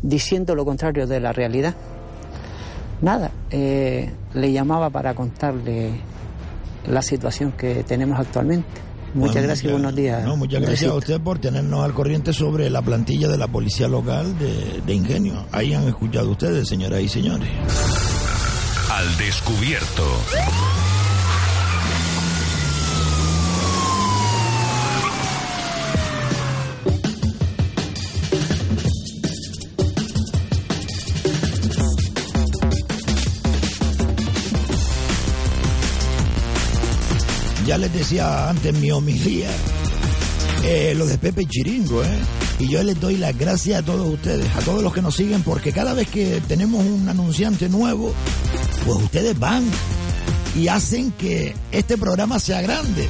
diciendo 0.02 0.54
lo 0.54 0.64
contrario 0.64 1.06
de 1.06 1.18
la 1.18 1.32
realidad. 1.32 1.74
Nada, 3.02 3.30
eh, 3.50 4.08
le 4.34 4.52
llamaba 4.52 4.88
para 4.90 5.14
contarle 5.14 5.90
la 6.86 7.02
situación 7.02 7.52
que 7.52 7.82
tenemos 7.82 8.20
actualmente. 8.20 8.80
Muchas 9.14 9.34
Bueno, 9.34 9.46
gracias 9.48 9.70
y 9.70 9.72
buenos 9.72 9.94
días. 9.94 10.24
No, 10.24 10.36
muchas 10.36 10.60
gracias 10.60 10.90
a 10.90 10.94
usted 10.94 11.20
por 11.20 11.38
tenernos 11.38 11.84
al 11.84 11.94
corriente 11.94 12.32
sobre 12.32 12.68
la 12.68 12.82
plantilla 12.82 13.28
de 13.28 13.38
la 13.38 13.46
policía 13.46 13.86
local 13.86 14.36
de, 14.38 14.82
de 14.84 14.94
Ingenio. 14.94 15.46
Ahí 15.52 15.72
han 15.72 15.86
escuchado 15.86 16.32
ustedes, 16.32 16.68
señoras 16.68 17.00
y 17.00 17.08
señores. 17.08 17.48
Al 18.90 19.16
descubierto. 19.16 20.02
Ya 37.66 37.78
les 37.78 37.92
decía 37.92 38.50
antes 38.50 38.74
mi 38.74 38.90
homilía 38.90 39.48
eh, 40.64 40.94
lo 40.96 41.06
de 41.06 41.18
Pepe 41.18 41.46
Chiringo, 41.46 42.02
¿eh? 42.02 42.18
Y 42.58 42.68
yo 42.68 42.82
les 42.82 42.98
doy 43.00 43.16
las 43.16 43.36
gracias 43.36 43.80
a 43.80 43.84
todos 43.84 44.08
ustedes, 44.08 44.46
a 44.56 44.60
todos 44.60 44.82
los 44.82 44.92
que 44.92 45.02
nos 45.02 45.14
siguen, 45.14 45.42
porque 45.42 45.72
cada 45.72 45.92
vez 45.92 46.08
que 46.08 46.40
tenemos 46.46 46.84
un 46.84 47.08
anunciante 47.08 47.68
nuevo, 47.68 48.14
pues 48.86 48.98
ustedes 48.98 49.38
van 49.38 49.64
y 50.56 50.68
hacen 50.68 51.10
que 51.12 51.54
este 51.72 51.98
programa 51.98 52.38
sea 52.38 52.62
grande. 52.62 53.08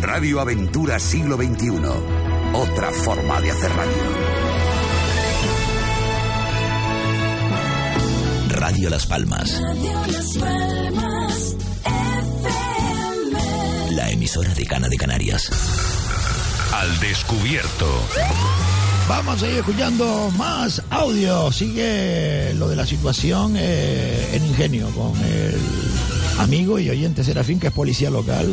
Radio 0.00 0.40
Aventura 0.40 0.98
Siglo 0.98 1.36
XXI. 1.36 1.70
Otra 2.54 2.90
forma 2.92 3.40
de 3.40 3.50
hacer 3.50 3.70
radio. 3.70 4.37
Radio 8.58 8.90
Las 8.90 9.06
Palmas, 9.06 9.62
la 13.90 14.10
emisora 14.10 14.52
de 14.52 14.66
Cana 14.66 14.88
de 14.88 14.96
Canarias. 14.96 15.48
Al 16.72 16.98
descubierto. 16.98 17.86
Vamos 19.08 19.36
a 19.36 19.38
seguir 19.38 19.58
escuchando 19.58 20.32
más 20.36 20.82
audio. 20.90 21.52
Sigue 21.52 22.52
lo 22.54 22.68
de 22.68 22.74
la 22.74 22.84
situación 22.84 23.54
eh, 23.56 24.30
en 24.32 24.44
Ingenio 24.44 24.88
con 24.88 25.16
el 25.24 25.60
amigo 26.40 26.80
y 26.80 26.90
oyente 26.90 27.22
Serafín, 27.22 27.60
que 27.60 27.68
es 27.68 27.72
policía 27.72 28.10
local 28.10 28.52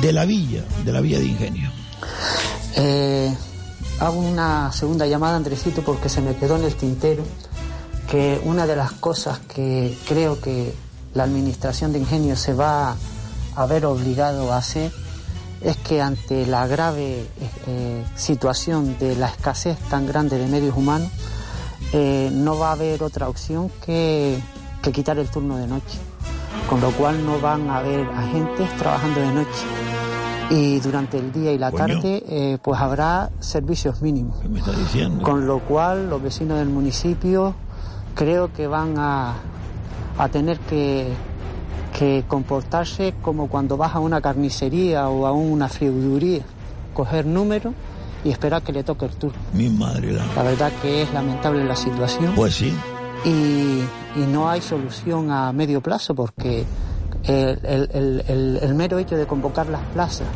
de 0.00 0.12
la 0.14 0.24
villa, 0.24 0.64
de 0.82 0.92
la 0.92 1.02
villa 1.02 1.18
de 1.18 1.26
Ingenio. 1.26 1.70
Eh, 2.76 3.36
hago 4.00 4.18
una 4.18 4.72
segunda 4.72 5.06
llamada, 5.06 5.36
Andresito, 5.36 5.82
porque 5.82 6.08
se 6.08 6.22
me 6.22 6.34
quedó 6.36 6.56
en 6.56 6.64
el 6.64 6.74
tintero 6.74 7.22
que 8.10 8.40
una 8.44 8.66
de 8.66 8.76
las 8.76 8.92
cosas 8.92 9.38
que 9.40 9.96
creo 10.06 10.40
que 10.40 10.74
la 11.14 11.24
administración 11.24 11.92
de 11.92 11.98
Ingenio 11.98 12.36
se 12.36 12.54
va 12.54 12.96
a 13.54 13.66
ver 13.66 13.84
obligado 13.86 14.52
a 14.52 14.58
hacer 14.58 14.92
es 15.60 15.76
que 15.76 16.00
ante 16.00 16.46
la 16.46 16.66
grave 16.66 17.26
eh, 17.66 18.04
situación 18.16 18.96
de 18.98 19.14
la 19.16 19.28
escasez 19.28 19.78
tan 19.88 20.06
grande 20.06 20.38
de 20.38 20.46
medios 20.48 20.76
humanos, 20.76 21.10
eh, 21.92 22.30
no 22.32 22.58
va 22.58 22.70
a 22.70 22.72
haber 22.72 23.02
otra 23.02 23.28
opción 23.28 23.70
que, 23.84 24.38
que, 24.82 24.92
quitar 24.92 25.18
el 25.18 25.28
turno 25.28 25.56
de 25.58 25.66
noche, 25.66 25.98
con 26.68 26.80
lo 26.80 26.90
cual 26.92 27.24
no 27.24 27.38
van 27.38 27.70
a 27.70 27.78
haber 27.78 28.06
agentes 28.08 28.76
trabajando 28.76 29.20
de 29.20 29.32
noche. 29.32 29.66
Y 30.50 30.80
durante 30.80 31.18
el 31.18 31.32
día 31.32 31.52
y 31.52 31.58
la 31.58 31.70
tarde, 31.70 32.24
eh, 32.28 32.58
pues 32.60 32.80
habrá 32.80 33.30
servicios 33.40 34.02
mínimos. 34.02 34.40
¿Qué 34.40 34.48
me 34.48 34.58
está 34.58 34.72
diciendo? 34.72 35.22
Con 35.22 35.46
lo 35.46 35.60
cual, 35.60 36.10
los 36.10 36.20
vecinos 36.20 36.58
del 36.58 36.68
municipio 36.68 37.54
creo 38.14 38.52
que 38.52 38.66
van 38.66 38.94
a, 38.98 39.34
a 40.18 40.28
tener 40.28 40.58
que, 40.60 41.08
que 41.98 42.24
comportarse 42.28 43.14
como 43.22 43.48
cuando 43.48 43.76
vas 43.76 43.94
a 43.94 43.98
una 44.00 44.20
carnicería 44.20 45.08
o 45.08 45.26
a 45.26 45.32
una 45.32 45.68
friuduría, 45.68 46.42
coger 46.94 47.26
números 47.26 47.74
y 48.24 48.30
esperar 48.30 48.62
que 48.62 48.72
le 48.72 48.84
toque 48.84 49.06
el 49.06 49.12
turno. 49.12 49.38
Mi 49.52 49.68
madre 49.68 50.12
la... 50.12 50.24
La 50.36 50.42
verdad 50.42 50.72
que 50.80 51.02
es 51.02 51.12
lamentable 51.12 51.64
la 51.64 51.76
situación. 51.76 52.34
Pues 52.34 52.54
sí. 52.54 52.72
Y, 53.24 53.82
y 54.20 54.26
no 54.28 54.48
hay 54.48 54.60
solución 54.60 55.30
a 55.30 55.52
medio 55.52 55.80
plazo 55.80 56.14
porque 56.14 56.64
el, 57.24 57.58
el, 57.64 58.22
el, 58.28 58.58
el 58.60 58.74
mero 58.74 58.98
hecho 58.98 59.16
de 59.16 59.26
convocar 59.26 59.68
las 59.68 59.82
plazas 59.92 60.26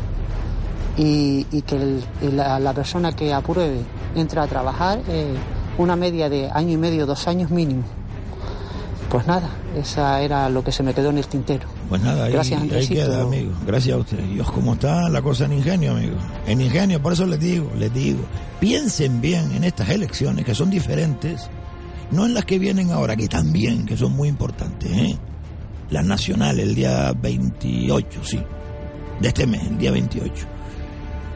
y, 0.97 1.45
y 1.51 1.61
que 1.61 2.01
la, 2.33 2.59
la, 2.59 2.73
persona 2.73 3.11
que 3.11 3.33
apruebe 3.33 3.81
entre 4.15 4.39
a 4.39 4.47
trabajar, 4.47 4.99
eh, 5.07 5.35
una 5.77 5.95
media 5.95 6.29
de 6.29 6.49
año 6.49 6.73
y 6.73 6.77
medio, 6.77 7.05
dos 7.05 7.27
años 7.27 7.51
mínimo. 7.51 7.83
Pues 9.09 9.25
nada, 9.25 9.49
esa 9.75 10.21
era 10.21 10.49
lo 10.49 10.63
que 10.63 10.71
se 10.71 10.83
me 10.83 10.93
quedó 10.93 11.11
en 11.11 11.17
el 11.19 11.27
tintero. 11.27 11.65
Pues 11.87 12.01
nada, 12.01 12.25
ahí, 12.25 12.33
Gracias, 12.33 12.61
ahí 12.61 12.87
queda, 12.87 13.21
amigo. 13.21 13.53
Gracias 13.65 13.95
a 13.95 13.99
usted. 13.99 14.17
Dios, 14.17 14.51
¿cómo 14.51 14.73
está 14.73 15.07
la 15.09 15.21
cosa 15.21 15.45
en 15.45 15.53
Ingenio, 15.53 15.93
amigo? 15.93 16.17
En 16.45 16.59
Ingenio, 16.59 17.01
por 17.01 17.13
eso 17.13 17.25
les 17.25 17.39
digo, 17.39 17.71
les 17.77 17.93
digo, 17.93 18.19
piensen 18.59 19.21
bien 19.21 19.53
en 19.53 19.63
estas 19.63 19.89
elecciones 19.89 20.43
que 20.43 20.53
son 20.53 20.69
diferentes, 20.69 21.49
no 22.11 22.25
en 22.25 22.33
las 22.33 22.43
que 22.43 22.59
vienen 22.59 22.91
ahora, 22.91 23.15
que 23.15 23.29
también, 23.29 23.85
que 23.85 23.95
son 23.95 24.13
muy 24.13 24.27
importantes, 24.27 24.91
¿eh? 24.91 25.17
Las 25.89 26.03
nacionales, 26.05 26.67
el 26.67 26.75
día 26.75 27.13
28, 27.13 28.19
sí, 28.23 28.43
de 29.21 29.27
este 29.29 29.47
mes, 29.47 29.65
el 29.67 29.77
día 29.77 29.91
28. 29.91 30.33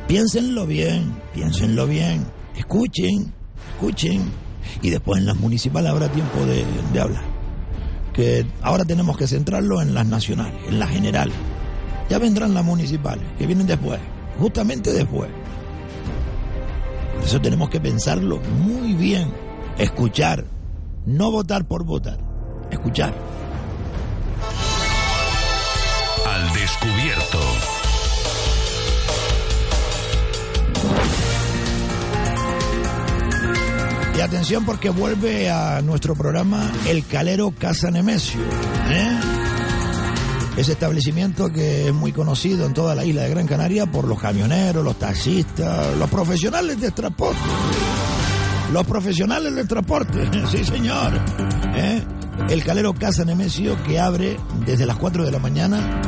Piénsenlo 0.10 0.68
bien, 0.68 1.16
piénsenlo 1.34 1.88
bien, 1.88 2.26
escuchen, 2.58 3.34
escuchen, 3.82 4.32
y 4.84 4.92
después 4.92 5.20
en 5.20 5.26
las 5.26 5.38
municipales 5.38 5.90
habrá 5.90 6.08
tiempo 6.10 6.46
de, 6.46 7.00
hablar 7.00 7.24
que 8.14 8.46
ahora 8.62 8.84
tenemos 8.84 9.18
que 9.18 9.26
centrarlo 9.26 9.82
en 9.82 9.94
las 9.94 10.06
nacionales, 10.06 10.54
en 10.68 10.80
las 10.80 10.90
generales. 10.90 11.34
Ya 12.10 12.20
vendrán 12.20 12.54
las 12.54 12.64
municipales, 12.64 13.24
que 13.40 13.48
vienen 13.48 13.66
después, 13.66 14.00
justamente 14.38 14.92
después. 14.92 15.30
Por 17.16 17.24
eso 17.24 17.42
tenemos 17.42 17.70
que 17.70 17.80
pensarlo 17.80 18.40
muy 18.66 18.94
bien, 18.94 19.32
escuchar, 19.78 20.44
no 21.06 21.32
votar 21.32 21.66
por 21.66 21.86
votar, 21.86 22.20
escuchar. 22.70 23.14
Al 26.28 26.54
descubierto. 26.54 27.40
Atención 34.24 34.66
porque 34.66 34.92
vuelve 34.92 35.50
a 35.50 35.82
nuestro 35.82 36.16
programa 36.16 36.72
El 36.88 37.06
Calero 37.06 37.52
Casa 37.58 37.90
Nemesio. 37.90 38.40
¿eh? 38.40 39.20
Ese 40.58 40.74
establecimiento 40.74 41.52
que 41.52 41.88
es 41.88 41.94
muy 41.94 42.12
conocido 42.12 42.68
en 42.68 42.74
toda 42.74 42.94
la 42.94 43.04
isla 43.04 43.24
de 43.24 43.32
Gran 43.32 43.48
Canaria 43.48 43.88
por 43.88 44.08
los 44.08 44.20
camioneros, 44.20 44.86
los 44.86 45.00
taxistas, 45.00 45.98
los 45.98 46.08
profesionales 46.10 46.80
del 46.80 46.94
transporte. 46.94 47.42
Los 48.72 48.86
profesionales 48.86 49.56
del 49.56 49.68
transporte, 49.68 50.30
sí 50.52 50.64
señor. 50.64 51.14
¿eh? 51.74 52.04
El 52.48 52.64
Calero 52.64 52.94
Casa 52.94 53.26
Nemesio 53.26 53.82
que 53.84 54.00
abre 54.00 54.38
desde 54.66 54.86
las 54.86 54.98
4 54.98 55.26
de 55.26 55.32
la 55.32 55.40
mañana 55.40 56.02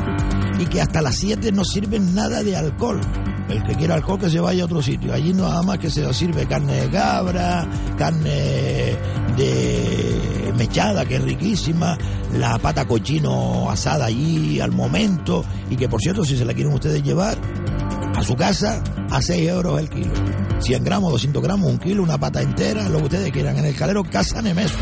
y 0.59 0.65
que 0.67 0.81
hasta 0.81 1.01
las 1.01 1.15
7 1.15 1.51
no 1.51 1.65
sirven 1.65 2.13
nada 2.13 2.43
de 2.43 2.55
alcohol. 2.55 3.01
El 3.49 3.63
que 3.63 3.75
quiera 3.75 3.95
alcohol 3.95 4.19
que 4.19 4.29
se 4.29 4.39
vaya 4.39 4.63
a 4.63 4.65
otro 4.65 4.81
sitio. 4.81 5.13
Allí 5.13 5.33
nada 5.33 5.61
más 5.63 5.77
que 5.77 5.89
se 5.89 6.11
sirve 6.13 6.45
carne 6.45 6.81
de 6.81 6.89
cabra, 6.89 7.67
carne 7.97 8.97
de 9.37 10.53
mechada, 10.57 11.05
que 11.05 11.15
es 11.15 11.21
riquísima, 11.21 11.97
la 12.37 12.57
pata 12.59 12.85
cochino 12.85 13.69
asada 13.69 14.05
allí 14.05 14.59
al 14.59 14.71
momento, 14.71 15.43
y 15.69 15.75
que 15.75 15.89
por 15.89 15.99
cierto, 16.01 16.23
si 16.23 16.37
se 16.37 16.45
la 16.45 16.53
quieren 16.53 16.73
ustedes 16.73 17.03
llevar 17.03 17.37
a 18.15 18.23
su 18.23 18.35
casa, 18.35 18.81
a 19.09 19.21
6 19.21 19.49
euros 19.49 19.79
el 19.79 19.89
kilo. 19.89 20.13
100 20.59 20.83
gramos, 20.83 21.11
200 21.11 21.43
gramos, 21.43 21.69
un 21.69 21.79
kilo, 21.79 22.03
una 22.03 22.17
pata 22.17 22.41
entera, 22.41 22.87
lo 22.89 22.99
que 22.99 23.05
ustedes 23.05 23.31
quieran. 23.31 23.57
En 23.57 23.65
el 23.65 23.75
calero 23.75 24.03
Casa 24.03 24.41
Nemesio, 24.41 24.77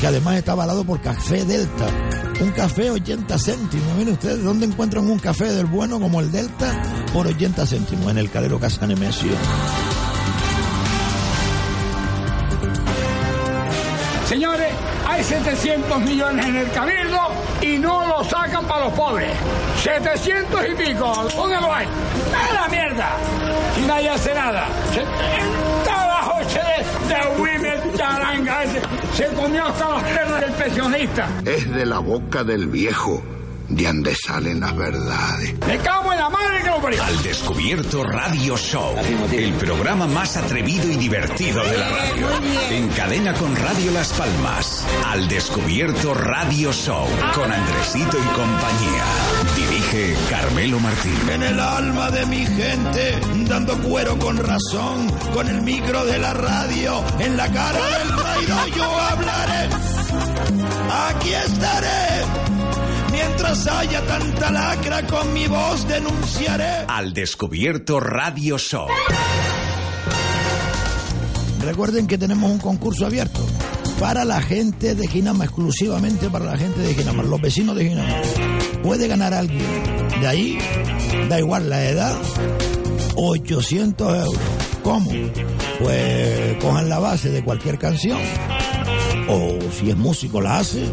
que 0.00 0.06
además 0.06 0.36
está 0.36 0.52
avalado 0.52 0.84
por 0.84 1.00
Café 1.00 1.44
Delta. 1.44 2.29
Un 2.40 2.50
café 2.52 2.90
80 2.90 3.38
céntimos. 3.38 3.94
Miren 3.96 4.14
ustedes, 4.14 4.42
¿dónde 4.42 4.66
encuentran 4.66 5.08
un 5.08 5.18
café 5.18 5.44
del 5.52 5.66
bueno 5.66 6.00
como 6.00 6.20
el 6.20 6.32
Delta? 6.32 6.82
Por 7.12 7.26
80 7.26 7.66
céntimos 7.66 8.10
en 8.10 8.18
el 8.18 8.30
calero 8.30 8.58
Casa 8.58 8.86
Nemesio. 8.86 9.32
Señores, 14.26 14.68
hay 15.06 15.22
700 15.24 16.00
millones 16.00 16.46
en 16.46 16.56
el 16.56 16.70
cabildo 16.70 17.18
y 17.60 17.78
no 17.78 18.06
lo 18.06 18.24
sacan 18.24 18.64
para 18.66 18.84
los 18.84 18.94
pobres. 18.94 19.30
700 19.82 20.60
y 20.70 20.74
pico, 20.82 21.28
¿dónde 21.36 21.56
lo 21.60 21.74
hay? 21.74 21.86
¡A 21.86 22.54
la 22.54 22.68
mierda! 22.68 23.10
Y 23.76 23.86
nadie 23.86 24.08
hace 24.08 24.34
nada. 24.34 24.68
Se 29.20 29.26
comió 29.34 29.66
hasta 29.66 29.86
las 29.86 30.02
pernas 30.02 30.40
del 30.40 30.52
pensionista. 30.52 31.28
Es 31.44 31.70
de 31.70 31.84
la 31.84 31.98
boca 31.98 32.42
del 32.42 32.68
viejo 32.68 33.22
de 33.70 33.84
donde 33.84 34.14
salen 34.14 34.60
las 34.60 34.76
verdades. 34.76 35.54
Me 35.66 35.78
cago 35.78 36.12
en 36.12 36.18
la 36.18 36.28
madre 36.28 36.62
que 36.62 36.70
lo 36.70 36.80
parió. 36.80 37.02
Al 37.02 37.22
Descubierto 37.22 38.04
Radio 38.04 38.56
Show, 38.56 38.96
el 39.32 39.52
programa 39.54 40.06
más 40.06 40.36
atrevido 40.36 40.90
y 40.90 40.96
divertido 40.96 41.62
de 41.62 41.78
la 41.78 41.88
radio. 41.88 42.28
En 42.70 42.88
cadena 42.88 43.32
con 43.34 43.54
Radio 43.56 43.92
Las 43.92 44.12
Palmas. 44.12 44.84
Al 45.06 45.28
Descubierto 45.28 46.14
Radio 46.14 46.72
Show, 46.72 47.06
con 47.34 47.50
Andresito 47.50 48.18
y 48.18 48.26
compañía. 48.36 49.04
Dirige 49.56 50.16
Carmelo 50.28 50.80
Martín. 50.80 51.30
En 51.30 51.42
el 51.42 51.60
alma 51.60 52.10
de 52.10 52.26
mi 52.26 52.44
gente, 52.44 53.20
dando 53.46 53.78
cuero 53.82 54.18
con 54.18 54.36
razón, 54.36 55.08
con 55.32 55.48
el 55.48 55.62
micro 55.62 56.04
de 56.04 56.18
la 56.18 56.34
radio, 56.34 57.04
en 57.18 57.36
la 57.36 57.50
cara 57.50 57.80
del 57.98 58.16
traidor 58.16 58.76
yo 58.76 58.98
hablaré. 58.98 59.68
Aquí 61.08 61.32
estaré. 61.32 62.49
Mientras 63.20 63.66
haya 63.66 64.00
tanta 64.06 64.50
lacra, 64.50 65.06
con 65.06 65.32
mi 65.34 65.46
voz 65.46 65.86
denunciaré. 65.86 66.86
Al 66.88 67.12
Descubierto 67.12 68.00
Radio 68.00 68.56
Show. 68.56 68.86
Recuerden 71.62 72.06
que 72.06 72.16
tenemos 72.16 72.50
un 72.50 72.58
concurso 72.58 73.04
abierto 73.04 73.40
para 73.98 74.24
la 74.24 74.40
gente 74.40 74.94
de 74.94 75.06
Ginama, 75.06 75.44
exclusivamente 75.44 76.30
para 76.30 76.46
la 76.46 76.56
gente 76.56 76.80
de 76.80 76.94
Ginama, 76.94 77.22
los 77.22 77.40
vecinos 77.40 77.76
de 77.76 77.90
Ginama. 77.90 78.16
Puede 78.82 79.06
ganar 79.06 79.34
alguien. 79.34 79.66
De 80.20 80.26
ahí, 80.26 80.58
da 81.28 81.38
igual 81.38 81.68
la 81.68 81.84
edad, 81.84 82.16
800 83.16 84.16
euros. 84.16 84.42
¿Cómo? 84.82 85.10
Pues 85.78 86.56
cojan 86.62 86.88
la 86.88 86.98
base 86.98 87.28
de 87.28 87.44
cualquier 87.44 87.78
canción, 87.78 88.18
o 89.28 89.58
si 89.78 89.90
es 89.90 89.96
músico 89.96 90.40
la 90.40 90.60
hace, 90.60 90.86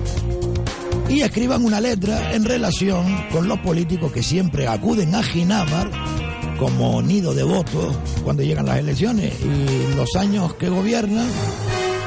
y 1.09 1.21
escriban 1.21 1.63
una 1.63 1.79
letra 1.81 2.33
en 2.33 2.43
relación 2.43 3.05
con 3.31 3.47
los 3.47 3.59
políticos 3.59 4.11
que 4.11 4.23
siempre 4.23 4.67
acuden 4.67 5.15
a 5.15 5.23
Ginamar 5.23 5.89
como 6.59 7.01
nido 7.01 7.33
de 7.33 7.43
votos 7.43 7.95
cuando 8.23 8.43
llegan 8.43 8.65
las 8.65 8.79
elecciones 8.79 9.33
y 9.41 9.95
los 9.95 10.15
años 10.15 10.53
que 10.55 10.69
gobiernan 10.69 11.27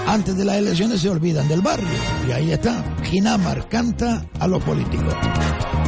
antes 0.06 0.36
de 0.36 0.44
las 0.44 0.56
elecciones 0.56 1.00
se 1.00 1.08
olvidan 1.08 1.48
del 1.48 1.60
barrio 1.60 1.88
y 2.28 2.32
ahí 2.32 2.52
está 2.52 2.84
Ginamar 3.04 3.68
canta 3.68 4.26
a 4.38 4.46
los 4.46 4.62
políticos 4.62 5.14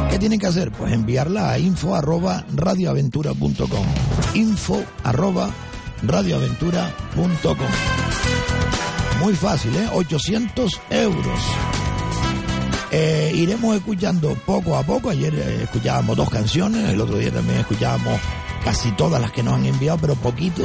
¿qué 0.09 0.17
tienen 0.17 0.39
que 0.39 0.47
hacer? 0.47 0.71
pues 0.71 0.93
enviarla 0.93 1.51
a 1.51 1.59
info 1.59 1.95
arroba 1.95 2.45
radioaventura.com 2.55 3.85
info 4.33 4.83
arroba 5.03 5.49
radioaventura.com. 6.05 7.67
Muy 9.21 9.33
fácil, 9.33 9.75
¿eh? 9.75 9.89
800 9.93 10.81
euros. 10.89 11.39
Eh, 12.95 13.31
iremos 13.33 13.75
escuchando 13.75 14.35
poco 14.45 14.77
a 14.77 14.83
poco. 14.83 15.09
Ayer 15.09 15.33
eh, 15.33 15.63
escuchábamos 15.63 16.15
dos 16.15 16.29
canciones, 16.29 16.91
el 16.91 17.01
otro 17.01 17.17
día 17.17 17.31
también 17.31 17.61
escuchábamos 17.61 18.19
casi 18.63 18.91
todas 18.91 19.19
las 19.19 19.31
que 19.31 19.41
nos 19.41 19.55
han 19.55 19.65
enviado, 19.65 19.97
pero 19.97 20.15
poquito, 20.15 20.61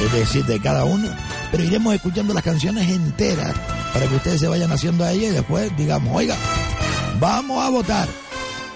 es 0.00 0.12
decir, 0.12 0.44
de 0.44 0.60
cada 0.60 0.84
uno. 0.84 1.08
Pero 1.50 1.64
iremos 1.64 1.92
escuchando 1.92 2.32
las 2.34 2.44
canciones 2.44 2.88
enteras 2.88 3.52
para 3.92 4.06
que 4.06 4.14
ustedes 4.14 4.38
se 4.38 4.46
vayan 4.46 4.70
haciendo 4.70 5.02
a 5.02 5.10
ella 5.10 5.26
y 5.26 5.32
después 5.32 5.76
digamos, 5.76 6.14
oiga, 6.16 6.36
vamos 7.18 7.60
a 7.64 7.68
votar. 7.68 8.08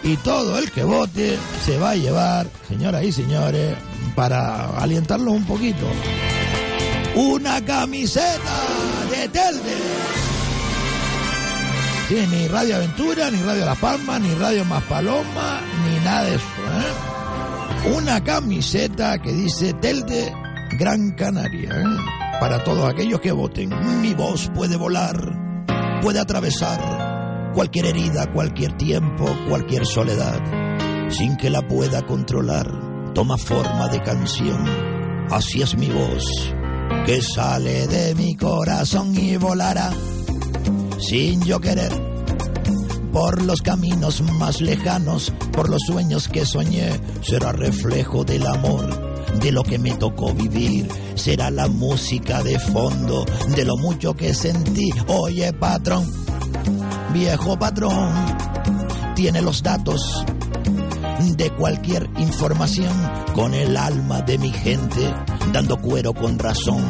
Y 0.02 0.16
todo 0.16 0.58
el 0.58 0.72
que 0.72 0.82
vote 0.82 1.38
se 1.64 1.78
va 1.78 1.90
a 1.90 1.96
llevar, 1.96 2.48
señoras 2.66 3.04
y 3.04 3.12
señores, 3.12 3.76
para 4.16 4.66
alientarlos 4.80 5.32
un 5.32 5.44
poquito, 5.44 5.86
una 7.14 7.64
camiseta 7.64 8.66
de 9.12 9.28
Telde. 9.28 10.23
Sí, 12.08 12.16
ni 12.30 12.48
Radio 12.48 12.76
Aventura, 12.76 13.30
ni 13.30 13.38
Radio 13.38 13.64
La 13.64 13.74
Palma, 13.76 14.18
ni 14.18 14.34
Radio 14.34 14.62
Más 14.66 14.82
Paloma, 14.84 15.62
ni 15.84 16.04
nada 16.04 16.24
de 16.24 16.34
eso. 16.34 16.44
¿eh? 16.44 17.94
Una 17.96 18.22
camiseta 18.22 19.18
que 19.18 19.32
dice 19.32 19.72
Telde 19.72 20.30
Gran 20.78 21.12
Canaria. 21.12 21.70
¿eh? 21.70 21.84
Para 22.40 22.62
todos 22.62 22.86
aquellos 22.90 23.20
que 23.20 23.32
voten. 23.32 23.70
Mi 24.02 24.12
voz 24.12 24.50
puede 24.54 24.76
volar, 24.76 25.16
puede 26.02 26.20
atravesar 26.20 27.52
cualquier 27.54 27.86
herida, 27.86 28.30
cualquier 28.30 28.76
tiempo, 28.76 29.24
cualquier 29.48 29.86
soledad. 29.86 30.42
Sin 31.08 31.38
que 31.38 31.48
la 31.48 31.66
pueda 31.66 32.04
controlar, 32.04 32.70
toma 33.14 33.38
forma 33.38 33.88
de 33.88 34.02
canción. 34.02 34.62
Así 35.30 35.62
es 35.62 35.74
mi 35.74 35.88
voz, 35.88 36.54
que 37.06 37.22
sale 37.22 37.86
de 37.86 38.14
mi 38.14 38.36
corazón 38.36 39.14
y 39.14 39.38
volará 39.38 39.90
sin 40.98 41.42
yo 41.42 41.60
querer. 41.60 41.92
Por 43.12 43.42
los 43.42 43.62
caminos 43.62 44.20
más 44.22 44.60
lejanos, 44.60 45.32
por 45.52 45.68
los 45.68 45.82
sueños 45.86 46.28
que 46.28 46.44
soñé, 46.44 47.00
será 47.22 47.52
reflejo 47.52 48.24
del 48.24 48.46
amor, 48.46 48.88
de 49.40 49.52
lo 49.52 49.62
que 49.62 49.78
me 49.78 49.92
tocó 49.94 50.34
vivir. 50.34 50.88
Será 51.14 51.50
la 51.50 51.68
música 51.68 52.42
de 52.42 52.58
fondo, 52.58 53.24
de 53.54 53.64
lo 53.64 53.76
mucho 53.76 54.14
que 54.14 54.34
sentí. 54.34 54.90
Oye, 55.06 55.52
patrón, 55.52 56.10
viejo 57.12 57.56
patrón, 57.56 58.12
tiene 59.14 59.40
los 59.42 59.62
datos 59.62 60.24
de 61.36 61.50
cualquier 61.50 62.10
información 62.18 62.92
con 63.34 63.54
el 63.54 63.76
alma 63.76 64.22
de 64.22 64.38
mi 64.38 64.50
gente, 64.50 65.14
dando 65.52 65.76
cuero 65.76 66.12
con 66.12 66.38
razón 66.38 66.84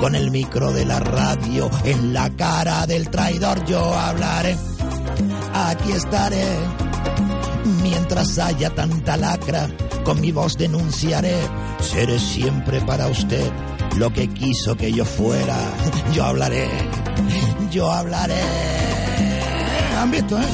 con 0.00 0.14
el 0.14 0.30
micro 0.30 0.72
de 0.72 0.84
la 0.84 1.00
radio 1.00 1.70
en 1.84 2.12
la 2.12 2.30
cara 2.30 2.86
del 2.86 3.08
traidor 3.08 3.64
yo 3.66 3.94
hablaré. 3.94 4.56
Aquí 5.52 5.92
estaré. 5.92 6.44
Mientras 7.82 8.38
haya 8.38 8.70
tanta 8.70 9.16
lacra, 9.16 9.68
con 10.04 10.20
mi 10.20 10.32
voz 10.32 10.56
denunciaré. 10.56 11.36
Seré 11.80 12.18
siempre 12.18 12.80
para 12.80 13.08
usted 13.08 13.50
lo 13.96 14.12
que 14.12 14.28
quiso 14.28 14.76
que 14.76 14.92
yo 14.92 15.04
fuera. 15.04 15.56
Yo 16.12 16.24
hablaré. 16.24 16.68
Yo 17.70 17.90
hablaré. 17.90 18.40
¿Han 19.98 20.10
visto, 20.10 20.38
eh? 20.38 20.44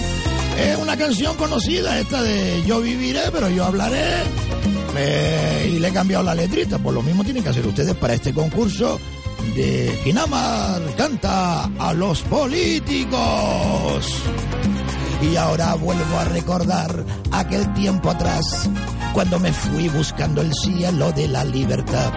Es 0.59 0.79
una 0.79 0.97
canción 0.97 1.37
conocida 1.37 1.99
esta 1.99 2.23
de 2.23 2.63
Yo 2.67 2.81
viviré, 2.81 3.23
pero 3.33 3.49
yo 3.49 3.65
hablaré. 3.65 4.23
Eh, 4.97 5.73
y 5.75 5.79
le 5.79 5.89
he 5.89 5.93
cambiado 5.93 6.23
la 6.23 6.35
letrita. 6.35 6.79
Por 6.79 6.95
lo 6.95 7.03
mismo 7.03 7.25
tienen 7.25 7.43
que 7.43 7.49
hacer 7.49 7.67
ustedes 7.67 7.95
para 7.95 8.15
este 8.15 8.33
concurso 8.33 9.01
de 9.55 9.99
Ginamar 10.05 10.81
canta 10.97 11.65
a 11.65 11.93
los 11.93 12.23
políticos. 12.23 14.07
Y 15.21 15.37
ahora 15.37 15.75
vuelvo 15.75 16.19
a 16.19 16.25
recordar 16.25 17.05
aquel 17.31 17.73
tiempo 17.75 18.11
atrás, 18.11 18.69
cuando 19.13 19.39
me 19.39 19.53
fui 19.53 19.89
buscando 19.89 20.41
el 20.41 20.53
cielo 20.55 21.13
de 21.13 21.29
la 21.29 21.45
libertad. 21.45 22.13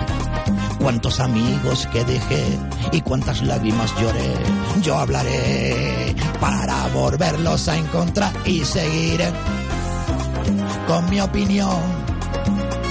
Cuántos 0.79 1.19
amigos 1.19 1.87
que 1.91 2.03
dejé 2.03 2.43
y 2.91 3.01
cuántas 3.01 3.41
lágrimas 3.43 3.93
lloré. 3.99 4.33
Yo 4.81 4.97
hablaré 4.97 6.15
para 6.39 6.87
volverlos 6.87 7.67
a 7.67 7.77
encontrar 7.77 8.33
y 8.45 8.63
seguiré 8.63 9.31
con 10.87 11.09
mi 11.09 11.19
opinión, 11.19 11.81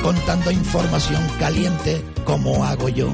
contando 0.03 0.51
información 0.51 1.23
caliente 1.39 2.05
como 2.25 2.65
hago 2.65 2.89
yo 2.89 3.13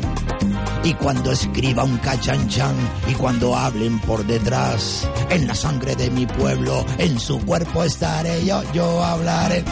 y 0.82 0.94
cuando 0.94 1.32
escriba 1.32 1.84
un 1.84 1.98
cachanchan 1.98 2.74
y 3.08 3.14
cuando 3.14 3.54
hablen 3.54 3.98
por 4.00 4.24
detrás, 4.26 5.08
en 5.28 5.46
la 5.46 5.54
sangre 5.54 5.94
de 5.94 6.10
mi 6.10 6.26
pueblo, 6.26 6.84
en 6.98 7.18
su 7.18 7.38
cuerpo 7.40 7.84
estaré 7.84 8.44
yo, 8.44 8.62
yo 8.72 9.02
hablaré. 9.04 9.64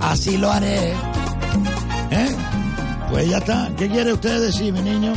Así 0.00 0.36
lo 0.36 0.50
haré. 0.50 0.90
¿Eh? 2.10 2.28
Pues 3.10 3.28
ya 3.28 3.38
está. 3.38 3.70
¿Qué 3.76 3.88
quiere 3.88 4.12
usted 4.12 4.40
decir, 4.40 4.72
mi 4.72 4.80
niño? 4.80 5.12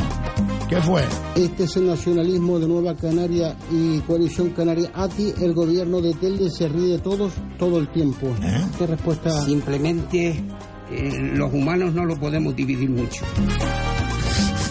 ¿Qué 0.68 0.80
fue? 0.82 1.04
Este 1.36 1.64
es 1.64 1.76
el 1.76 1.86
nacionalismo 1.86 2.58
de 2.58 2.66
Nueva 2.66 2.94
Canaria 2.96 3.56
y 3.70 4.00
Coalición 4.00 4.50
Canaria. 4.50 4.90
A 4.94 5.08
ti 5.08 5.32
el 5.40 5.54
gobierno 5.54 6.00
de 6.00 6.12
Telde 6.14 6.50
se 6.50 6.68
ríe 6.68 6.94
de 6.94 6.98
todos 6.98 7.32
todo 7.58 7.78
el 7.78 7.88
tiempo. 7.88 8.26
¿Eh? 8.42 8.64
¿Qué 8.76 8.86
respuesta? 8.86 9.44
Simplemente 9.44 10.44
eh, 10.90 11.32
los 11.34 11.52
humanos 11.52 11.94
no 11.94 12.04
lo 12.04 12.18
podemos 12.18 12.54
dividir 12.54 12.90
mucho. 12.90 13.24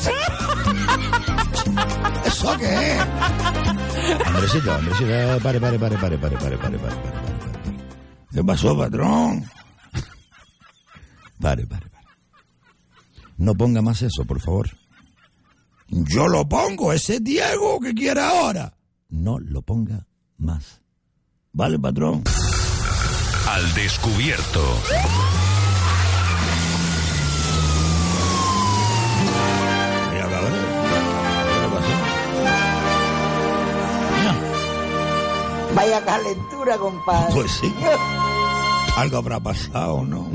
¿Eso 2.26 2.58
qué 2.58 3.00
Andresito, 4.26 4.72
pare, 5.42 5.60
pare, 5.60 5.80
pare, 5.80 5.80
pare, 5.80 5.98
pare, 5.98 6.18
pare, 6.18 6.20
pare, 6.38 6.38
pare, 6.58 6.60
pare, 6.78 6.78
pare. 6.78 6.96
¿Qué 8.32 8.44
pasó, 8.44 8.78
patrón? 8.78 9.44
Pare, 11.40 11.68
pare, 11.68 11.90
pare. 11.90 12.06
No 13.38 13.56
ponga 13.56 13.82
más 13.82 14.02
eso, 14.02 14.26
por 14.26 14.42
favor. 14.42 14.70
Yo 15.88 16.28
lo 16.28 16.48
pongo, 16.48 16.94
ese 16.94 17.20
Diego 17.20 17.80
que 17.80 17.94
quiere 17.94 18.22
ahora. 18.22 18.74
No 19.10 19.40
lo 19.40 19.62
ponga 19.62 20.08
más. 20.38 20.82
¿Vale, 21.52 21.80
patrón? 21.80 22.24
Al 23.48 23.74
descubierto. 23.74 24.82
Vaya 35.76 36.06
calentura, 36.06 36.78
compadre. 36.78 37.34
Pues 37.34 37.52
sí. 37.52 37.72
Algo 38.98 39.18
habrá 39.18 39.42
pasado, 39.42 40.06
¿no? 40.06 40.30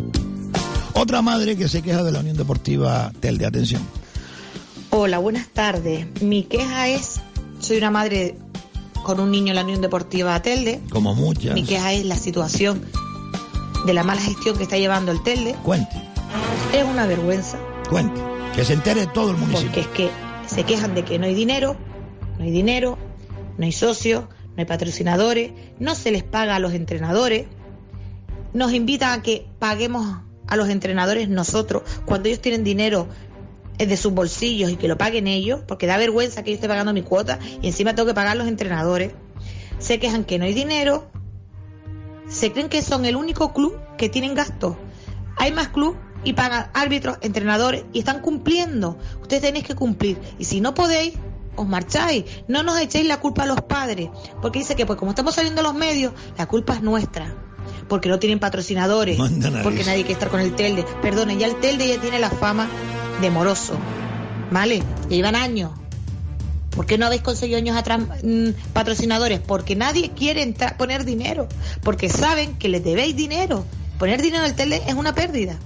Otra 0.93 1.23
madre 1.23 1.57
que 1.57 1.67
se 1.67 1.81
queja 1.81 2.03
de 2.03 2.13
la 2.13 2.21
Unión 2.21 2.37
Deportiva 2.37 3.11
Telde. 3.21 3.47
Atención. 3.47 3.83
Hola, 4.91 5.19
buenas 5.19 5.49
tardes. 5.49 6.07
Mi 6.21 6.43
queja 6.43 6.89
es, 6.89 7.21
soy 7.59 7.79
una 7.79 7.91
madre 7.91 8.37
con 9.03 9.19
un 9.19 9.31
niño 9.31 9.49
en 9.51 9.57
la 9.57 9.65
Unión 9.65 9.81
Deportiva 9.81 10.41
Telde. 10.43 10.81
Como 10.91 11.15
muchas. 11.15 11.55
Mi 11.55 11.65
queja 11.65 11.95
es 11.95 12.05
la 12.05 12.17
situación 12.17 12.85
de 13.87 13.95
la 13.95 14.05
mala 14.05 14.21
gestión 14.21 14.59
que 14.59 14.65
está 14.65 14.77
llevando 14.77 15.11
el 15.11 15.23
Telde. 15.23 15.55
Cuente. 15.63 15.97
Es 16.75 16.85
una 16.85 17.07
vergüenza. 17.07 17.59
Cuente. 17.89 18.21
Que 18.55 18.65
se 18.65 18.75
entere 18.75 19.07
todo 19.07 19.31
el 19.31 19.39
municipio. 19.39 19.71
Porque 19.73 19.81
es 19.81 19.87
que 19.89 20.11
se 20.47 20.65
quejan 20.65 20.95
de 20.95 21.05
que 21.05 21.19
no 21.19 21.25
hay 21.25 21.35
dinero, 21.35 21.77
no 22.37 22.45
hay 22.45 22.51
dinero, 22.51 22.99
no 23.57 23.65
hay 23.65 23.73
socios, 23.73 24.25
no 24.51 24.55
hay 24.59 24.65
patrocinadores, 24.65 25.53
no 25.79 25.95
se 25.95 26.11
les 26.11 26.23
paga 26.23 26.57
a 26.57 26.59
los 26.59 26.73
entrenadores, 26.75 27.47
nos 28.53 28.73
invitan 28.73 29.19
a 29.19 29.23
que 29.23 29.47
paguemos 29.59 30.21
a 30.47 30.57
los 30.57 30.69
entrenadores 30.69 31.29
nosotros 31.29 31.83
cuando 32.05 32.29
ellos 32.29 32.41
tienen 32.41 32.65
dinero 32.65 33.09
de 33.79 33.97
sus 33.97 34.13
bolsillos 34.13 34.71
y 34.71 34.77
que 34.77 34.89
lo 34.89 34.99
paguen 34.99 35.27
ellos, 35.27 35.61
porque 35.67 35.87
da 35.87 35.97
vergüenza 35.97 36.43
que 36.43 36.51
yo 36.51 36.57
esté 36.57 36.69
pagando 36.69 36.93
mi 36.93 37.03
cuota 37.03 37.39
y 37.63 37.69
encima 37.69 37.95
tengo 37.95 38.07
que 38.07 38.15
pagar 38.15 38.37
los 38.37 38.49
entrenadores. 38.49 39.13
Se 39.79 39.99
quejan 39.99 40.25
que 40.25 40.39
no 40.39 40.45
hay 40.45 40.53
dinero, 40.53 41.11
se 42.29 42.53
creen 42.53 42.69
que 42.69 42.83
son 42.83 43.07
el 43.07 43.17
único 43.17 43.55
club 43.55 43.79
que 43.97 44.09
tienen 44.09 44.35
gastos. 44.35 44.77
Hay 45.37 45.53
más 45.53 45.69
club 45.69 45.97
y 46.25 46.35
pagan 46.35 46.71
árbitros, 46.75 47.19
entrenadores 47.23 47.85
y 47.93 48.01
están 48.01 48.21
cumpliendo. 48.21 48.99
Ustedes 49.23 49.43
tenéis 49.43 49.65
que 49.65 49.75
cumplir 49.75 50.19
y 50.39 50.45
si 50.45 50.61
no 50.61 50.75
podéis, 50.75 51.15
os 51.61 51.69
marcháis. 51.69 52.25
No 52.49 52.63
nos 52.63 52.81
echéis 52.81 53.07
la 53.07 53.21
culpa 53.21 53.43
a 53.43 53.47
los 53.47 53.61
padres, 53.61 54.09
porque 54.41 54.61
dice 54.61 54.75
que 54.75 54.87
pues 54.87 54.99
como 54.99 55.13
estamos 55.13 55.35
saliendo 55.35 55.61
a 55.61 55.65
los 55.65 55.75
medios, 55.75 56.13
la 56.39 56.47
culpa 56.47 56.75
es 56.75 56.83
nuestra. 56.83 57.35
Porque 57.89 58.09
no 58.09 58.19
tienen 58.19 58.39
patrocinadores, 58.39 59.19
porque 59.63 59.85
nadie 59.85 60.03
quiere 60.03 60.13
estar 60.13 60.29
con 60.29 60.41
el 60.41 60.55
Telde. 60.55 60.85
Perdone, 61.03 61.37
ya 61.37 61.47
el 61.47 61.61
Telde 61.61 61.89
ya 61.89 62.01
tiene 62.01 62.19
la 62.19 62.31
fama 62.31 62.69
de 63.21 63.31
moroso. 63.31 63.75
¿Vale? 64.51 64.83
Ya 65.09 65.17
llevan 65.17 65.37
años. 65.37 65.73
¿Por 66.71 66.87
qué 66.87 66.99
no 66.99 67.07
habéis 67.07 67.23
conseguido 67.23 67.59
años 67.59 67.77
atrás 67.77 68.01
mmm, 68.23 68.51
patrocinadores? 68.73 69.41
Porque 69.41 69.77
nadie 69.77 70.11
quiere 70.11 70.43
entrar, 70.43 70.77
poner 70.77 71.05
dinero. 71.05 71.49
Porque 71.83 72.09
saben 72.09 72.59
que 72.59 72.69
les 72.69 72.83
debéis 72.83 73.17
dinero. 73.17 73.65
Poner 73.99 74.23
dinero 74.23 74.45
en 74.45 74.51
el 74.51 74.57
Telde 74.57 74.83
es 74.87 74.95
una 74.95 75.15
pérdida. 75.15 75.59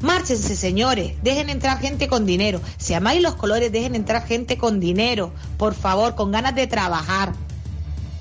Márchense, 0.00 0.56
señores, 0.56 1.14
dejen 1.22 1.48
entrar 1.48 1.78
gente 1.78 2.08
con 2.08 2.26
dinero. 2.26 2.60
Si 2.76 2.92
amáis 2.94 3.22
los 3.22 3.34
colores, 3.34 3.72
dejen 3.72 3.94
entrar 3.94 4.26
gente 4.26 4.58
con 4.58 4.78
dinero, 4.78 5.32
por 5.56 5.74
favor, 5.74 6.14
con 6.14 6.30
ganas 6.30 6.54
de 6.54 6.66
trabajar. 6.66 7.32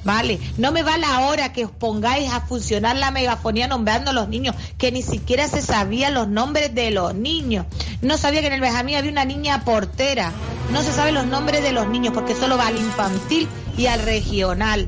Vale, 0.06 0.40
no 0.58 0.72
me 0.72 0.84
va 0.84 1.00
la 1.00 1.22
hora 1.22 1.52
que 1.52 1.66
os 1.66 1.72
pongáis 1.72 2.32
a 2.32 2.42
funcionar 2.42 2.96
la 2.96 3.10
megafonía 3.10 3.68
nombrando 3.68 4.12
a 4.12 4.14
los 4.14 4.30
niños, 4.30 4.56
que 4.78 4.92
ni 4.92 5.02
siquiera 5.02 5.48
se 5.48 5.64
sabían 5.64 6.14
los 6.14 6.28
nombres 6.28 6.76
de 6.76 6.92
los 6.92 7.16
niños. 7.16 7.66
No 8.02 8.16
sabía 8.18 8.42
que 8.42 8.48
en 8.48 8.54
el 8.54 8.62
Benjamín 8.62 8.98
había 8.98 9.12
una 9.12 9.26
niña 9.26 9.66
portera. 9.66 10.32
No 10.72 10.84
se 10.84 10.94
saben 10.94 11.16
los 11.16 11.26
nombres 11.26 11.64
de 11.64 11.72
los 11.72 11.88
niños 11.88 12.14
porque 12.14 12.36
solo 12.36 12.56
va 12.56 12.68
al 12.68 12.78
infantil 12.78 13.48
y 13.78 13.88
al 13.88 14.04
regional 14.04 14.88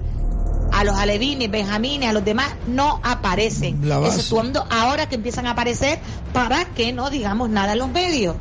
a 0.71 0.83
los 0.83 0.95
alevines, 0.95 1.49
benjamines, 1.49 2.09
a 2.09 2.13
los 2.13 2.25
demás 2.25 2.49
no 2.67 2.99
aparecen, 3.03 3.79
exceptuando 4.05 4.65
ahora 4.69 5.07
que 5.07 5.15
empiezan 5.15 5.47
a 5.47 5.51
aparecer 5.51 5.99
para 6.33 6.65
que 6.65 6.93
no 6.93 7.09
digamos 7.09 7.49
nada 7.49 7.73
en 7.73 7.79
los 7.79 7.89
medios. 7.89 8.35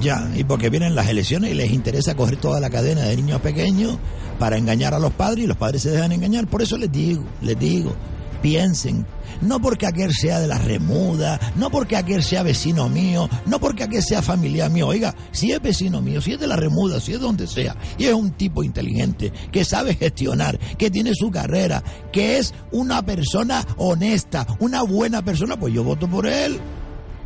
Ya, 0.00 0.28
y 0.34 0.44
porque 0.44 0.68
vienen 0.68 0.94
las 0.94 1.08
elecciones 1.08 1.50
y 1.50 1.54
les 1.54 1.70
interesa 1.70 2.14
coger 2.14 2.36
toda 2.36 2.60
la 2.60 2.70
cadena 2.70 3.02
de 3.02 3.16
niños 3.16 3.40
pequeños 3.40 3.98
para 4.38 4.56
engañar 4.58 4.94
a 4.94 4.98
los 4.98 5.12
padres 5.12 5.44
y 5.44 5.46
los 5.46 5.56
padres 5.56 5.82
se 5.82 5.90
dejan 5.90 6.12
engañar. 6.12 6.46
Por 6.46 6.62
eso 6.62 6.76
les 6.76 6.92
digo, 6.92 7.24
les 7.40 7.58
digo, 7.58 7.94
piensen. 8.46 9.04
No 9.40 9.60
porque 9.60 9.88
aquel 9.88 10.12
sea 10.14 10.38
de 10.38 10.46
la 10.46 10.56
remuda, 10.56 11.40
no 11.56 11.68
porque 11.68 11.96
aquel 11.96 12.22
sea 12.22 12.44
vecino 12.44 12.88
mío, 12.88 13.28
no 13.46 13.58
porque 13.58 13.82
aquel 13.82 14.04
sea 14.04 14.22
familia 14.22 14.68
mío. 14.68 14.86
Oiga, 14.86 15.16
si 15.32 15.50
es 15.50 15.60
vecino 15.60 16.00
mío, 16.00 16.20
si 16.20 16.34
es 16.34 16.38
de 16.38 16.46
la 16.46 16.54
remuda, 16.54 17.00
si 17.00 17.12
es 17.12 17.20
donde 17.20 17.48
sea, 17.48 17.74
y 17.98 18.04
es 18.04 18.14
un 18.14 18.30
tipo 18.30 18.62
inteligente, 18.62 19.32
que 19.50 19.64
sabe 19.64 19.96
gestionar, 19.96 20.60
que 20.78 20.92
tiene 20.92 21.10
su 21.12 21.28
carrera, 21.32 21.82
que 22.12 22.38
es 22.38 22.54
una 22.70 23.04
persona 23.04 23.66
honesta, 23.78 24.46
una 24.60 24.82
buena 24.82 25.22
persona, 25.22 25.58
pues 25.58 25.74
yo 25.74 25.82
voto 25.82 26.06
por 26.06 26.28
él. 26.28 26.60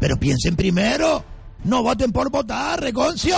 Pero 0.01 0.16
piensen 0.16 0.57
primero, 0.57 1.23
no 1.64 1.83
voten 1.83 2.12
por 2.12 2.31
votar, 2.31 2.81
reconcio. 2.81 3.37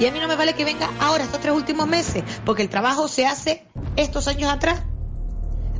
Y 0.00 0.06
a 0.06 0.10
mí 0.10 0.18
no 0.18 0.26
me 0.26 0.36
vale 0.36 0.54
que 0.54 0.64
venga 0.64 0.88
ahora, 0.98 1.24
estos 1.24 1.40
tres 1.40 1.54
últimos 1.54 1.86
meses, 1.86 2.24
porque 2.46 2.62
el 2.62 2.70
trabajo 2.70 3.08
se 3.08 3.26
hace 3.26 3.66
estos 3.96 4.26
años 4.26 4.50
atrás. 4.50 4.80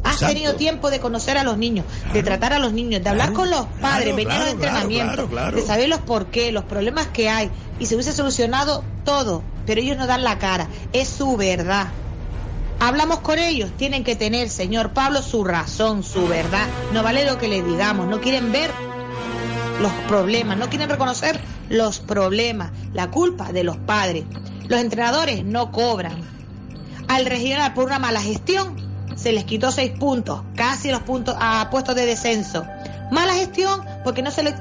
Has 0.02 0.18
tenido 0.18 0.54
tiempo 0.54 0.90
de 0.90 0.98
conocer 0.98 1.36
a 1.36 1.44
los 1.44 1.58
niños, 1.58 1.84
de 2.12 2.22
tratar 2.22 2.52
a 2.52 2.58
los 2.58 2.72
niños, 2.72 3.02
de 3.02 3.10
hablar 3.10 3.32
con 3.32 3.50
los 3.50 3.66
padres, 3.80 4.16
venir 4.16 4.32
a 4.32 4.38
los 4.40 4.48
entrenamientos, 4.54 5.30
de 5.54 5.62
saber 5.62 5.88
los 5.88 6.00
por 6.00 6.26
qué, 6.26 6.52
los 6.52 6.64
problemas 6.64 7.08
que 7.08 7.28
hay, 7.28 7.50
y 7.78 7.86
se 7.86 7.94
hubiese 7.94 8.12
solucionado 8.12 8.82
todo, 9.04 9.42
pero 9.66 9.80
ellos 9.80 9.96
no 9.96 10.06
dan 10.06 10.24
la 10.24 10.38
cara, 10.38 10.68
es 10.92 11.08
su 11.08 11.36
verdad. 11.36 11.88
Hablamos 12.78 13.20
con 13.20 13.38
ellos, 13.38 13.70
tienen 13.76 14.04
que 14.04 14.16
tener, 14.16 14.48
señor 14.48 14.92
Pablo, 14.94 15.20
su 15.20 15.44
razón, 15.44 16.02
su 16.02 16.26
verdad. 16.26 16.66
No 16.94 17.02
vale 17.02 17.26
lo 17.26 17.36
que 17.36 17.46
les 17.46 17.64
digamos, 17.64 18.08
no 18.08 18.22
quieren 18.22 18.52
ver 18.52 18.70
los 19.82 19.92
problemas, 20.08 20.56
no 20.56 20.70
quieren 20.70 20.88
reconocer 20.88 21.38
los 21.68 22.00
problemas, 22.00 22.70
la 22.94 23.10
culpa 23.10 23.52
de 23.52 23.64
los 23.64 23.76
padres. 23.76 24.24
Los 24.66 24.80
entrenadores 24.80 25.44
no 25.44 25.72
cobran. 25.72 26.22
Al 27.06 27.26
regional 27.26 27.74
por 27.74 27.84
una 27.84 27.98
mala 27.98 28.22
gestión 28.22 28.89
se 29.16 29.32
les 29.32 29.44
quitó 29.44 29.70
seis 29.70 29.92
puntos, 29.98 30.42
casi 30.56 30.90
los 30.90 31.02
puntos 31.02 31.36
a 31.38 31.68
puestos 31.70 31.94
de 31.94 32.06
descenso. 32.06 32.66
Mala 33.10 33.34
gestión 33.34 33.82
porque 34.04 34.22
no 34.22 34.30
se 34.30 34.42
le, 34.42 34.54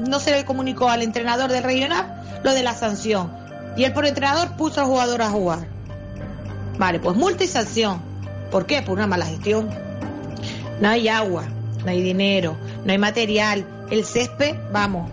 no 0.00 0.20
se 0.20 0.32
le 0.32 0.44
comunicó 0.44 0.88
al 0.88 1.02
entrenador 1.02 1.50
del 1.50 1.62
regional 1.62 2.40
lo 2.42 2.52
de 2.54 2.62
la 2.62 2.74
sanción. 2.74 3.30
Y 3.76 3.84
el 3.84 3.92
por 3.92 4.06
entrenador 4.06 4.56
puso 4.56 4.80
al 4.80 4.86
jugador 4.86 5.22
a 5.22 5.30
jugar. 5.30 5.66
Vale, 6.78 6.98
pues 6.98 7.16
multa 7.16 7.44
y 7.44 7.46
sanción. 7.46 8.00
¿Por 8.50 8.66
qué? 8.66 8.82
Por 8.82 8.96
una 8.96 9.06
mala 9.06 9.26
gestión. 9.26 9.68
No 10.80 10.88
hay 10.88 11.08
agua, 11.08 11.44
no 11.84 11.90
hay 11.90 12.02
dinero, 12.02 12.56
no 12.84 12.92
hay 12.92 12.98
material. 12.98 13.66
El 13.90 14.04
césped, 14.04 14.56
vamos. 14.72 15.10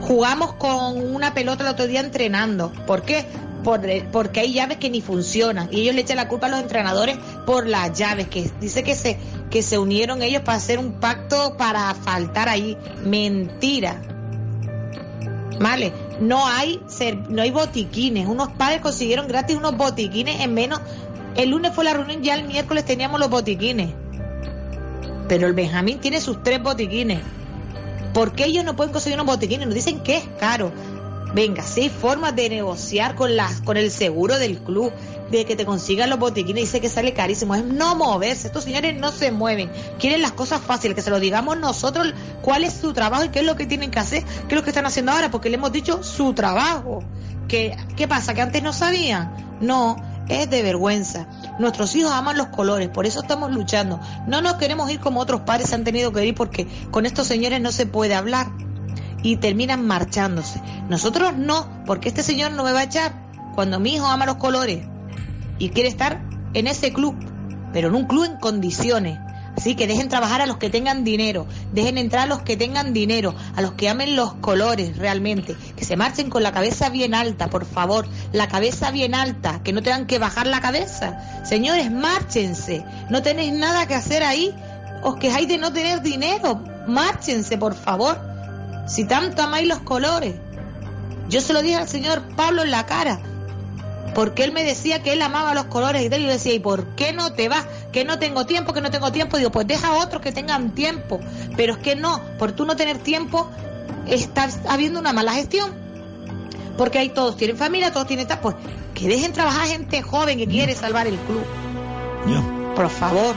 Jugamos 0.00 0.54
con 0.54 1.14
una 1.14 1.34
pelota 1.34 1.64
el 1.64 1.70
otro 1.70 1.86
día 1.86 2.00
entrenando. 2.00 2.72
¿Por 2.86 3.02
qué? 3.02 3.26
porque 3.62 4.40
hay 4.40 4.52
llaves 4.52 4.78
que 4.78 4.90
ni 4.90 5.00
funcionan 5.00 5.68
y 5.70 5.82
ellos 5.82 5.94
le 5.94 6.00
echan 6.00 6.16
la 6.16 6.28
culpa 6.28 6.46
a 6.46 6.50
los 6.50 6.60
entrenadores 6.60 7.16
por 7.46 7.66
las 7.66 7.96
llaves 7.98 8.28
que 8.28 8.50
dice 8.60 8.82
que 8.82 8.94
se 8.94 9.18
que 9.50 9.62
se 9.62 9.78
unieron 9.78 10.22
ellos 10.22 10.42
para 10.42 10.58
hacer 10.58 10.78
un 10.78 10.92
pacto 10.92 11.56
para 11.56 11.94
faltar 11.94 12.48
ahí. 12.48 12.76
Mentira. 13.04 14.00
Vale 15.60 15.92
no 16.22 16.46
hay 16.46 16.80
no 17.28 17.42
hay 17.42 17.50
botiquines. 17.50 18.26
Unos 18.26 18.48
padres 18.50 18.80
consiguieron 18.80 19.28
gratis 19.28 19.56
unos 19.56 19.76
botiquines 19.76 20.40
en 20.40 20.54
menos. 20.54 20.80
El 21.36 21.50
lunes 21.50 21.72
fue 21.74 21.84
la 21.84 21.94
reunión 21.94 22.22
ya 22.22 22.34
el 22.34 22.44
miércoles 22.44 22.84
teníamos 22.84 23.18
los 23.18 23.30
botiquines. 23.30 23.90
Pero 25.28 25.46
el 25.46 25.52
Benjamín 25.54 25.98
tiene 25.98 26.20
sus 26.20 26.42
tres 26.42 26.62
botiquines. 26.62 27.20
¿Por 28.12 28.32
qué 28.32 28.44
ellos 28.44 28.64
no 28.64 28.76
pueden 28.76 28.92
conseguir 28.92 29.18
unos 29.18 29.34
botiquines? 29.34 29.66
Nos 29.66 29.74
dicen 29.74 30.00
que 30.00 30.18
es 30.18 30.24
caro. 30.38 30.70
Venga, 31.34 31.62
sí, 31.62 31.88
formas 31.88 32.36
de 32.36 32.50
negociar 32.50 33.14
con 33.14 33.36
las, 33.36 33.62
con 33.62 33.78
el 33.78 33.90
seguro 33.90 34.38
del 34.38 34.58
club, 34.58 34.92
de 35.30 35.46
que 35.46 35.56
te 35.56 35.64
consigan 35.64 36.10
los 36.10 36.18
botiquines, 36.18 36.64
dice 36.64 36.80
que 36.80 36.90
sale 36.90 37.14
carísimo, 37.14 37.54
es 37.54 37.64
no 37.64 37.96
moverse, 37.96 38.48
estos 38.48 38.64
señores 38.64 38.94
no 38.98 39.10
se 39.12 39.32
mueven, 39.32 39.70
quieren 39.98 40.20
las 40.20 40.32
cosas 40.32 40.60
fáciles, 40.60 40.94
que 40.94 41.00
se 41.00 41.08
lo 41.08 41.20
digamos 41.20 41.58
nosotros 41.58 42.12
cuál 42.42 42.64
es 42.64 42.74
su 42.74 42.92
trabajo 42.92 43.24
y 43.24 43.28
qué 43.30 43.40
es 43.40 43.46
lo 43.46 43.56
que 43.56 43.64
tienen 43.64 43.90
que 43.90 43.98
hacer, 43.98 44.22
qué 44.22 44.54
es 44.54 44.54
lo 44.54 44.62
que 44.62 44.70
están 44.70 44.84
haciendo 44.84 45.12
ahora, 45.12 45.30
porque 45.30 45.48
le 45.48 45.56
hemos 45.56 45.72
dicho 45.72 46.02
su 46.02 46.34
trabajo. 46.34 47.02
¿Qué, 47.48 47.76
qué 47.96 48.06
pasa? 48.06 48.34
¿Que 48.34 48.42
antes 48.42 48.62
no 48.62 48.74
sabían? 48.74 49.56
No, 49.62 49.96
es 50.28 50.50
de 50.50 50.62
vergüenza. 50.62 51.26
Nuestros 51.58 51.96
hijos 51.96 52.12
aman 52.12 52.36
los 52.36 52.48
colores, 52.48 52.90
por 52.90 53.06
eso 53.06 53.20
estamos 53.20 53.50
luchando. 53.52 54.00
No 54.26 54.42
nos 54.42 54.54
queremos 54.54 54.90
ir 54.90 55.00
como 55.00 55.20
otros 55.20 55.40
padres 55.42 55.70
se 55.70 55.76
han 55.76 55.84
tenido 55.84 56.12
que 56.12 56.26
ir 56.26 56.34
porque 56.34 56.66
con 56.90 57.06
estos 57.06 57.26
señores 57.26 57.60
no 57.62 57.72
se 57.72 57.86
puede 57.86 58.14
hablar 58.14 58.48
y 59.22 59.36
terminan 59.36 59.86
marchándose. 59.86 60.60
Nosotros 60.88 61.36
no, 61.36 61.68
porque 61.86 62.08
este 62.08 62.22
señor 62.22 62.52
no 62.52 62.64
me 62.64 62.72
va 62.72 62.80
a 62.80 62.84
echar 62.84 63.12
cuando 63.54 63.80
mi 63.80 63.94
hijo 63.94 64.06
ama 64.06 64.26
los 64.26 64.36
colores 64.36 64.84
y 65.58 65.70
quiere 65.70 65.88
estar 65.88 66.22
en 66.54 66.66
ese 66.66 66.92
club, 66.92 67.16
pero 67.72 67.88
en 67.88 67.94
un 67.94 68.06
club 68.06 68.24
en 68.24 68.36
condiciones. 68.38 69.18
Así 69.56 69.74
que 69.74 69.86
dejen 69.86 70.08
trabajar 70.08 70.40
a 70.40 70.46
los 70.46 70.56
que 70.56 70.70
tengan 70.70 71.04
dinero, 71.04 71.46
dejen 71.72 71.98
entrar 71.98 72.22
a 72.22 72.26
los 72.26 72.40
que 72.40 72.56
tengan 72.56 72.94
dinero, 72.94 73.34
a 73.54 73.60
los 73.60 73.72
que 73.72 73.90
amen 73.90 74.16
los 74.16 74.32
colores 74.34 74.96
realmente, 74.96 75.54
que 75.76 75.84
se 75.84 75.94
marchen 75.94 76.30
con 76.30 76.42
la 76.42 76.52
cabeza 76.52 76.88
bien 76.88 77.14
alta, 77.14 77.50
por 77.50 77.66
favor, 77.66 78.06
la 78.32 78.48
cabeza 78.48 78.90
bien 78.90 79.14
alta, 79.14 79.60
que 79.62 79.74
no 79.74 79.82
tengan 79.82 80.06
que 80.06 80.18
bajar 80.18 80.46
la 80.46 80.62
cabeza. 80.62 81.44
Señores, 81.44 81.92
márchense, 81.92 82.82
no 83.10 83.22
tenéis 83.22 83.52
nada 83.52 83.86
que 83.86 83.94
hacer 83.94 84.22
ahí, 84.22 84.54
os 85.02 85.16
quejáis 85.16 85.48
de 85.48 85.58
no 85.58 85.70
tener 85.70 86.00
dinero, 86.00 86.64
márchense, 86.86 87.58
por 87.58 87.74
favor 87.74 88.32
si 88.92 89.04
tanto 89.04 89.42
amáis 89.42 89.66
los 89.66 89.80
colores. 89.80 90.34
Yo 91.30 91.40
se 91.40 91.54
lo 91.54 91.62
dije 91.62 91.76
al 91.76 91.88
señor 91.88 92.22
Pablo 92.36 92.62
en 92.62 92.70
la 92.70 92.84
cara, 92.84 93.20
porque 94.14 94.44
él 94.44 94.52
me 94.52 94.64
decía 94.64 95.02
que 95.02 95.14
él 95.14 95.22
amaba 95.22 95.54
los 95.54 95.64
colores 95.64 96.02
y 96.02 96.10
yo 96.10 96.28
decía, 96.28 96.52
¿y 96.52 96.58
por 96.58 96.94
qué 96.94 97.14
no 97.14 97.32
te 97.32 97.48
vas? 97.48 97.66
Que 97.90 98.04
no 98.04 98.18
tengo 98.18 98.44
tiempo, 98.44 98.74
que 98.74 98.82
no 98.82 98.90
tengo 98.90 99.10
tiempo. 99.10 99.38
Digo, 99.38 99.50
pues 99.50 99.66
deja 99.66 99.88
a 99.88 99.92
otros 99.94 100.20
que 100.20 100.30
tengan 100.30 100.74
tiempo. 100.74 101.20
Pero 101.56 101.72
es 101.72 101.78
que 101.78 101.96
no, 101.96 102.20
por 102.38 102.52
tú 102.52 102.66
no 102.66 102.76
tener 102.76 102.98
tiempo, 102.98 103.50
estás 104.06 104.60
habiendo 104.68 105.00
una 105.00 105.14
mala 105.14 105.32
gestión. 105.32 105.72
Porque 106.76 106.98
ahí 106.98 107.08
todos 107.08 107.38
tienen 107.38 107.56
familia, 107.56 107.92
todos 107.92 108.06
tienen... 108.06 108.26
Pues 108.42 108.56
que 108.94 109.08
dejen 109.08 109.32
trabajar 109.32 109.68
gente 109.68 110.02
joven 110.02 110.36
que 110.36 110.46
quiere 110.46 110.74
salvar 110.74 111.06
el 111.06 111.16
club. 111.16 111.44
Por 112.76 112.90
favor. 112.90 113.34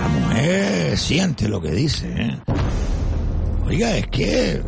La 0.00 0.08
mujer 0.08 0.96
siente 0.96 1.48
lo 1.48 1.60
que 1.60 1.72
dice, 1.72 2.08
¿eh? 2.16 2.38
Oiga, 3.68 3.98
es 3.98 4.06
que 4.06 4.62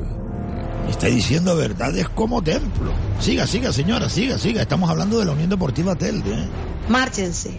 está 0.90 1.07
diciendo 1.07 1.57
verdades 1.57 2.07
como 2.11 2.42
templo. 2.42 2.92
Siga, 3.18 3.46
siga, 3.46 3.72
señora, 3.72 4.11
siga, 4.11 4.36
siga. 4.36 4.61
Estamos 4.61 4.90
hablando 4.90 5.18
de 5.18 5.24
la 5.24 5.32
Unión 5.32 5.48
Deportiva 5.48 5.94
Telde. 5.94 6.30
¿eh? 6.34 6.48
Márchense. 6.90 7.59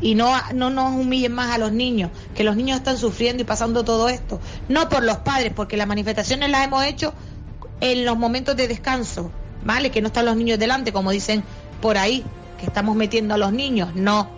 Y 0.00 0.14
no, 0.14 0.32
no 0.54 0.70
nos 0.70 0.94
humillen 0.94 1.32
más 1.32 1.50
a 1.50 1.58
los 1.58 1.72
niños, 1.72 2.12
que 2.36 2.44
los 2.44 2.54
niños 2.54 2.78
están 2.78 2.96
sufriendo 2.96 3.42
y 3.42 3.46
pasando 3.46 3.84
todo 3.84 4.08
esto. 4.08 4.40
No 4.68 4.88
por 4.88 5.02
los 5.02 5.16
padres, 5.16 5.52
porque 5.52 5.76
las 5.76 5.88
manifestaciones 5.88 6.48
las 6.48 6.64
hemos 6.64 6.84
hecho 6.84 7.12
en 7.80 8.04
los 8.04 8.16
momentos 8.16 8.56
de 8.56 8.68
descanso, 8.68 9.32
¿vale? 9.64 9.90
Que 9.90 10.00
no 10.00 10.06
están 10.06 10.26
los 10.26 10.36
niños 10.36 10.60
delante, 10.60 10.92
como 10.92 11.10
dicen 11.10 11.42
por 11.80 11.98
ahí, 11.98 12.24
que 12.60 12.66
estamos 12.66 12.94
metiendo 12.94 13.34
a 13.34 13.38
los 13.38 13.52
niños. 13.52 13.96
No. 13.96 14.30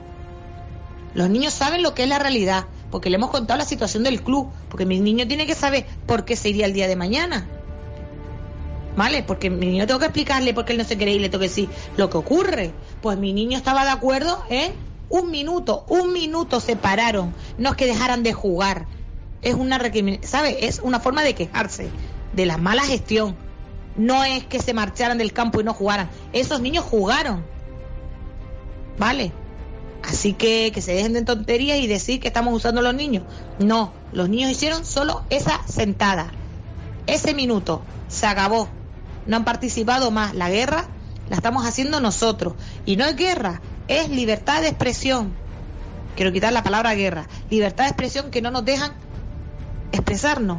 Los 1.12 1.28
niños 1.28 1.52
saben 1.52 1.82
lo 1.82 1.92
que 1.92 2.04
es 2.04 2.08
la 2.08 2.18
realidad 2.18 2.64
porque 2.90 3.10
le 3.10 3.16
hemos 3.16 3.30
contado 3.30 3.58
la 3.58 3.64
situación 3.64 4.02
del 4.02 4.22
club, 4.22 4.48
porque 4.68 4.86
mi 4.86 5.00
niño 5.00 5.26
tiene 5.26 5.46
que 5.46 5.54
saber 5.54 5.86
por 6.06 6.24
qué 6.24 6.36
se 6.36 6.48
iría 6.48 6.66
el 6.66 6.72
día 6.72 6.88
de 6.88 6.96
mañana. 6.96 7.46
¿Vale? 8.96 9.22
Porque 9.22 9.50
mi 9.50 9.66
niño 9.66 9.86
tengo 9.86 10.00
que 10.00 10.06
explicarle 10.06 10.52
por 10.52 10.64
qué 10.64 10.72
él 10.72 10.78
no 10.78 10.84
se 10.84 10.96
quiere 10.96 11.12
ir, 11.12 11.20
le 11.20 11.28
tengo 11.28 11.40
que 11.40 11.48
decir 11.48 11.68
lo 11.96 12.10
que 12.10 12.18
ocurre. 12.18 12.72
Pues 13.00 13.18
mi 13.18 13.32
niño 13.32 13.56
estaba 13.56 13.84
de 13.84 13.90
acuerdo 13.90 14.42
en 14.50 14.72
un 15.08 15.30
minuto, 15.30 15.84
un 15.88 16.12
minuto 16.12 16.60
se 16.60 16.76
pararon, 16.76 17.34
no 17.58 17.70
es 17.70 17.76
que 17.76 17.86
dejaran 17.86 18.22
de 18.22 18.32
jugar. 18.32 18.86
Es 19.42 19.54
una 19.54 19.80
¿sabe? 20.22 20.66
Es 20.66 20.80
una 20.82 21.00
forma 21.00 21.22
de 21.22 21.34
quejarse 21.34 21.88
de 22.32 22.46
la 22.46 22.58
mala 22.58 22.82
gestión. 22.82 23.36
No 23.96 24.22
es 24.24 24.44
que 24.44 24.60
se 24.60 24.74
marcharan 24.74 25.18
del 25.18 25.32
campo 25.32 25.60
y 25.60 25.64
no 25.64 25.74
jugaran. 25.74 26.08
Esos 26.32 26.60
niños 26.60 26.84
jugaron. 26.84 27.44
¿Vale? 28.98 29.32
Así 30.02 30.32
que 30.32 30.70
que 30.72 30.82
se 30.82 30.94
dejen 30.94 31.12
de 31.12 31.22
tonterías 31.22 31.78
y 31.78 31.86
decir 31.86 32.20
que 32.20 32.28
estamos 32.28 32.54
usando 32.54 32.82
los 32.82 32.94
niños. 32.94 33.24
No, 33.58 33.92
los 34.12 34.28
niños 34.28 34.50
hicieron 34.50 34.84
solo 34.84 35.24
esa 35.30 35.60
sentada, 35.66 36.32
ese 37.06 37.34
minuto, 37.34 37.82
se 38.08 38.26
acabó. 38.26 38.68
No 39.26 39.36
han 39.36 39.44
participado 39.44 40.10
más. 40.10 40.34
La 40.34 40.50
guerra 40.50 40.88
la 41.28 41.36
estamos 41.36 41.64
haciendo 41.64 42.00
nosotros. 42.00 42.54
Y 42.84 42.96
no 42.96 43.04
es 43.04 43.16
guerra, 43.16 43.60
es 43.88 44.08
libertad 44.08 44.62
de 44.62 44.68
expresión. 44.68 45.32
Quiero 46.16 46.32
quitar 46.32 46.52
la 46.52 46.62
palabra 46.62 46.94
guerra. 46.94 47.26
Libertad 47.50 47.84
de 47.84 47.90
expresión 47.90 48.30
que 48.30 48.42
no 48.42 48.50
nos 48.50 48.64
dejan 48.64 48.92
expresarnos. 49.92 50.58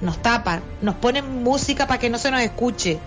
Nos 0.00 0.20
tapan, 0.20 0.62
nos 0.80 0.96
ponen 0.96 1.44
música 1.44 1.86
para 1.86 2.00
que 2.00 2.10
no 2.10 2.18
se 2.18 2.30
nos 2.30 2.40
escuche. 2.40 2.98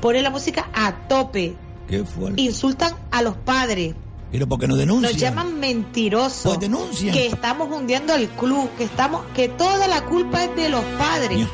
Ponen 0.00 0.24
la 0.24 0.30
música 0.30 0.68
a 0.74 1.06
tope. 1.08 1.54
Qué 1.86 2.04
fuerte. 2.04 2.40
Insultan 2.40 2.92
a 3.12 3.22
los 3.22 3.36
padres. 3.36 3.94
Pero 4.32 4.48
porque 4.48 4.66
nos 4.66 4.78
denuncian. 4.78 5.12
Nos 5.12 5.20
llaman 5.20 5.60
mentirosos. 5.60 6.42
Pues 6.42 6.58
denuncian. 6.58 7.14
Que 7.14 7.26
estamos 7.26 7.68
hundiendo 7.70 8.14
el 8.14 8.28
club, 8.28 8.68
que 8.76 8.84
estamos, 8.84 9.24
que 9.34 9.48
toda 9.48 9.86
la 9.86 10.04
culpa 10.04 10.44
es 10.44 10.56
de 10.56 10.68
los 10.68 10.84
padres. 10.98 11.46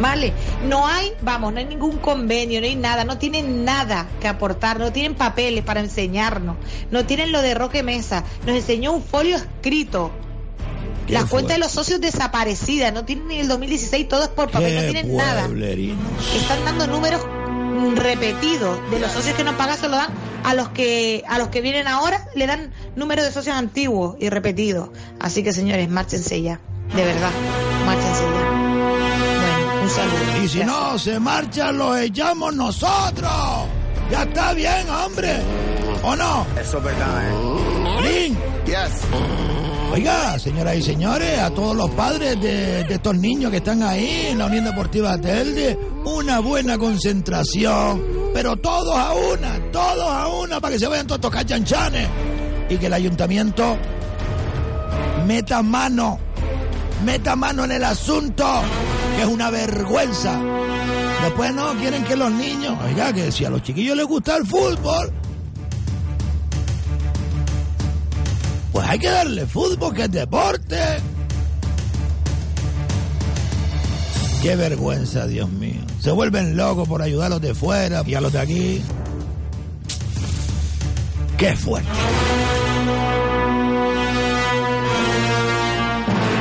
¿Vale? 0.00 0.32
No 0.68 0.86
hay, 0.86 1.12
vamos, 1.22 1.52
no 1.52 1.58
hay 1.58 1.64
ningún 1.64 1.98
convenio, 1.98 2.60
no 2.60 2.66
hay 2.66 2.76
nada, 2.76 3.04
no 3.04 3.18
tienen 3.18 3.64
nada 3.64 4.06
que 4.20 4.28
aportar, 4.28 4.78
no 4.78 4.92
tienen 4.92 5.14
papeles 5.14 5.64
para 5.64 5.80
enseñarnos, 5.80 6.56
no 6.90 7.04
tienen 7.04 7.32
lo 7.32 7.42
de 7.42 7.54
Roque 7.54 7.82
Mesa, 7.82 8.24
nos 8.46 8.54
enseñó 8.54 8.92
un 8.92 9.02
folio 9.02 9.36
escrito. 9.36 10.12
Las 11.08 11.24
cuentas 11.24 11.56
de 11.56 11.60
los 11.60 11.72
socios 11.72 12.00
desaparecidas, 12.00 12.92
no 12.92 13.04
tienen 13.04 13.28
ni 13.28 13.40
el 13.40 13.48
2016, 13.48 14.08
todo 14.08 14.24
es 14.24 14.28
por 14.28 14.50
papel, 14.50 14.74
no 14.74 14.92
tienen 14.92 15.16
nada. 15.16 15.46
Están 15.46 16.64
dando 16.64 16.86
números 16.86 17.22
repetidos 17.94 18.78
de 18.90 19.00
los 19.00 19.10
socios 19.12 19.36
que 19.36 19.44
no 19.44 19.56
pagan, 19.56 19.78
se 19.78 19.88
lo 19.88 19.96
dan 19.96 20.10
a 20.44 20.54
los 20.54 20.68
que 20.70 21.24
a 21.28 21.38
los 21.38 21.48
que 21.48 21.60
vienen 21.60 21.88
ahora, 21.88 22.26
le 22.34 22.46
dan 22.46 22.72
números 22.96 23.24
de 23.24 23.32
socios 23.32 23.56
antiguos 23.56 24.16
y 24.20 24.28
repetidos. 24.28 24.90
Así 25.20 25.42
que 25.42 25.52
señores, 25.52 25.88
márchense 25.88 26.40
ya, 26.42 26.60
de 26.94 27.04
verdad, 27.04 27.30
márchense 27.86 28.22
ya. 28.24 28.68
Y 30.42 30.48
si 30.48 30.64
no 30.64 30.98
se 30.98 31.18
marchan, 31.18 31.78
los 31.78 31.98
echamos 31.98 32.54
nosotros. 32.54 33.32
Ya 34.10 34.22
está 34.22 34.52
bien, 34.52 34.88
hombre. 34.90 35.36
¿O 36.02 36.14
no? 36.14 36.46
Eso 36.60 36.78
es 36.78 36.84
verdad, 36.84 37.22
¿eh? 37.24 37.32
Lin. 38.02 39.67
Oiga, 39.92 40.38
señoras 40.38 40.76
y 40.76 40.82
señores, 40.82 41.38
a 41.38 41.50
todos 41.50 41.74
los 41.74 41.90
padres 41.90 42.38
de, 42.40 42.80
estos 42.82 43.16
niños 43.16 43.50
que 43.50 43.56
están 43.56 43.82
ahí 43.82 44.26
en 44.30 44.38
la 44.38 44.46
Unión 44.46 44.64
Deportiva 44.64 45.18
Telde, 45.18 45.78
una 46.04 46.40
buena 46.40 46.76
concentración, 46.76 48.02
pero 48.34 48.56
todos 48.56 48.94
a 48.96 49.12
una, 49.14 49.58
todos 49.72 50.08
a 50.08 50.28
una, 50.28 50.60
para 50.60 50.74
que 50.74 50.78
se 50.78 50.86
vayan 50.86 51.06
todos 51.06 51.18
estos 51.18 51.32
cachanchanes 51.32 52.06
y 52.68 52.76
que 52.76 52.86
el 52.86 52.92
ayuntamiento 52.92 53.78
meta 55.26 55.62
mano, 55.62 56.18
meta 57.04 57.34
mano 57.34 57.64
en 57.64 57.72
el 57.72 57.84
asunto 57.84 58.44
que 59.16 59.22
es 59.22 59.28
una 59.28 59.50
vergüenza. 59.50 60.38
Después 61.24 61.52
no 61.54 61.72
quieren 61.74 62.04
que 62.04 62.14
los 62.14 62.30
niños, 62.30 62.76
oiga, 62.84 63.12
que 63.12 63.32
si 63.32 63.46
a 63.46 63.50
los 63.50 63.62
chiquillos 63.62 63.96
les 63.96 64.06
gusta 64.06 64.36
el 64.36 64.46
fútbol, 64.46 65.12
pues 68.78 68.90
hay 68.90 68.98
que 69.00 69.08
darle 69.08 69.44
fútbol, 69.44 69.92
que 69.92 70.04
es 70.04 70.10
deporte. 70.12 70.78
Qué 74.40 74.54
vergüenza, 74.54 75.26
Dios 75.26 75.50
mío. 75.50 75.80
Se 75.98 76.12
vuelven 76.12 76.56
locos 76.56 76.86
por 76.86 77.02
ayudar 77.02 77.26
a 77.26 77.30
los 77.30 77.40
de 77.40 77.56
fuera 77.56 78.04
y 78.06 78.14
a 78.14 78.20
los 78.20 78.32
de 78.32 78.38
aquí. 78.38 78.82
Qué 81.36 81.56
fuerte. 81.56 81.88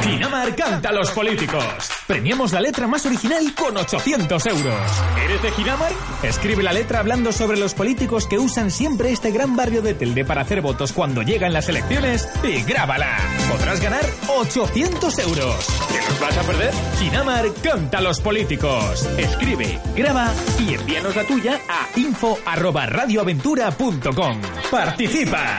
Ginamar 0.03 0.55
canta 0.55 0.89
a 0.89 0.91
los 0.91 1.09
políticos. 1.09 1.96
Premiamos 2.07 2.53
la 2.53 2.61
letra 2.61 2.87
más 2.87 3.05
original 3.05 3.53
con 3.53 3.75
800 3.75 4.45
euros. 4.45 4.79
¿Eres 5.25 5.41
de 5.41 5.51
Ginamar? 5.51 5.91
Escribe 6.23 6.63
la 6.63 6.71
letra 6.71 6.99
hablando 6.99 7.33
sobre 7.33 7.57
los 7.57 7.73
políticos 7.73 8.27
que 8.27 8.39
usan 8.39 8.71
siempre 8.71 9.11
este 9.11 9.31
gran 9.31 9.57
barrio 9.57 9.81
de 9.81 9.93
Telde 9.93 10.23
para 10.23 10.39
hacer 10.41 10.61
votos 10.61 10.93
cuando 10.93 11.21
llegan 11.21 11.51
las 11.51 11.67
elecciones 11.67 12.29
y 12.45 12.63
grábala. 12.63 13.17
Podrás 13.51 13.81
ganar 13.81 14.05
800 14.29 15.19
euros. 15.19 15.67
¿Qué 15.89 15.99
nos 16.09 16.17
vas 16.21 16.37
a 16.37 16.43
perder? 16.43 16.73
Ginamar 16.97 17.45
canta 17.61 17.97
a 17.97 18.01
los 18.01 18.21
políticos. 18.21 19.05
Escribe, 19.17 19.77
graba 19.93 20.31
y 20.59 20.75
envíanos 20.75 21.13
la 21.13 21.25
tuya 21.25 21.59
a 21.67 21.89
info@radioaventura.com. 21.99 24.41
Participa. 24.71 25.57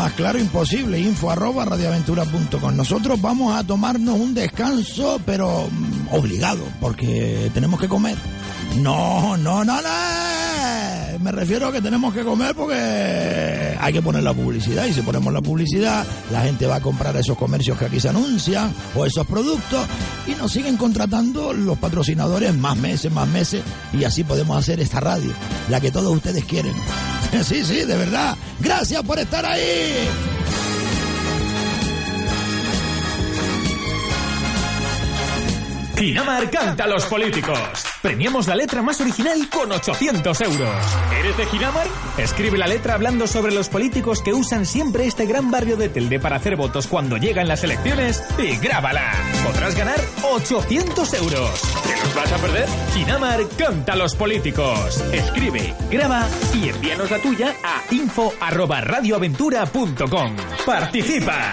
Más 0.00 0.14
claro 0.14 0.38
imposible, 0.38 0.98
info 0.98 1.30
arroba 1.30 1.66
radioaventura.com. 1.66 2.74
Nosotros 2.74 3.20
vamos 3.20 3.54
a 3.54 3.64
tomarnos 3.64 4.18
un 4.18 4.32
descanso, 4.32 5.20
pero 5.26 5.68
mm, 5.70 6.14
obligado, 6.14 6.64
porque 6.80 7.50
tenemos 7.52 7.78
que 7.78 7.86
comer. 7.86 8.16
No, 8.78 9.36
no, 9.36 9.62
no, 9.62 9.82
no. 9.82 9.88
Me 11.20 11.32
refiero 11.32 11.66
a 11.66 11.72
que 11.72 11.82
tenemos 11.82 12.14
que 12.14 12.24
comer 12.24 12.54
porque 12.54 13.76
hay 13.78 13.92
que 13.92 14.00
poner 14.00 14.22
la 14.22 14.32
publicidad 14.32 14.86
y 14.86 14.94
si 14.94 15.02
ponemos 15.02 15.34
la 15.34 15.42
publicidad, 15.42 16.06
la 16.32 16.40
gente 16.40 16.66
va 16.66 16.76
a 16.76 16.80
comprar 16.80 17.14
esos 17.18 17.36
comercios 17.36 17.76
que 17.76 17.84
aquí 17.84 18.00
se 18.00 18.08
anuncian 18.08 18.72
o 18.94 19.04
esos 19.04 19.26
productos 19.26 19.86
y 20.26 20.30
nos 20.30 20.50
siguen 20.50 20.78
contratando 20.78 21.52
los 21.52 21.76
patrocinadores 21.76 22.56
más 22.56 22.78
meses, 22.78 23.12
más 23.12 23.28
meses 23.28 23.62
y 23.92 24.02
así 24.04 24.24
podemos 24.24 24.56
hacer 24.56 24.80
esta 24.80 24.98
radio, 24.98 25.34
la 25.68 25.78
que 25.78 25.90
todos 25.90 26.16
ustedes 26.16 26.46
quieren. 26.46 26.72
Sí, 27.44 27.64
sí, 27.64 27.84
de 27.84 27.96
verdad. 27.96 28.36
Gracias 28.58 29.02
por 29.02 29.18
estar 29.18 29.44
ahí. 29.46 30.39
Ginamar 36.00 36.50
canta 36.50 36.84
a 36.84 36.86
los 36.86 37.04
políticos. 37.04 37.58
Premiamos 38.00 38.46
la 38.46 38.56
letra 38.56 38.80
más 38.80 38.98
original 39.02 39.50
con 39.50 39.70
800 39.70 40.40
euros. 40.40 40.74
¿Eres 41.18 41.36
de 41.36 41.44
Ginamar? 41.44 41.86
Escribe 42.16 42.56
la 42.56 42.66
letra 42.66 42.94
hablando 42.94 43.26
sobre 43.26 43.52
los 43.52 43.68
políticos 43.68 44.22
que 44.22 44.32
usan 44.32 44.64
siempre 44.64 45.06
este 45.06 45.26
gran 45.26 45.50
barrio 45.50 45.76
de 45.76 45.90
Telde 45.90 46.18
para 46.18 46.36
hacer 46.36 46.56
votos 46.56 46.86
cuando 46.86 47.18
llegan 47.18 47.48
las 47.48 47.64
elecciones 47.64 48.24
y 48.38 48.56
grábala. 48.56 49.12
Podrás 49.44 49.76
ganar 49.76 50.00
800 50.22 51.12
euros. 51.12 51.60
¿Qué 51.86 51.94
nos 52.02 52.14
vas 52.14 52.32
a 52.32 52.38
perder? 52.38 52.66
Ginamar 52.94 53.46
canta 53.58 53.92
a 53.92 53.96
los 53.96 54.14
políticos. 54.14 55.04
Escribe, 55.12 55.74
graba 55.90 56.26
y 56.54 56.70
envíanos 56.70 57.10
la 57.10 57.18
tuya 57.18 57.54
a 57.62 57.82
info@radioaventura.com. 57.92 60.36
Participa. 60.64 61.52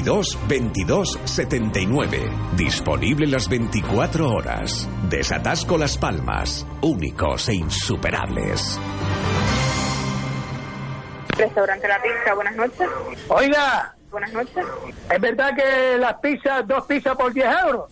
22 0.03 1.19
79. 1.25 2.31
Disponible 2.57 3.27
las 3.27 3.47
24 3.47 4.29
horas. 4.29 4.89
Desatasco 5.09 5.77
Las 5.77 5.97
Palmas. 5.97 6.65
Únicos 6.81 7.47
e 7.49 7.55
insuperables. 7.55 8.79
Restaurante 11.37 11.87
La 11.87 12.01
Pizza, 12.01 12.33
buenas 12.33 12.55
noches. 12.55 12.87
Oiga. 13.27 13.95
Buenas 14.09 14.33
noches. 14.33 14.65
¿Es 15.09 15.21
verdad 15.21 15.55
que 15.55 15.97
las 15.97 16.15
pizzas, 16.15 16.67
dos 16.67 16.85
pizzas 16.85 17.15
por 17.15 17.31
10 17.31 17.47
euros? 17.65 17.91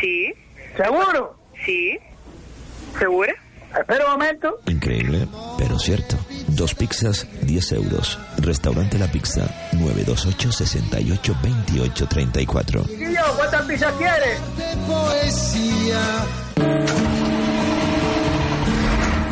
Sí. 0.00 0.32
¿Seguro? 0.76 1.36
Sí. 1.64 1.98
¿Segura? 2.98 3.34
Espera 3.78 4.06
un 4.06 4.12
momento. 4.12 4.58
Increíble, 4.66 5.28
pero 5.58 5.78
cierto. 5.78 6.16
Dos 6.60 6.74
pizzas, 6.74 7.26
10 7.40 7.72
euros. 7.72 8.18
Restaurante 8.36 8.98
La 8.98 9.10
Pizza, 9.10 9.48
928 9.72 10.52
68 10.52 11.36
28 11.42 12.06
34. 12.06 12.82
Chiquillo, 12.82 13.22
¿cuántas 13.34 13.62
pizzas 13.64 13.94
quieres? 13.94 14.38
poesía. 14.86 16.26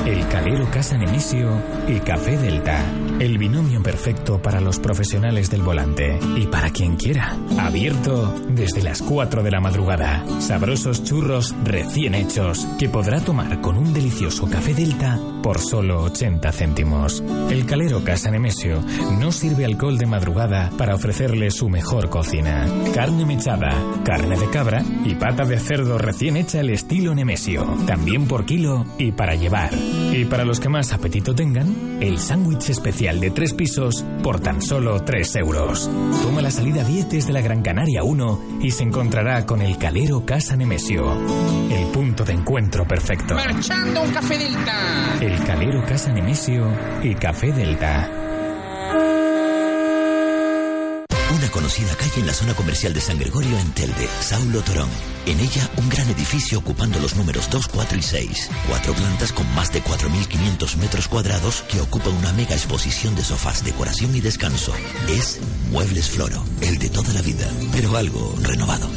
El 0.06 0.26
Calero 0.28 0.70
Casa 0.70 0.96
Nemesio 0.96 1.62
y 1.86 2.00
Café 2.00 2.38
Delta. 2.38 2.82
El 3.20 3.36
binomio 3.36 3.82
perfecto 3.82 4.40
para 4.40 4.60
los 4.60 4.78
profesionales 4.78 5.50
del 5.50 5.62
volante 5.62 6.20
y 6.36 6.46
para 6.46 6.70
quien 6.70 6.94
quiera. 6.94 7.36
Abierto 7.58 8.32
desde 8.50 8.80
las 8.80 9.02
4 9.02 9.42
de 9.42 9.50
la 9.50 9.60
madrugada. 9.60 10.24
Sabrosos 10.40 11.02
churros 11.02 11.52
recién 11.64 12.14
hechos 12.14 12.64
que 12.78 12.88
podrá 12.88 13.20
tomar 13.20 13.60
con 13.60 13.76
un 13.76 13.92
delicioso 13.92 14.48
Café 14.48 14.72
Delta 14.72 15.18
por 15.42 15.58
solo 15.58 16.02
80 16.04 16.52
céntimos. 16.52 17.24
El 17.50 17.66
Calero 17.66 18.04
Casa 18.04 18.30
Nemesio 18.30 18.82
no 19.18 19.32
sirve 19.32 19.64
alcohol 19.64 19.98
de 19.98 20.06
madrugada 20.06 20.70
para 20.78 20.94
ofrecerle 20.94 21.50
su 21.50 21.68
mejor 21.68 22.10
cocina. 22.10 22.66
Carne 22.94 23.26
mechada, 23.26 23.70
carne 24.04 24.38
de 24.38 24.48
cabra 24.50 24.84
y 25.04 25.16
pata 25.16 25.44
de 25.44 25.58
cerdo 25.58 25.98
recién 25.98 26.36
hecha 26.36 26.60
al 26.60 26.70
estilo 26.70 27.16
Nemesio. 27.16 27.64
También 27.84 28.28
por 28.28 28.46
kilo 28.46 28.86
y 28.96 29.10
para 29.10 29.34
llevar. 29.34 29.72
Y 30.18 30.24
para 30.24 30.44
los 30.44 30.58
que 30.58 30.68
más 30.68 30.92
apetito 30.92 31.32
tengan, 31.32 31.98
el 32.00 32.18
sándwich 32.18 32.70
especial 32.70 33.20
de 33.20 33.30
tres 33.30 33.54
pisos 33.54 34.04
por 34.20 34.40
tan 34.40 34.60
solo 34.60 35.04
3 35.04 35.36
euros. 35.36 35.88
Toma 36.24 36.42
la 36.42 36.50
salida 36.50 36.82
10 36.82 37.08
desde 37.08 37.32
la 37.32 37.40
Gran 37.40 37.62
Canaria 37.62 38.02
1 38.02 38.58
y 38.60 38.72
se 38.72 38.82
encontrará 38.82 39.46
con 39.46 39.62
el 39.62 39.78
Calero 39.78 40.26
Casa 40.26 40.56
Nemesio. 40.56 41.16
El 41.70 41.86
punto 41.92 42.24
de 42.24 42.32
encuentro 42.32 42.84
perfecto. 42.84 43.36
Marchando 43.36 44.02
un 44.02 44.10
café 44.10 44.38
delta. 44.38 45.18
El 45.20 45.38
Calero 45.44 45.86
Casa 45.86 46.12
Nemesio 46.12 46.66
y 47.00 47.14
Café 47.14 47.52
Delta. 47.52 48.27
Una 51.38 51.52
conocida 51.52 51.94
calle 51.94 52.18
en 52.18 52.26
la 52.26 52.34
zona 52.34 52.52
comercial 52.52 52.92
de 52.92 53.00
San 53.00 53.16
Gregorio 53.16 53.56
en 53.60 53.70
Telde, 53.70 54.08
Saulo 54.20 54.60
Torón. 54.60 54.88
En 55.24 55.38
ella, 55.38 55.70
un 55.76 55.88
gran 55.88 56.10
edificio 56.10 56.58
ocupando 56.58 56.98
los 56.98 57.14
números 57.14 57.48
2, 57.48 57.68
4 57.68 57.96
y 57.96 58.02
6. 58.02 58.50
Cuatro 58.66 58.92
plantas 58.92 59.32
con 59.32 59.48
más 59.54 59.72
de 59.72 59.80
4.500 59.80 60.76
metros 60.78 61.06
cuadrados 61.06 61.62
que 61.68 61.80
ocupa 61.80 62.08
una 62.08 62.32
mega 62.32 62.56
exposición 62.56 63.14
de 63.14 63.22
sofás, 63.22 63.64
decoración 63.64 64.16
y 64.16 64.20
descanso. 64.20 64.74
Es 65.08 65.38
Muebles 65.70 66.10
Floro, 66.10 66.42
el 66.60 66.76
de 66.78 66.88
toda 66.88 67.12
la 67.12 67.22
vida, 67.22 67.48
pero 67.70 67.96
algo 67.96 68.34
renovado. 68.42 68.90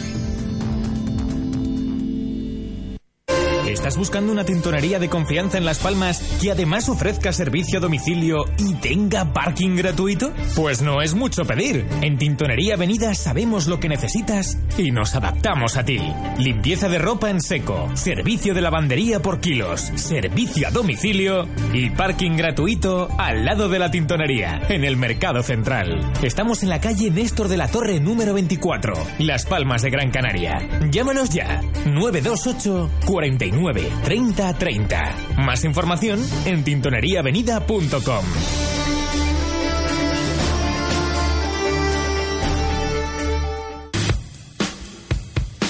¿Estás 3.71 3.95
buscando 3.95 4.33
una 4.33 4.43
tintorería 4.43 4.99
de 4.99 5.07
confianza 5.07 5.57
en 5.57 5.63
Las 5.63 5.79
Palmas 5.79 6.19
que 6.41 6.51
además 6.51 6.89
ofrezca 6.89 7.31
servicio 7.31 7.77
a 7.77 7.81
domicilio 7.81 8.43
y 8.57 8.73
tenga 8.75 9.31
parking 9.31 9.77
gratuito? 9.77 10.33
Pues 10.57 10.81
no 10.81 11.01
es 11.01 11.15
mucho 11.15 11.45
pedir. 11.45 11.85
En 12.01 12.17
Tintonería 12.17 12.73
Avenida 12.73 13.15
sabemos 13.15 13.67
lo 13.67 13.79
que 13.79 13.87
necesitas 13.87 14.57
y 14.77 14.91
nos 14.91 15.15
adaptamos 15.15 15.77
a 15.77 15.85
ti. 15.85 15.99
Limpieza 16.37 16.89
de 16.89 16.99
ropa 16.99 17.29
en 17.29 17.39
seco, 17.39 17.89
servicio 17.93 18.53
de 18.53 18.59
lavandería 18.59 19.21
por 19.21 19.39
kilos, 19.39 19.89
servicio 19.95 20.67
a 20.67 20.71
domicilio 20.71 21.47
y 21.71 21.91
parking 21.91 22.35
gratuito 22.35 23.07
al 23.17 23.45
lado 23.45 23.69
de 23.69 23.79
la 23.79 23.89
tintonería, 23.89 24.63
en 24.67 24.83
el 24.83 24.97
Mercado 24.97 25.43
Central. 25.43 26.11
Estamos 26.21 26.61
en 26.61 26.69
la 26.69 26.81
calle 26.81 27.09
Néstor 27.09 27.47
de 27.47 27.55
la 27.55 27.69
Torre 27.69 28.01
número 28.01 28.33
24, 28.33 28.93
Las 29.19 29.45
Palmas 29.45 29.81
de 29.81 29.91
Gran 29.91 30.11
Canaria. 30.11 30.59
Llámanos 30.91 31.29
ya, 31.29 31.61
928 31.85 32.89
49 33.05 33.60
30 34.03 34.53
30. 34.53 35.15
Más 35.37 35.63
información 35.63 36.19
en 36.45 36.63
tintoneriaavenida.com. 36.63 38.25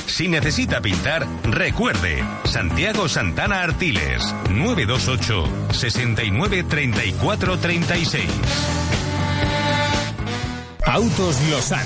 Si 0.07 0.27
necesita 0.27 0.81
pintar, 0.81 1.25
recuerde, 1.43 2.23
Santiago 2.43 3.09
Santana 3.09 3.63
Artiles, 3.63 4.23
928 4.51 5.45
69 5.73 6.63
34 6.63 7.57
36. 7.57 9.00
Autos 10.85 11.39
Losan. 11.49 11.85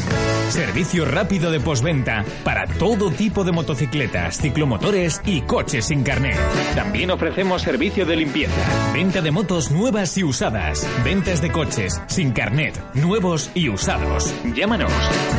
Servicio 0.50 1.06
rápido 1.06 1.52
de 1.52 1.60
posventa 1.60 2.24
para 2.44 2.66
todo 2.66 3.12
tipo 3.12 3.44
de 3.44 3.52
motocicletas, 3.52 4.38
ciclomotores 4.38 5.22
y 5.26 5.42
coches 5.42 5.86
sin 5.86 6.04
carnet. 6.04 6.38
También 6.76 7.12
ofrecemos 7.12 7.62
servicio 7.62 8.06
de 8.06 8.16
limpieza, 8.16 8.56
venta 8.94 9.22
de 9.22 9.32
motos 9.32 9.72
nuevas 9.72 10.18
y 10.18 10.24
usadas, 10.24 10.88
ventas 11.04 11.42
de 11.42 11.52
coches 11.52 12.02
sin 12.08 12.32
carnet, 12.32 12.80
nuevos 12.94 13.50
y 13.54 13.70
usados. 13.70 14.34
Llámanos 14.56 14.92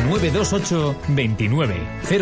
928 0.05 0.95
29 1.09 1.75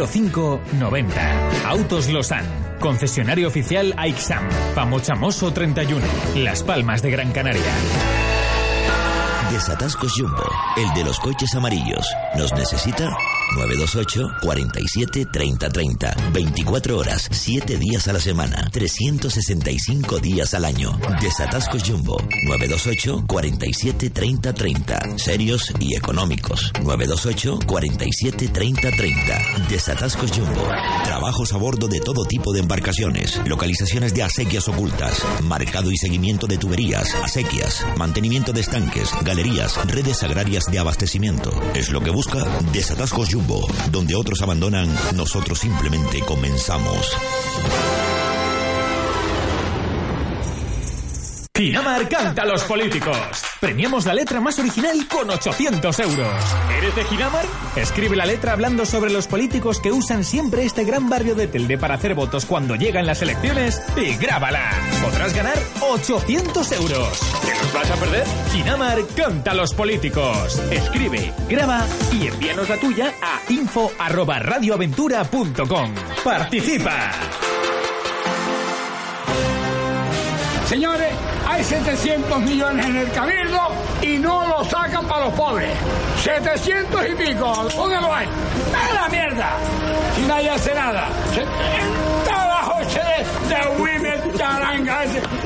05 0.07 0.61
90. 0.79 1.67
Autos 1.67 2.09
Losan. 2.09 2.45
Concesionario 2.79 3.47
oficial 3.47 3.93
AIXAM. 3.97 4.47
Pamochamoso 4.73 5.51
31. 5.51 6.05
Las 6.35 6.63
Palmas 6.63 7.01
de 7.01 7.11
Gran 7.11 7.31
Canaria. 7.31 8.24
Desatascos 9.51 10.13
Jumbo, 10.17 10.43
el 10.75 10.93
de 10.93 11.03
los 11.03 11.19
coches 11.19 11.53
amarillos. 11.55 12.05
¿Nos 12.35 12.51
necesita? 12.53 13.15
928 13.53 14.37
47 14.41 15.25
30 15.31 15.69
30. 15.69 16.15
24 16.33 16.97
horas, 16.97 17.27
7 17.31 17.77
días 17.77 18.07
a 18.07 18.13
la 18.13 18.19
semana, 18.19 18.69
365 18.71 20.19
días 20.19 20.53
al 20.53 20.65
año. 20.65 20.99
Desatascos 21.21 21.83
Jumbo, 21.83 22.17
928 22.47 23.25
47 23.27 24.09
30 24.09 24.53
30. 24.53 25.17
Serios 25.17 25.73
y 25.79 25.95
económicos. 25.95 26.71
928 26.83 27.59
47 27.65 28.47
30 28.49 28.91
30. 28.91 29.39
Desatascos 29.69 30.31
Jumbo. 30.31 30.67
Trabajos 31.03 31.53
a 31.53 31.57
bordo 31.57 31.87
de 31.87 32.01
todo 32.01 32.25
tipo 32.25 32.51
de 32.51 32.59
embarcaciones. 32.59 33.39
Localizaciones 33.45 34.13
de 34.13 34.23
acequias 34.23 34.67
ocultas. 34.67 35.23
Marcado 35.43 35.91
y 35.91 35.97
seguimiento 35.97 36.47
de 36.47 36.57
tuberías, 36.57 37.13
acequias. 37.23 37.85
Mantenimiento 37.97 38.51
de 38.51 38.61
estanques, 38.61 39.11
galerías, 39.21 39.77
redes 39.87 40.23
agrarias 40.23 40.65
de 40.65 40.79
abastecimiento. 40.79 41.51
Es 41.73 41.89
lo 41.91 42.01
que 42.01 42.09
busca 42.09 42.43
Desatascos 42.73 43.29
Jumbo. 43.29 43.34
Donde 43.91 44.15
otros 44.15 44.41
abandonan, 44.41 44.87
nosotros 45.15 45.59
simplemente 45.59 46.21
comenzamos. 46.21 47.15
Ginamar 51.55 52.09
canta 52.09 52.41
a 52.41 52.45
los 52.45 52.65
políticos. 52.65 53.15
Premiamos 53.61 54.05
la 54.05 54.13
letra 54.13 54.41
más 54.41 54.59
original 54.59 55.07
con 55.07 55.29
800 55.29 55.99
euros. 55.99 56.43
¿Eres 56.77 56.93
de 56.93 57.05
Ginamar? 57.05 57.45
Escribe 57.77 58.17
la 58.17 58.25
letra 58.25 58.51
hablando 58.51 58.85
sobre 58.85 59.09
los 59.09 59.27
políticos 59.27 59.79
que 59.79 59.93
usan 59.93 60.25
siempre 60.25 60.65
este 60.65 60.83
gran 60.83 61.09
barrio 61.09 61.33
de 61.33 61.47
Telde 61.47 61.77
para 61.77 61.95
hacer 61.95 62.13
votos 62.13 62.45
cuando 62.45 62.75
llegan 62.75 63.05
las 63.05 63.21
elecciones 63.21 63.81
y 63.95 64.17
grábala. 64.17 64.69
Podrás 65.01 65.33
ganar 65.33 65.57
800 65.79 66.71
euros. 66.73 67.21
¿Te 67.45 67.57
los 67.57 67.73
vas 67.73 67.89
a 67.89 67.95
perder? 67.95 68.25
Ginamar 68.51 68.99
canta 69.15 69.51
a 69.51 69.55
los 69.55 69.73
políticos. 69.73 70.61
Escribe, 70.71 71.33
graba 71.47 71.87
y 72.11 72.27
envíanos 72.27 72.67
la 72.67 72.75
tuya 72.77 73.13
a 73.21 73.39
info@radioaventura.com. 73.49 75.95
Participa. 76.21 77.11
Señores, 80.67 81.13
hay 81.47 81.63
700 81.63 82.41
millones 82.41 82.85
en 82.87 82.95
el 82.95 83.11
cabildo 83.11 83.59
y 84.01 84.17
no 84.17 84.47
lo 84.47 84.63
sacan 84.63 85.05
para 85.07 85.25
los 85.25 85.33
pobres. 85.35 85.71
700 86.23 87.01
y 87.07 87.15
pico. 87.15 87.67
¿Dónde 87.75 88.01
lo 88.01 88.13
hay? 88.13 88.27
¡A 88.73 88.93
la 88.93 89.09
mierda! 89.09 89.49
Si 90.15 90.21
nadie 90.23 90.49
hace 90.49 90.73
nada. 90.73 91.07
Se, 91.33 91.45
trabajo 92.23 92.79
de, 92.79 93.81
Wimer 93.81 94.33
Charanga 94.35 95.01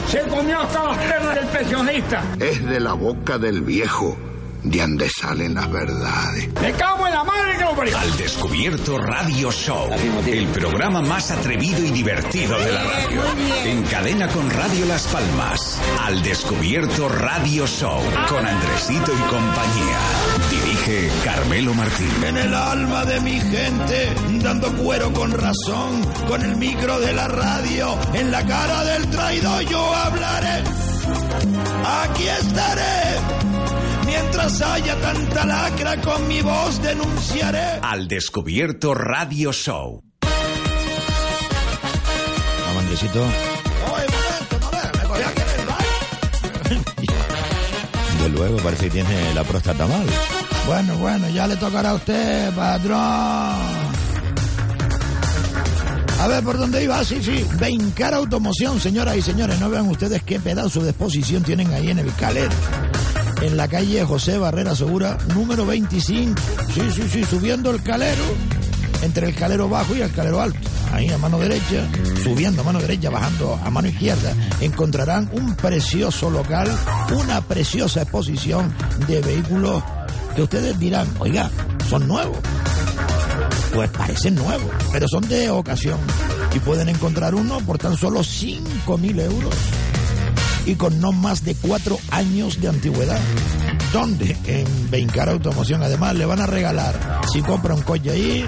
se 0.08 0.22
comió 0.22 0.62
hasta 0.62 0.86
las 0.86 0.98
pernas 0.98 1.36
del 1.36 1.48
pensionista. 1.48 2.24
Es 2.40 2.66
de 2.66 2.80
la 2.80 2.94
boca 2.94 3.38
del 3.38 3.62
viejo 3.62 4.18
de 4.64 4.80
donde 4.80 5.10
salen 5.10 5.54
las 5.54 5.72
verdades. 5.72 6.50
Me 6.62 6.72
cago 6.74 7.08
en 7.08 7.14
la 7.14 7.24
madre 7.24 7.58
que 7.58 7.64
lo 7.64 7.76
parió. 7.76 7.98
Al 7.98 8.18
Descubierto 8.18 8.98
Radio 8.98 9.52
Show, 9.52 9.90
el 10.28 10.48
programa 10.48 11.02
más 11.02 11.32
atrevido 11.32 11.84
y 11.84 11.92
divertido 11.92 12.58
de 12.60 12.72
la 12.72 12.84
radio. 12.84 13.22
En 13.66 13.84
cadena 13.84 14.28
con 14.28 14.50
Radio 14.50 14.86
Las 14.86 15.08
Palmas. 15.08 15.80
Al 16.02 16.22
Descubierto 16.22 17.10
Radio 17.10 17.68
Show, 17.68 18.02
con 18.28 18.46
Andresito 18.46 19.12
y 19.14 19.30
compañía. 19.30 20.00
Dirige 20.50 21.10
Carmelo 21.24 21.74
Martín. 21.74 22.24
En 22.26 22.38
el 22.38 22.54
alma 22.54 23.06
de 23.06 23.20
mi 23.22 23.40
gente, 23.40 24.14
dando 24.42 24.72
cuero 24.78 25.12
con 25.14 25.32
razón, 25.32 26.04
con 26.28 26.42
el 26.44 26.58
micro 26.58 27.00
de 27.00 27.14
la 27.14 27.28
radio, 27.28 27.98
en 28.14 28.32
la 28.32 28.46
cara 28.46 28.84
del 28.84 29.10
traidor 29.10 29.62
yo 29.64 29.96
hablaré. 29.96 30.64
Aquí 31.86 32.28
estaré. 32.28 33.79
Mientras 34.10 34.62
haya 34.62 34.96
tanta 35.00 35.46
lacra, 35.46 36.02
con 36.02 36.28
mi 36.28 36.42
voz 36.42 36.82
denunciaré. 36.82 37.80
Al 37.82 38.08
Descubierto 38.08 38.94
Radio 38.96 39.54
Show. 39.54 40.04
Andresito. 42.80 43.24
De 48.24 48.30
luego, 48.30 48.58
parece 48.58 48.86
que 48.86 48.90
tiene 48.90 49.34
la 49.36 49.44
próstata 49.44 49.86
mal. 49.86 50.08
Bueno, 50.66 50.98
bueno, 50.98 51.30
ya 51.30 51.46
le 51.46 51.56
tocará 51.58 51.92
a 51.92 51.94
usted, 51.94 52.52
patrón. 52.56 53.00
A 56.20 56.28
ver, 56.28 56.44
¿por 56.44 56.58
dónde 56.58 56.84
iba? 56.84 57.04
Sí, 57.06 57.22
sí. 57.22 57.46
Bencar 57.60 58.16
Automoción, 58.16 58.80
señoras 58.80 59.18
y 59.18 59.22
señores. 59.22 59.60
No 59.60 59.70
vean 59.70 59.88
ustedes 59.88 60.24
qué 60.24 60.40
pedazo 60.40 60.82
de 60.82 60.90
exposición 60.90 61.44
tienen 61.44 61.72
ahí 61.74 61.92
en 61.92 62.00
el 62.00 62.12
Calero. 62.16 62.50
En 63.42 63.56
la 63.56 63.68
calle 63.70 64.04
José 64.04 64.38
Barrera 64.38 64.76
Segura, 64.76 65.18
número 65.34 65.66
25. 65.66 66.42
Sí, 66.74 66.82
sí, 66.94 67.04
sí, 67.10 67.24
subiendo 67.24 67.72
el 67.72 67.82
Calero. 67.82 68.24
Entre 69.02 69.28
el 69.28 69.36
Calero 69.36 69.70
bajo 69.70 69.96
y 69.96 70.02
el 70.02 70.12
Calero 70.12 70.42
alto. 70.42 70.60
Ahí 70.92 71.08
a 71.10 71.18
mano 71.18 71.40
derecha, 71.40 71.88
subiendo 72.22 72.62
a 72.62 72.66
mano 72.66 72.80
derecha, 72.80 73.10
bajando 73.10 73.58
a 73.64 73.70
mano 73.70 73.88
izquierda, 73.88 74.34
encontrarán 74.60 75.30
un 75.32 75.56
precioso 75.56 76.30
local, 76.30 76.68
una 77.16 77.42
preciosa 77.42 78.02
exposición 78.02 78.74
de 79.08 79.22
vehículos 79.22 79.84
que 80.36 80.42
ustedes 80.42 80.78
dirán, 80.78 81.08
oiga, 81.20 81.50
son 81.90 82.08
nuevos. 82.08 82.40
Pues 83.74 83.90
parecen 83.92 84.36
nuevos, 84.36 84.70
pero 84.92 85.08
son 85.08 85.28
de 85.30 85.50
ocasión. 85.50 86.00
Y 86.54 86.60
pueden 86.60 86.90
encontrar 86.90 87.36
uno 87.36 87.60
por 87.60 87.78
tan 87.78 87.96
solo 87.96 88.20
5.000 88.22 89.22
euros 89.22 89.56
y 90.66 90.76
con 90.76 91.00
no 91.00 91.12
más 91.12 91.44
de 91.44 91.56
4 91.56 91.98
años 92.12 92.60
de 92.62 92.68
antigüedad. 92.68 93.20
¿Dónde? 93.94 94.38
En 94.46 94.92
Bencar 94.92 95.30
Automoción. 95.30 95.82
Además, 95.84 96.16
le 96.16 96.26
van 96.26 96.42
a 96.42 96.46
regalar, 96.46 97.22
si 97.32 97.42
compra 97.42 97.74
un 97.74 97.82
coche 97.82 98.12
ahí, 98.12 98.46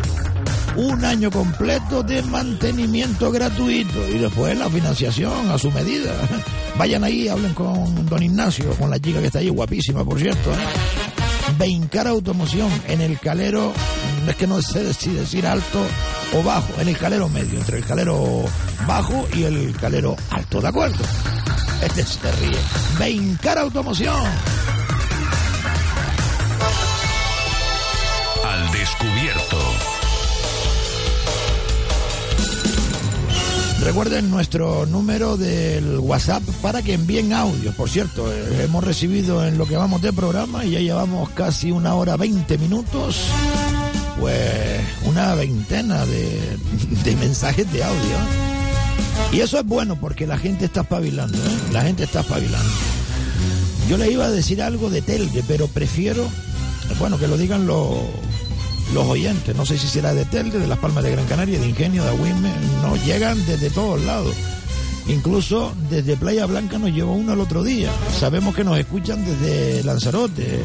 un 0.75 1.03
año 1.03 1.31
completo 1.31 2.03
de 2.03 2.21
mantenimiento 2.23 3.31
gratuito 3.31 4.07
y 4.07 4.19
después 4.19 4.57
la 4.57 4.69
financiación 4.69 5.49
a 5.49 5.57
su 5.57 5.71
medida. 5.71 6.13
Vayan 6.77 7.03
ahí, 7.03 7.27
hablen 7.27 7.53
con 7.53 8.05
don 8.07 8.23
Ignacio, 8.23 8.71
con 8.75 8.89
la 8.89 8.99
chica 8.99 9.19
que 9.19 9.27
está 9.27 9.39
ahí, 9.39 9.49
guapísima, 9.49 10.05
por 10.05 10.19
cierto. 10.19 10.51
¿eh? 10.51 11.01
Automoción 12.05 12.69
en 12.87 13.01
el 13.01 13.19
calero, 13.19 13.71
es 14.27 14.35
que 14.35 14.47
no 14.47 14.61
sé 14.61 14.93
si 14.93 15.11
decir 15.11 15.45
alto 15.45 15.79
o 16.33 16.43
bajo, 16.43 16.81
en 16.81 16.87
el 16.87 16.97
calero 16.97 17.29
medio, 17.29 17.59
entre 17.59 17.77
el 17.77 17.85
calero 17.85 18.43
bajo 18.87 19.27
y 19.35 19.43
el 19.43 19.75
calero 19.75 20.15
alto, 20.31 20.61
¿de 20.61 20.67
acuerdo? 20.67 21.03
Este 21.81 22.05
se 22.05 22.31
ríe. 22.33 22.57
Bencar 22.99 23.57
Automoción. 23.57 24.23
Al 28.45 28.71
descubierto. 28.71 29.57
Recuerden 33.81 34.29
nuestro 34.29 34.85
número 34.85 35.37
del 35.37 35.97
WhatsApp 35.97 36.43
para 36.61 36.83
que 36.83 36.93
envíen 36.93 37.33
audio. 37.33 37.73
Por 37.73 37.89
cierto, 37.89 38.31
eh, 38.31 38.65
hemos 38.65 38.83
recibido 38.83 39.43
en 39.43 39.57
lo 39.57 39.65
que 39.65 39.75
vamos 39.75 40.03
de 40.03 40.13
programa 40.13 40.63
y 40.63 40.71
ya 40.71 40.79
llevamos 40.79 41.31
casi 41.31 41.71
una 41.71 41.95
hora 41.95 42.15
20 42.15 42.59
minutos, 42.59 43.25
pues 44.19 44.81
una 45.05 45.33
veintena 45.33 46.05
de, 46.05 46.57
de 47.03 47.15
mensajes 47.15 47.71
de 47.73 47.83
audio. 47.83 48.50
Y 49.31 49.39
eso 49.39 49.59
es 49.59 49.65
bueno 49.65 49.95
porque 49.95 50.27
la 50.27 50.37
gente 50.37 50.65
está 50.65 50.81
espabilando, 50.81 51.37
¿eh? 51.37 51.57
la 51.71 51.81
gente 51.83 52.03
está 52.03 52.21
espabilando. 52.21 52.69
Yo 53.89 53.97
le 53.97 54.11
iba 54.11 54.25
a 54.25 54.31
decir 54.31 54.61
algo 54.61 54.89
de 54.89 55.01
Telde, 55.01 55.43
pero 55.47 55.67
prefiero, 55.67 56.27
bueno, 56.99 57.17
que 57.17 57.27
lo 57.27 57.37
digan 57.37 57.65
los 57.67 57.89
los 58.93 59.05
oyentes, 59.05 59.55
no 59.55 59.65
sé 59.65 59.77
si 59.77 59.87
será 59.87 60.13
de 60.13 60.25
Telde, 60.25 60.59
de 60.59 60.67
Las 60.67 60.79
Palmas 60.79 61.03
de 61.03 61.11
Gran 61.11 61.25
Canaria, 61.25 61.59
de 61.59 61.67
Ingenio, 61.67 62.03
de 62.03 62.09
Agüime, 62.09 62.51
nos 62.81 63.03
llegan 63.05 63.37
desde 63.45 63.69
todos 63.69 64.01
lados. 64.01 64.35
Incluso 65.07 65.73
desde 65.89 66.17
Playa 66.17 66.45
Blanca 66.45 66.77
nos 66.77 66.91
llegó 66.91 67.13
uno 67.13 67.33
el 67.33 67.39
otro 67.39 67.63
día. 67.63 67.89
Sabemos 68.19 68.53
que 68.53 68.63
nos 68.63 68.77
escuchan 68.77 69.23
desde 69.25 69.83
Lanzarote 69.83 70.63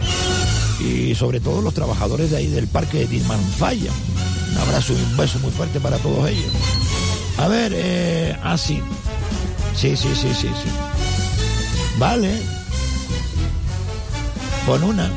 y 0.81 1.15
sobre 1.15 1.41
todo 1.41 1.63
los 1.63 1.73
trabajadores 1.73 2.31
de 2.31 2.37
ahí 2.37 2.47
del 2.49 2.67
parque 2.67 2.99
de 2.99 3.07
Tilmanfaya. 3.07 3.91
Un 4.53 4.59
abrazo 4.59 4.93
y 4.93 4.97
un 4.97 5.17
beso 5.17 5.39
muy 5.39 5.51
fuerte 5.51 5.81
para 5.81 5.97
todos 5.99 6.29
ellos. 6.29 6.53
A 7.39 7.49
ver, 7.49 7.73
eh, 7.75 8.37
ah, 8.43 8.57
sí. 8.57 8.83
Sí, 9.75 9.97
sí, 9.97 10.09
sí, 10.15 10.33
sí. 10.35 10.49
Vale. 11.99 12.41
Con 14.65 14.83
una. 14.83 15.11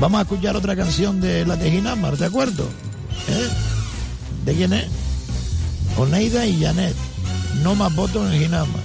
Vamos 0.00 0.18
a 0.18 0.22
escuchar 0.22 0.56
otra 0.56 0.74
canción 0.76 1.20
de 1.20 1.46
la 1.46 1.56
Tejinamar, 1.56 2.16
¿de 2.16 2.26
acuerdo? 2.26 2.64
¿Eh? 3.28 3.48
¿De 4.44 4.54
quién 4.54 4.72
es? 4.72 4.86
Oneida 5.96 6.44
y 6.44 6.62
Janet. 6.62 6.94
No 7.62 7.74
más 7.74 7.94
votos 7.94 8.30
en 8.32 8.40
Ginamar. 8.40 8.82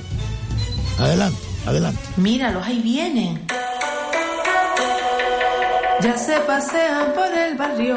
Adelante, 1.00 1.40
adelante. 1.66 2.02
Míralos, 2.18 2.66
ahí 2.66 2.82
vienen. 2.82 3.46
Ya 6.02 6.18
se 6.18 6.40
pasean 6.42 7.14
por 7.14 7.32
el 7.32 7.56
barrio, 7.58 7.96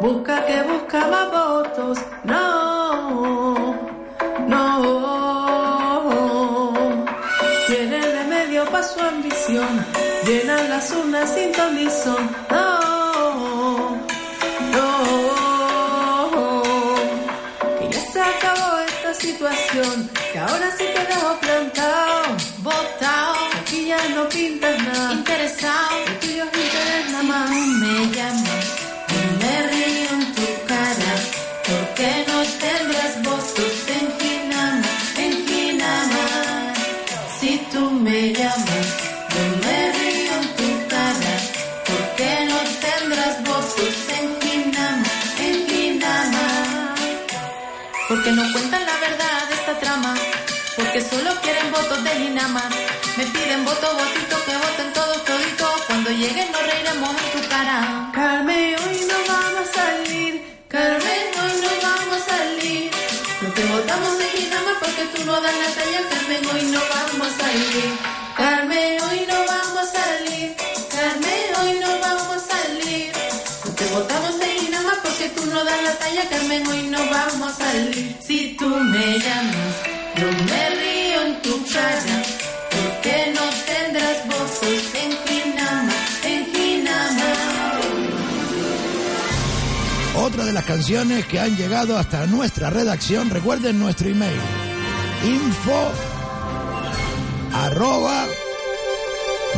busca 0.00 0.44
que 0.46 0.62
busca 0.62 1.06
más 1.06 1.30
votos. 1.30 1.98
No, 2.24 3.35
no. 4.46 4.76
Tiene 7.66 8.00
remedio 8.00 8.64
para 8.70 8.84
su 8.84 9.00
ambición, 9.00 9.86
llenan 10.24 10.68
las 10.68 10.90
urnas 10.92 11.30
sin 11.34 11.52
ton. 11.52 11.76
No, 12.50 13.96
no. 14.72 16.62
Que 17.78 17.88
ya 17.90 18.00
se 18.12 18.20
acabó 18.20 18.78
esta 18.86 19.14
situación, 19.14 20.10
que 20.32 20.38
ahora 20.38 20.70
sí 20.76 20.84
te 20.94 21.00
dejo 21.06 21.36
plantado, 21.40 22.15
quieren 51.46 51.70
votos 51.70 52.02
de 52.02 52.10
Ginama. 52.10 52.64
Me 53.16 53.24
piden 53.26 53.64
voto, 53.64 53.86
votito, 54.00 54.36
que 54.46 54.54
voten 54.64 54.88
todos, 54.98 55.24
toditos. 55.24 55.74
Cuando 55.86 56.10
lleguen 56.10 56.50
nos 56.50 56.62
reiremos 56.70 57.10
en 57.22 57.28
tu 57.34 57.48
cara. 57.48 57.76
Carmen, 58.12 58.74
hoy 58.82 58.98
no 59.10 59.18
vamos 59.32 59.66
a 59.68 59.72
salir. 59.78 60.32
Carmen, 60.74 61.24
hoy 61.42 61.54
no 61.64 61.72
vamos 61.86 62.18
a 62.18 62.24
salir. 62.32 62.90
No 63.42 63.48
te 63.56 63.62
votamos 63.74 64.12
de 64.20 64.26
Ginama 64.36 64.72
porque 64.82 65.04
tú 65.12 65.18
no 65.28 65.34
das 65.44 65.56
la 65.62 65.70
talla. 65.78 66.00
Carmen, 66.10 66.42
hoy 66.52 66.62
no 66.74 66.80
vamos 66.94 67.28
a 67.28 67.36
salir. 67.42 67.88
Carmen, 68.40 68.92
hoy 69.06 69.20
no 69.30 69.38
vamos 69.52 69.84
a 69.84 69.86
salir. 69.98 70.46
Carmen, 70.94 71.46
hoy 71.60 71.72
no 71.82 71.90
vamos 72.06 72.36
a 72.38 72.46
salir. 72.52 73.12
No 73.64 73.70
te 73.78 73.84
votamos 73.94 74.32
de 74.40 74.48
Ginama 74.58 74.94
porque 75.04 75.26
tú 75.36 75.42
no 75.46 75.64
das 75.68 75.80
la 75.86 75.94
talla. 76.02 76.22
Carmen, 76.28 76.66
hoy 76.66 76.82
no 76.94 77.00
vamos 77.16 77.52
a 77.52 77.56
salir. 77.64 78.16
Si 78.26 78.56
tú 78.58 78.68
me 78.92 79.06
llamas, 79.24 79.74
yo 80.18 80.26
me 80.48 80.70
río 80.78 80.86
en 80.90 80.95
Otra 90.18 90.44
de 90.44 90.52
las 90.52 90.64
canciones 90.64 91.26
que 91.26 91.38
han 91.38 91.56
llegado 91.56 91.98
hasta 91.98 92.26
nuestra 92.26 92.70
redacción, 92.70 93.30
recuerden 93.30 93.78
nuestro 93.78 94.08
email, 94.08 94.40
info 95.24 95.92
arroba 97.52 98.26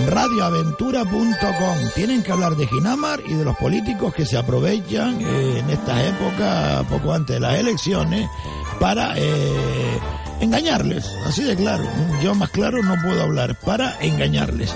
radioaventura.com. 0.07 1.79
Tienen 1.95 2.23
que 2.23 2.33
hablar 2.33 2.57
de 2.57 2.67
Ginamar 2.67 3.21
y 3.27 3.35
de 3.35 3.45
los 3.45 3.57
políticos 3.57 4.15
que 4.15 4.27
se 4.27 4.37
aprovechan 4.37 5.21
eh, 5.21 5.59
en 5.61 5.71
estas 5.71 6.05
épocas, 6.05 6.85
poco 6.87 7.13
antes 7.13 7.37
de 7.37 7.41
las 7.41 7.59
elecciones, 7.59 8.29
para 8.79 9.15
eh, 9.17 9.99
engañarles. 10.41 11.05
Así 11.27 11.43
de 11.43 11.57
claro. 11.57 11.85
Yo 12.23 12.35
más 12.35 12.51
claro 12.51 12.83
no 12.83 12.95
puedo 13.03 13.23
hablar, 13.23 13.55
para 13.57 13.99
engañarles. 14.01 14.75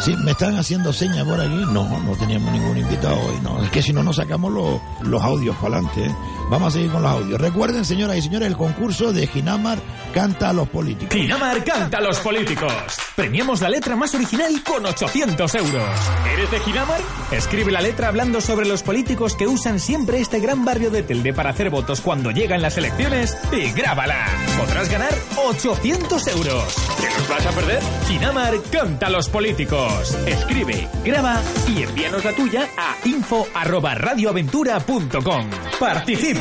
Sí, 0.00 0.14
me 0.24 0.32
están 0.32 0.56
haciendo 0.56 0.92
señas 0.92 1.24
por 1.24 1.40
aquí. 1.40 1.64
No, 1.72 1.98
no 2.00 2.12
teníamos 2.18 2.52
ningún 2.52 2.78
invitado 2.78 3.16
hoy. 3.16 3.40
No, 3.42 3.62
es 3.62 3.70
que 3.70 3.82
si 3.82 3.92
no 3.92 4.02
nos 4.02 4.16
sacamos 4.16 4.52
los, 4.52 4.80
los 5.02 5.22
audios 5.22 5.56
para 5.56 5.78
adelante. 5.78 6.06
¿eh? 6.06 6.14
Vamos 6.50 6.68
a 6.68 6.70
seguir 6.78 6.90
con 6.90 7.02
los 7.02 7.10
audios. 7.10 7.38
Recuerden, 7.40 7.84
señoras 7.84 8.16
y 8.16 8.22
señores, 8.22 8.48
el 8.48 8.56
concurso 8.56 9.12
de 9.12 9.26
Ginamar 9.26 9.78
canta 10.14 10.48
a 10.48 10.54
los 10.54 10.66
políticos. 10.68 11.14
Ginamar 11.14 11.62
canta 11.62 11.98
a 11.98 12.00
los 12.00 12.18
políticos. 12.20 12.72
Premiamos 13.14 13.60
la 13.60 13.68
letra 13.68 13.96
más 13.96 14.14
original 14.14 14.62
con 14.62 14.86
800 14.86 15.54
euros. 15.56 15.90
¿Eres 16.32 16.50
de 16.50 16.58
Ginamar? 16.60 17.02
Escribe 17.32 17.70
la 17.70 17.82
letra 17.82 18.08
hablando 18.08 18.40
sobre 18.40 18.66
los 18.66 18.82
políticos 18.82 19.36
que 19.36 19.46
usan 19.46 19.78
siempre 19.78 20.20
este 20.20 20.40
gran 20.40 20.64
barrio 20.64 20.90
de 20.90 21.02
Telde 21.02 21.34
para 21.34 21.50
hacer 21.50 21.68
votos 21.68 22.00
cuando 22.00 22.30
llegan 22.30 22.62
las 22.62 22.78
elecciones 22.78 23.36
y 23.52 23.70
grábala. 23.72 24.26
Podrás 24.56 24.88
ganar 24.88 25.14
800 25.48 26.28
euros. 26.28 26.74
¿Te 26.98 27.10
los 27.10 27.28
vas 27.28 27.44
a 27.44 27.50
perder? 27.50 27.82
Ginamar 28.06 28.54
canta 28.72 29.08
a 29.08 29.10
los 29.10 29.28
políticos. 29.28 30.16
Escribe, 30.26 30.88
graba 31.04 31.42
y 31.68 31.82
envíanos 31.82 32.24
la 32.24 32.32
tuya 32.32 32.66
a 32.78 32.96
info@radioaventura.com. 33.06 35.50
Participa 35.78 36.37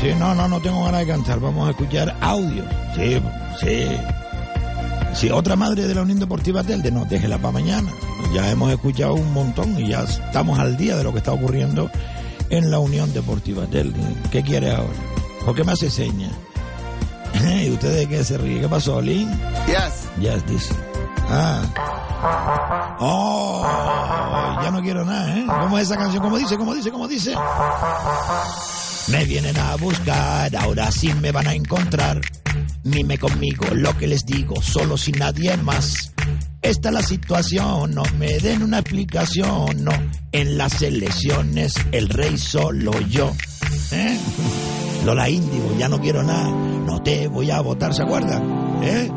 Sí, 0.00 0.08
no, 0.18 0.34
no, 0.34 0.48
no 0.48 0.60
tengo 0.60 0.84
ganas 0.84 1.00
de 1.00 1.06
cantar. 1.08 1.40
Vamos 1.40 1.68
a 1.68 1.70
escuchar 1.72 2.16
audio. 2.20 2.64
Sí, 2.94 3.20
sí. 3.60 3.86
Sí, 5.12 5.30
otra 5.30 5.56
madre 5.56 5.86
de 5.86 5.94
la 5.94 6.02
Unión 6.02 6.18
Deportiva 6.18 6.62
Telde, 6.62 6.90
no, 6.90 7.04
déjela 7.04 7.36
para 7.36 7.52
mañana. 7.52 7.90
Ya 8.32 8.50
hemos 8.50 8.72
escuchado 8.72 9.14
un 9.14 9.32
montón 9.32 9.78
y 9.78 9.88
ya 9.88 10.02
estamos 10.04 10.58
al 10.58 10.76
día 10.76 10.96
de 10.96 11.04
lo 11.04 11.12
que 11.12 11.18
está 11.18 11.32
ocurriendo 11.32 11.90
en 12.48 12.70
la 12.70 12.78
Unión 12.78 13.12
Deportiva 13.12 13.66
Telde. 13.66 14.00
¿Qué 14.30 14.42
quiere 14.42 14.70
ahora? 14.70 14.94
¿Por 15.44 15.54
qué 15.54 15.64
me 15.64 15.72
hace 15.72 15.90
señas? 15.90 16.32
¿Y 17.64 17.70
ustedes 17.70 18.06
qué 18.06 18.24
se 18.24 18.38
ríen? 18.38 18.62
¿Qué 18.62 18.68
pasó, 18.68 19.02
Lin? 19.02 19.28
Yes. 19.66 20.08
Yes, 20.20 20.46
dice. 20.46 20.89
Ah. 21.32 22.96
Oh, 22.98 23.64
ya 24.62 24.70
no 24.70 24.82
quiero 24.82 25.04
nada, 25.04 25.36
¿eh? 25.38 25.44
¿Cómo 25.46 25.78
es 25.78 25.84
esa 25.84 25.96
canción? 25.96 26.22
¿Cómo 26.22 26.36
dice? 26.36 26.56
¿Cómo 26.56 26.74
dice? 26.74 26.90
¿Cómo 26.90 27.08
dice? 27.08 27.34
Me 29.08 29.24
vienen 29.24 29.56
a 29.56 29.76
buscar, 29.76 30.54
ahora 30.56 30.90
sí 30.90 31.12
me 31.14 31.32
van 31.32 31.46
a 31.46 31.54
encontrar. 31.54 32.20
Mime 32.84 33.18
conmigo 33.18 33.66
lo 33.72 33.96
que 33.96 34.06
les 34.06 34.24
digo, 34.26 34.60
solo 34.60 34.96
sin 34.96 35.18
nadie 35.18 35.56
más. 35.58 36.12
Esta 36.62 36.88
es 36.90 36.94
la 36.94 37.02
situación, 37.02 37.94
no 37.94 38.02
me 38.18 38.38
den 38.38 38.62
una 38.62 38.80
explicación, 38.80 39.84
no. 39.84 39.92
En 40.32 40.58
las 40.58 40.82
elecciones 40.82 41.74
el 41.92 42.08
rey 42.08 42.36
solo 42.38 42.92
yo. 43.08 43.32
¿Eh? 43.92 44.18
Lola 45.04 45.28
Índigo, 45.28 45.74
ya 45.78 45.88
no 45.88 46.00
quiero 46.00 46.22
nada, 46.22 46.48
no 46.50 47.02
te 47.02 47.28
voy 47.28 47.50
a 47.50 47.60
votar, 47.60 47.94
¿se 47.94 48.02
acuerdan? 48.02 48.82
¿Eh? 48.82 49.10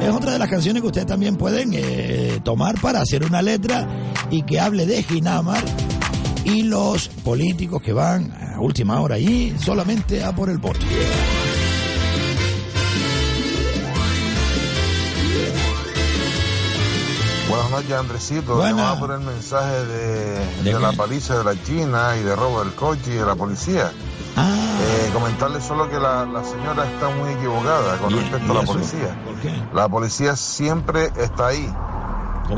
Es 0.00 0.08
otra 0.08 0.32
de 0.32 0.38
las 0.38 0.48
canciones 0.48 0.80
que 0.80 0.86
ustedes 0.86 1.06
también 1.06 1.36
pueden 1.36 1.72
eh, 1.74 2.40
tomar 2.42 2.80
para 2.80 3.00
hacer 3.00 3.24
una 3.24 3.42
letra 3.42 3.86
y 4.30 4.42
que 4.42 4.58
hable 4.58 4.86
de 4.86 5.02
Ginamar 5.02 5.62
y 6.44 6.62
los 6.62 7.08
políticos 7.08 7.82
que 7.82 7.92
van 7.92 8.32
a 8.32 8.60
última 8.60 9.00
hora 9.00 9.16
allí 9.16 9.54
solamente 9.62 10.24
a 10.24 10.34
por 10.34 10.48
el 10.48 10.58
voto. 10.58 10.80
Buenas 17.50 17.70
noches, 17.70 17.92
Andresito. 17.92 18.56
Buenas. 18.56 18.98
por 18.98 19.10
el 19.10 19.20
mensaje 19.20 19.84
de, 19.84 20.80
la 20.80 20.92
paliza 20.92 21.38
de 21.38 21.44
la 21.44 21.60
China 21.62 22.16
y 22.16 22.22
de 22.22 22.36
robo 22.36 22.62
del 22.62 22.72
coche 22.74 23.10
y 23.12 23.16
de 23.16 23.26
la 23.26 23.34
policía. 23.34 23.92
Ah. 24.36 24.70
Eh, 24.82 25.10
comentarle 25.12 25.60
solo 25.60 25.88
que 25.88 25.98
la, 25.98 26.26
señora 26.44 26.86
está 26.86 27.10
muy 27.10 27.30
equivocada 27.30 27.98
con 27.98 28.12
respecto 28.12 28.52
a 28.52 28.54
la 28.54 28.62
policía. 28.62 29.16
La 29.74 29.88
policía 29.88 30.36
siempre 30.36 31.10
está 31.18 31.48
ahí. 31.48 31.70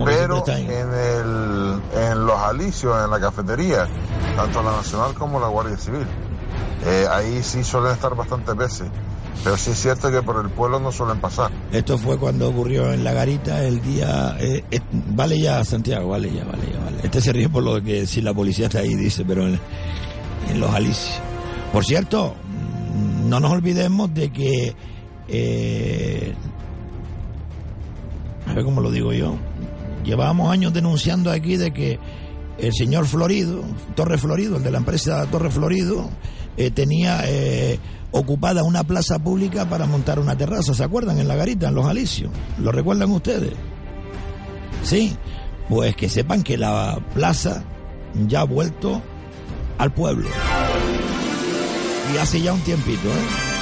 Pero 0.05 0.43
En, 0.49 0.95
el, 0.95 1.81
en 1.95 2.27
los 2.27 2.39
alicios, 2.39 2.97
en 3.05 3.11
la 3.11 3.21
cafetería, 3.21 3.87
tanto 4.37 4.63
la 4.63 4.73
Nacional 4.73 5.15
como 5.15 5.39
la 5.39 5.49
Guardia 5.49 5.77
Civil, 5.77 6.07
eh, 6.87 7.07
ahí 7.11 7.43
sí 7.43 7.63
suelen 7.63 7.93
estar 7.93 8.15
bastantes 8.15 8.57
veces. 8.57 8.89
Pero 9.45 9.57
sí 9.57 9.73
es 9.73 9.79
cierto 9.83 10.11
que 10.11 10.23
por 10.23 10.43
el 10.45 10.51
pueblo 10.51 10.79
no 10.79 10.93
suelen 10.93 11.19
pasar. 11.21 11.51
Esto 11.73 11.99
fue 11.99 12.17
cuando 12.17 12.49
ocurrió 12.49 12.93
en 12.93 13.03
La 13.03 13.13
Garita 13.13 13.63
el 13.65 13.83
día... 13.83 14.37
Eh, 14.39 14.63
vale 15.09 15.41
ya, 15.41 15.65
Santiago, 15.65 16.11
vale 16.11 16.33
ya, 16.33 16.45
vale 16.45 16.71
ya, 16.73 16.79
vale. 16.79 16.99
Este 17.03 17.21
se 17.21 17.33
ríe 17.33 17.49
por 17.49 17.63
lo 17.63 17.83
que 17.83 18.07
si 18.07 18.21
la 18.23 18.33
policía 18.33 18.67
está 18.67 18.79
ahí, 18.79 18.95
dice, 18.95 19.25
pero 19.27 19.47
en, 19.47 19.59
en 20.49 20.61
los 20.61 20.73
alicios. 20.73 21.21
Por 21.73 21.87
cierto, 21.87 22.35
no 23.25 23.41
nos 23.41 23.51
olvidemos 23.51 24.13
de 24.13 24.31
que, 24.31 24.77
eh, 25.29 26.35
a 28.47 28.53
ver 28.53 28.65
cómo 28.65 28.83
lo 28.83 28.91
digo 28.91 29.15
yo, 29.15 29.37
llevábamos 30.05 30.53
años 30.53 30.75
denunciando 30.75 31.31
aquí 31.31 31.57
de 31.57 31.73
que 31.73 31.99
el 32.59 32.75
señor 32.75 33.07
Florido, 33.07 33.63
Torre 33.95 34.19
Florido, 34.19 34.59
el 34.59 34.63
de 34.63 34.71
la 34.71 34.79
empresa 34.79 35.25
Torre 35.31 35.51
Florido, 35.51 36.11
eh, 36.59 36.71
tenía 36.71 37.23
eh, 37.25 37.79
ocupada 38.11 38.63
una 38.65 38.85
plaza 38.85 39.19
pública 39.19 39.67
para 39.67 39.87
montar 39.87 40.19
una 40.19 40.37
terraza, 40.37 40.75
¿se 40.75 40.85
acuerdan? 40.85 41.19
En 41.19 41.27
la 41.27 41.37
garita, 41.37 41.69
en 41.69 41.75
los 41.75 41.87
alicios. 41.87 42.31
¿Lo 42.59 42.71
recuerdan 42.71 43.11
ustedes? 43.13 43.55
Sí, 44.83 45.17
pues 45.71 45.97
que 45.97 46.11
sepan 46.11 46.43
que 46.43 46.59
la 46.59 46.99
plaza 47.15 47.65
ya 48.29 48.43
ha 48.43 48.45
vuelto 48.45 49.01
al 49.79 49.95
pueblo 49.95 50.29
y 52.13 52.19
hace 52.19 52.41
ya 52.41 52.53
un 52.53 52.61
tiempito. 52.61 53.09
¿eh? 53.09 53.53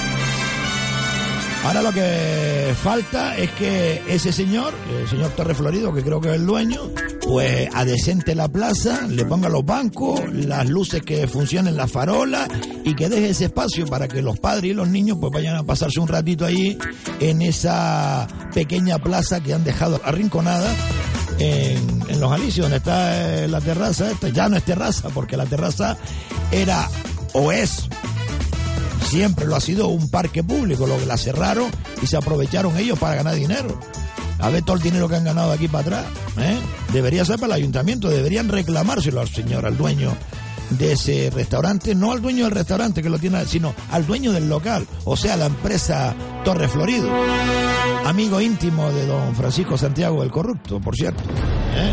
Ahora 1.64 1.82
lo 1.82 1.93
que 1.93 2.74
falta 2.82 3.36
es 3.36 3.51
que 3.51 4.02
ese 4.09 4.32
señor, 4.32 4.72
el 4.98 5.06
señor 5.09 5.31
Torre 5.32 5.55
Florido, 5.55 5.93
que 5.93 6.02
creo 6.02 6.20
que 6.20 6.31
es 6.31 6.36
el 6.36 6.47
dueño, 6.47 6.90
pues 7.22 7.68
adecente 7.74 8.35
la 8.35 8.48
plaza, 8.48 9.06
le 9.06 9.27
ponga 9.27 9.51
los 9.51 9.64
bancos, 9.64 10.20
las 10.32 10.68
luces 10.68 11.02
que 11.02 11.28
funcionen, 11.28 11.77
las 11.77 11.93
farolas 11.93 12.48
y 12.82 12.94
que 12.94 13.10
deje 13.10 13.31
ese 13.31 13.44
espacio 13.47 13.86
para 13.86 14.09
que 14.09 14.22
los 14.22 14.39
padres 14.40 14.70
y 14.70 14.74
los 14.74 14.89
niños 14.89 15.18
pues 15.20 15.32
vayan 15.32 15.56
a 15.56 15.62
pasarse 15.62 16.01
un 16.01 16.09
ratito 16.09 16.47
ahí 16.47 16.78
en 17.20 17.43
esa 17.43 18.27
pequeña 18.55 18.98
plaza 18.98 19.40
que 19.40 19.52
han 19.52 19.62
dejado 19.62 20.01
arrinconada 20.02 20.74
en, 21.39 22.20
los 22.20 22.32
Alicios, 22.32 22.64
donde 22.64 22.78
está 22.78 23.47
la 23.47 23.60
terraza, 23.60 24.10
esta 24.10 24.28
ya 24.28 24.48
no 24.48 24.56
es 24.56 24.64
terraza, 24.64 25.09
porque 25.10 25.36
la 25.36 25.47
terraza 25.47 25.97
era 26.51 26.89
o 27.32 27.52
es 27.52 27.89
siempre 29.05 29.47
lo 29.47 29.56
ha 29.56 29.60
sido 29.60 29.89
un 29.89 30.10
parque 30.10 30.43
público, 30.43 30.86
lo 30.86 30.98
que 30.98 31.06
la 31.06 31.16
cerraron 31.16 31.70
y 32.02 32.06
se 32.06 32.16
aprovecharon 32.16 32.77
ellos 32.77 32.98
para 32.98 33.16
ganar 33.16 33.35
dinero. 33.35 33.78
A 34.39 34.48
ver 34.48 34.62
todo 34.62 34.77
el 34.77 34.82
dinero 34.82 35.09
que 35.09 35.16
han 35.16 35.24
ganado 35.24 35.52
aquí 35.52 35.68
para 35.68 35.82
atrás. 35.82 36.05
¿eh? 36.39 36.59
Debería 36.93 37.24
ser 37.24 37.39
para 37.39 37.55
el 37.55 37.60
ayuntamiento, 37.60 38.09
deberían 38.09 38.48
reclamárselo 38.48 39.20
al 39.20 39.28
señor, 39.28 39.66
al 39.66 39.77
dueño 39.77 40.16
de 40.70 40.93
ese 40.93 41.31
restaurante, 41.31 41.94
no 41.94 42.12
al 42.12 42.22
dueño 42.22 42.44
del 42.44 42.52
restaurante 42.52 43.02
que 43.02 43.10
lo 43.10 43.18
tiene, 43.18 43.44
sino 43.47 43.74
al 43.90 44.06
dueño 44.06 44.32
del 44.32 44.48
local, 44.48 44.86
o 45.05 45.16
sea, 45.16 45.36
la 45.36 45.47
empresa 45.47 46.14
Torre 46.44 46.68
Florido, 46.68 47.10
amigo 48.06 48.40
íntimo 48.40 48.90
de 48.93 49.06
don 49.06 49.35
Francisco 49.35 49.77
Santiago 49.77 50.22
el 50.22 50.31
Corrupto, 50.31 50.81
por 50.81 50.94
cierto. 50.94 51.22
¿eh? 51.74 51.93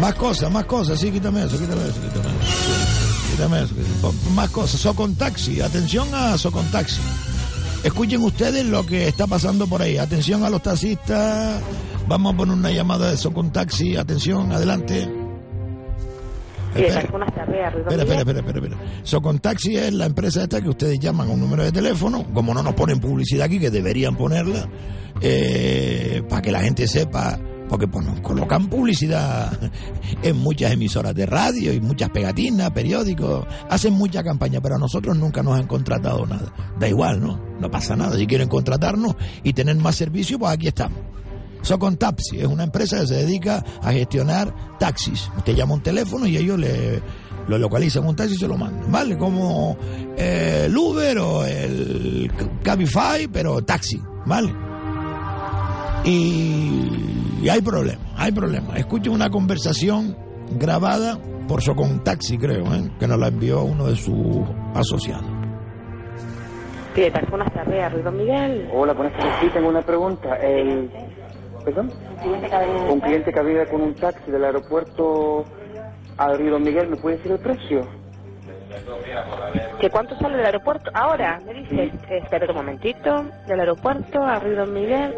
Más 0.00 0.14
cosas, 0.14 0.50
más 0.50 0.64
cosas, 0.64 1.00
sí, 1.00 1.10
quítame 1.10 1.44
eso, 1.44 1.58
quítame 1.58 1.82
eso, 1.88 2.00
quítame 2.00 2.28
eso. 2.28 2.91
Más 4.34 4.50
cosas. 4.50 4.80
Socon 4.80 5.14
Taxi. 5.14 5.60
Atención 5.60 6.08
a 6.14 6.36
Socon 6.38 6.66
Taxi. 6.70 7.00
Escuchen 7.82 8.22
ustedes 8.22 8.64
lo 8.66 8.86
que 8.86 9.08
está 9.08 9.26
pasando 9.26 9.66
por 9.66 9.82
ahí. 9.82 9.98
Atención 9.98 10.44
a 10.44 10.50
los 10.50 10.62
taxistas. 10.62 11.60
Vamos 12.06 12.34
a 12.34 12.36
poner 12.36 12.54
una 12.54 12.70
llamada 12.70 13.10
de 13.10 13.16
Socon 13.16 13.52
Taxi. 13.52 13.96
Atención, 13.96 14.52
adelante. 14.52 15.08
espera. 16.74 17.68
espera, 17.68 18.20
espera, 18.22 18.38
espera, 18.40 18.58
espera, 18.58 18.76
Socon 19.02 19.38
Taxi 19.40 19.76
es 19.76 19.92
la 19.92 20.06
empresa 20.06 20.42
esta 20.42 20.60
que 20.60 20.68
ustedes 20.68 20.98
llaman 20.98 21.28
a 21.28 21.32
un 21.32 21.40
número 21.40 21.64
de 21.64 21.72
teléfono, 21.72 22.24
como 22.32 22.54
no 22.54 22.62
nos 22.62 22.74
ponen 22.74 23.00
publicidad 23.00 23.46
aquí, 23.46 23.58
que 23.58 23.70
deberían 23.70 24.16
ponerla, 24.16 24.68
eh, 25.20 26.22
para 26.28 26.40
que 26.40 26.52
la 26.52 26.60
gente 26.60 26.86
sepa 26.86 27.38
porque 27.68 27.88
pues, 27.88 28.04
nos 28.04 28.20
colocan 28.20 28.68
publicidad 28.68 29.50
en 30.22 30.36
muchas 30.36 30.72
emisoras 30.72 31.14
de 31.14 31.26
radio 31.26 31.72
y 31.72 31.80
muchas 31.80 32.10
pegatinas, 32.10 32.70
periódicos, 32.70 33.46
hacen 33.70 33.94
mucha 33.94 34.22
campaña, 34.22 34.60
pero 34.60 34.76
a 34.76 34.78
nosotros 34.78 35.16
nunca 35.16 35.42
nos 35.42 35.58
han 35.58 35.66
contratado 35.66 36.26
nada. 36.26 36.52
Da 36.78 36.88
igual, 36.88 37.20
¿no? 37.20 37.40
No 37.60 37.70
pasa 37.70 37.96
nada. 37.96 38.16
Si 38.16 38.26
quieren 38.26 38.48
contratarnos 38.48 39.16
y 39.42 39.52
tener 39.52 39.76
más 39.76 39.96
servicio, 39.96 40.38
pues 40.38 40.52
aquí 40.52 40.68
estamos. 40.68 40.98
Socon 41.62 41.96
Taxi 41.96 42.40
es 42.40 42.46
una 42.46 42.64
empresa 42.64 43.00
que 43.00 43.06
se 43.06 43.14
dedica 43.14 43.64
a 43.82 43.92
gestionar 43.92 44.52
taxis. 44.78 45.30
Usted 45.36 45.54
llama 45.54 45.74
un 45.74 45.82
teléfono 45.82 46.26
y 46.26 46.36
ellos 46.36 46.58
le 46.58 47.00
lo 47.48 47.58
localizan 47.58 48.06
un 48.06 48.14
taxi 48.14 48.34
y 48.34 48.38
se 48.38 48.48
lo 48.48 48.56
mandan, 48.56 48.90
¿vale? 48.90 49.16
Como 49.16 49.76
eh, 50.16 50.64
el 50.66 50.76
Uber 50.76 51.18
o 51.18 51.44
el 51.44 52.30
Cabify, 52.62 53.28
pero 53.28 53.62
taxi, 53.64 54.00
¿vale? 54.26 54.52
Y, 56.04 57.48
hay 57.48 57.60
problemas, 57.60 58.06
hay 58.16 58.32
problemas. 58.32 58.76
Escucho 58.76 59.12
una 59.12 59.30
conversación 59.30 60.16
grabada 60.58 61.18
por 61.46 61.62
Socontaxi, 61.62 62.38
creo, 62.38 62.64
¿eh? 62.74 62.90
que 62.98 63.06
nos 63.06 63.18
la 63.18 63.28
envió 63.28 63.62
uno 63.62 63.86
de 63.86 63.96
sus 63.96 64.42
asociados. 64.74 65.24
¿Qué 66.94 67.10
tal? 67.10 67.26
Buenas 67.30 67.52
tardes, 67.52 67.92
Ruido 67.92 68.10
Miguel. 68.10 68.68
Hola, 68.72 68.92
buenas 68.92 69.16
tardes. 69.16 69.34
Sí, 69.40 69.48
tengo 69.52 69.68
una 69.68 69.82
pregunta. 69.82 70.36
El, 70.36 70.90
¿Perdón? 71.64 71.90
Un 72.90 73.00
cliente 73.00 73.32
que 73.32 73.38
había 73.38 73.66
con 73.66 73.80
un 73.80 73.94
taxi 73.94 74.30
del 74.30 74.44
aeropuerto 74.44 75.44
a 76.18 76.32
Río 76.34 76.58
Miguel, 76.58 76.88
¿me 76.88 76.96
puede 76.96 77.16
decir 77.16 77.32
el 77.32 77.38
precio? 77.38 77.86
¿Que 79.80 79.90
cuánto 79.90 80.16
sale 80.16 80.36
del 80.36 80.46
aeropuerto? 80.46 80.90
Ahora, 80.94 81.38
me 81.44 81.54
dice. 81.54 81.92
Espera 82.08 82.46
un 82.48 82.56
momentito. 82.56 83.24
Del 83.46 83.60
aeropuerto 83.60 84.22
a 84.22 84.38
Río 84.38 84.66
Miguel. 84.66 85.14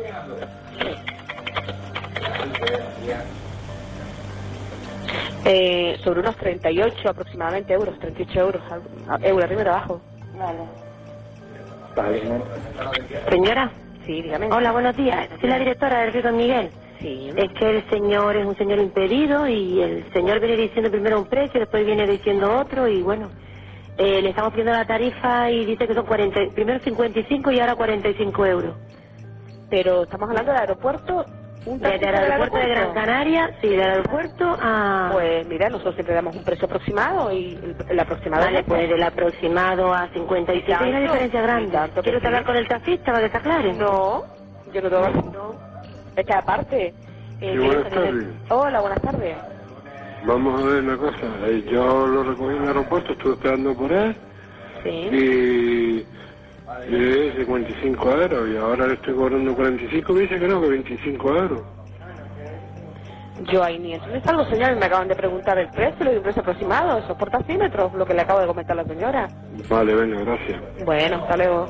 Eh, 5.46 5.98
sobre 6.02 6.20
unos 6.20 6.36
38 6.36 7.08
aproximadamente 7.08 7.74
euros, 7.74 7.98
38 7.98 8.40
euros, 8.40 8.62
euros 9.22 9.44
arriba 9.44 9.62
y 9.62 9.68
abajo. 9.68 10.02
Vale. 10.34 10.68
Señora. 13.28 13.72
Sí, 14.06 14.22
dígame. 14.22 14.48
Hola, 14.52 14.72
buenos 14.72 14.96
días. 14.96 15.28
Soy 15.40 15.48
la 15.48 15.58
directora 15.58 16.00
del 16.02 16.12
Río 16.12 16.32
Miguel. 16.32 16.72
Sí. 17.00 17.32
Es 17.36 17.52
que 17.52 17.70
el 17.70 17.90
señor 17.90 18.36
es 18.36 18.46
un 18.46 18.56
señor 18.56 18.78
impedido 18.78 19.46
y 19.46 19.80
el 19.80 20.12
señor 20.12 20.40
viene 20.40 20.56
diciendo 20.56 20.90
primero 20.90 21.20
un 21.20 21.26
precio, 21.28 21.60
después 21.60 21.84
viene 21.84 22.06
diciendo 22.06 22.58
otro 22.58 22.88
y 22.88 23.02
bueno, 23.02 23.30
eh, 23.98 24.22
le 24.22 24.30
estamos 24.30 24.52
pidiendo 24.52 24.72
la 24.72 24.86
tarifa 24.86 25.50
y 25.50 25.64
dice 25.66 25.86
que 25.86 25.94
son 25.94 26.06
40, 26.06 26.40
primero 26.54 26.80
55 26.84 27.50
y 27.52 27.60
ahora 27.60 27.74
45 27.76 28.46
euros. 28.46 28.74
Pero 29.70 30.02
estamos 30.02 30.28
hablando 30.28 30.52
del 30.52 30.60
aeropuerto 30.60 31.26
desde 31.66 32.08
el 32.08 32.14
aeropuerto 32.14 32.58
de 32.58 32.68
Gran 32.68 32.92
Canaria, 32.92 33.50
sí, 33.62 33.68
del 33.68 33.80
aeropuerto 33.80 34.56
a... 34.60 35.08
Pues 35.12 35.46
mira, 35.46 35.70
nosotros 35.70 35.94
siempre 35.94 36.14
damos 36.14 36.36
un 36.36 36.44
precio 36.44 36.66
aproximado 36.66 37.32
y 37.32 37.58
el, 37.88 38.00
aproximado... 38.00 38.44
Vale, 38.44 38.64
pues 38.64 38.88
del 38.88 39.02
aproximado 39.02 39.94
a 39.94 40.08
55 40.08 40.84
hay 40.84 40.90
una 40.90 41.00
diferencia 41.00 41.40
grande. 41.40 41.78
¿Quieres 42.02 42.24
hablar 42.24 42.44
con 42.44 42.56
el 42.56 42.68
taxista 42.68 43.12
para 43.12 43.24
que 43.24 43.30
se 43.30 43.38
aclare? 43.38 43.72
No, 43.72 44.24
yo 44.72 44.82
no 44.82 44.90
tengo... 44.90 45.08
No. 45.32 45.58
Es 46.16 46.26
que 46.26 46.34
aparte... 46.34 46.94
Eh, 47.40 47.58
buenas 47.58 47.90
tardes. 47.90 48.14
Hola, 48.50 48.80
buenas 48.80 49.00
tardes. 49.02 49.36
Vamos 50.26 50.62
a 50.62 50.66
ver 50.66 50.82
una 50.84 50.96
cosa. 50.96 51.46
Eh, 51.46 51.64
yo 51.70 52.06
lo 52.06 52.24
recogí 52.24 52.56
en 52.56 52.62
el 52.62 52.68
aeropuerto, 52.68 53.12
estuve 53.12 53.34
esperando 53.34 53.74
por 53.74 53.92
él. 53.92 54.16
Sí. 54.82 54.90
Y 54.90 56.06
y 56.88 57.30
55 57.36 58.10
euros 58.10 58.48
y 58.48 58.56
ahora 58.56 58.86
le 58.86 58.94
estoy 58.94 59.14
cobrando 59.14 59.54
45, 59.54 60.12
me 60.12 60.20
dice 60.20 60.38
que 60.38 60.48
no, 60.48 60.60
que 60.60 60.68
25 60.68 61.36
euros. 61.36 61.62
Yo 63.50 63.64
ahí 63.64 63.78
ni 63.78 63.94
eso 63.94 64.06
me 64.06 64.20
salgo, 64.20 64.44
señor, 64.44 64.76
me 64.76 64.86
acaban 64.86 65.08
de 65.08 65.16
preguntar 65.16 65.58
el 65.58 65.68
precio, 65.68 66.04
le 66.04 66.10
doy 66.10 66.16
un 66.18 66.22
precio 66.22 66.42
aproximado, 66.42 66.98
esos 66.98 67.16
por 67.16 67.30
taxímetros, 67.30 67.92
lo 67.94 68.06
que 68.06 68.14
le 68.14 68.22
acabo 68.22 68.40
de 68.40 68.46
comentar 68.46 68.78
a 68.78 68.82
la 68.82 68.88
señora. 68.88 69.28
Vale, 69.68 69.94
venga, 69.94 70.20
gracias. 70.20 70.60
Bueno, 70.84 71.16
hasta 71.16 71.36
luego. 71.36 71.68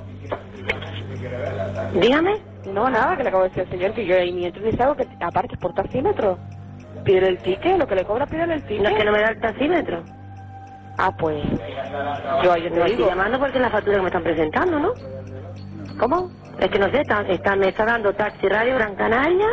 Dígame. 1.95 2.37
No, 2.67 2.89
nada, 2.91 3.17
que 3.17 3.23
le 3.23 3.29
acabo 3.29 3.45
de 3.45 3.49
decir 3.51 3.65
al 3.65 3.71
señor 3.71 3.93
que 3.93 4.07
yo 4.07 4.17
ahí 4.17 4.33
ni 4.33 4.47
entro 4.47 4.63
ni 4.63 4.73
salgo, 4.73 4.97
que 4.97 5.07
aparte 5.21 5.55
es 5.55 5.61
por 5.61 5.75
taxímetro. 5.75 6.39
Pide 7.05 7.29
el 7.29 7.39
ticket, 7.39 7.79
lo 7.79 7.87
que 7.87 7.95
le 7.95 8.05
cobra, 8.05 8.27
pide 8.27 8.45
el 8.45 8.63
ticket. 8.63 8.83
No 8.83 8.89
es 8.91 8.97
que 8.97 9.05
no 9.05 9.13
me 9.13 9.21
da 9.21 9.31
el 9.31 9.41
taxímetro. 9.41 10.03
Ah, 10.97 11.13
pues. 11.17 11.43
Yo 12.43 12.53
ayer 12.53 12.73
no 12.73 12.85
estoy 12.85 13.05
llamando 13.07 13.39
porque 13.39 13.57
es 13.59 13.63
la 13.63 13.71
factura 13.71 13.97
que 13.97 14.03
me 14.03 14.09
están 14.09 14.23
presentando, 14.23 14.79
¿no? 14.79 14.93
¿Cómo? 15.99 16.31
Es 16.59 16.71
que 16.71 16.79
no 16.79 16.89
sé, 16.91 17.01
está, 17.01 17.23
está, 17.23 17.57
me 17.57 17.69
está 17.69 17.85
dando 17.85 18.13
Taxi 18.15 18.49
Radio 18.49 18.77
Gran 18.77 18.95
Canaria 18.95 19.47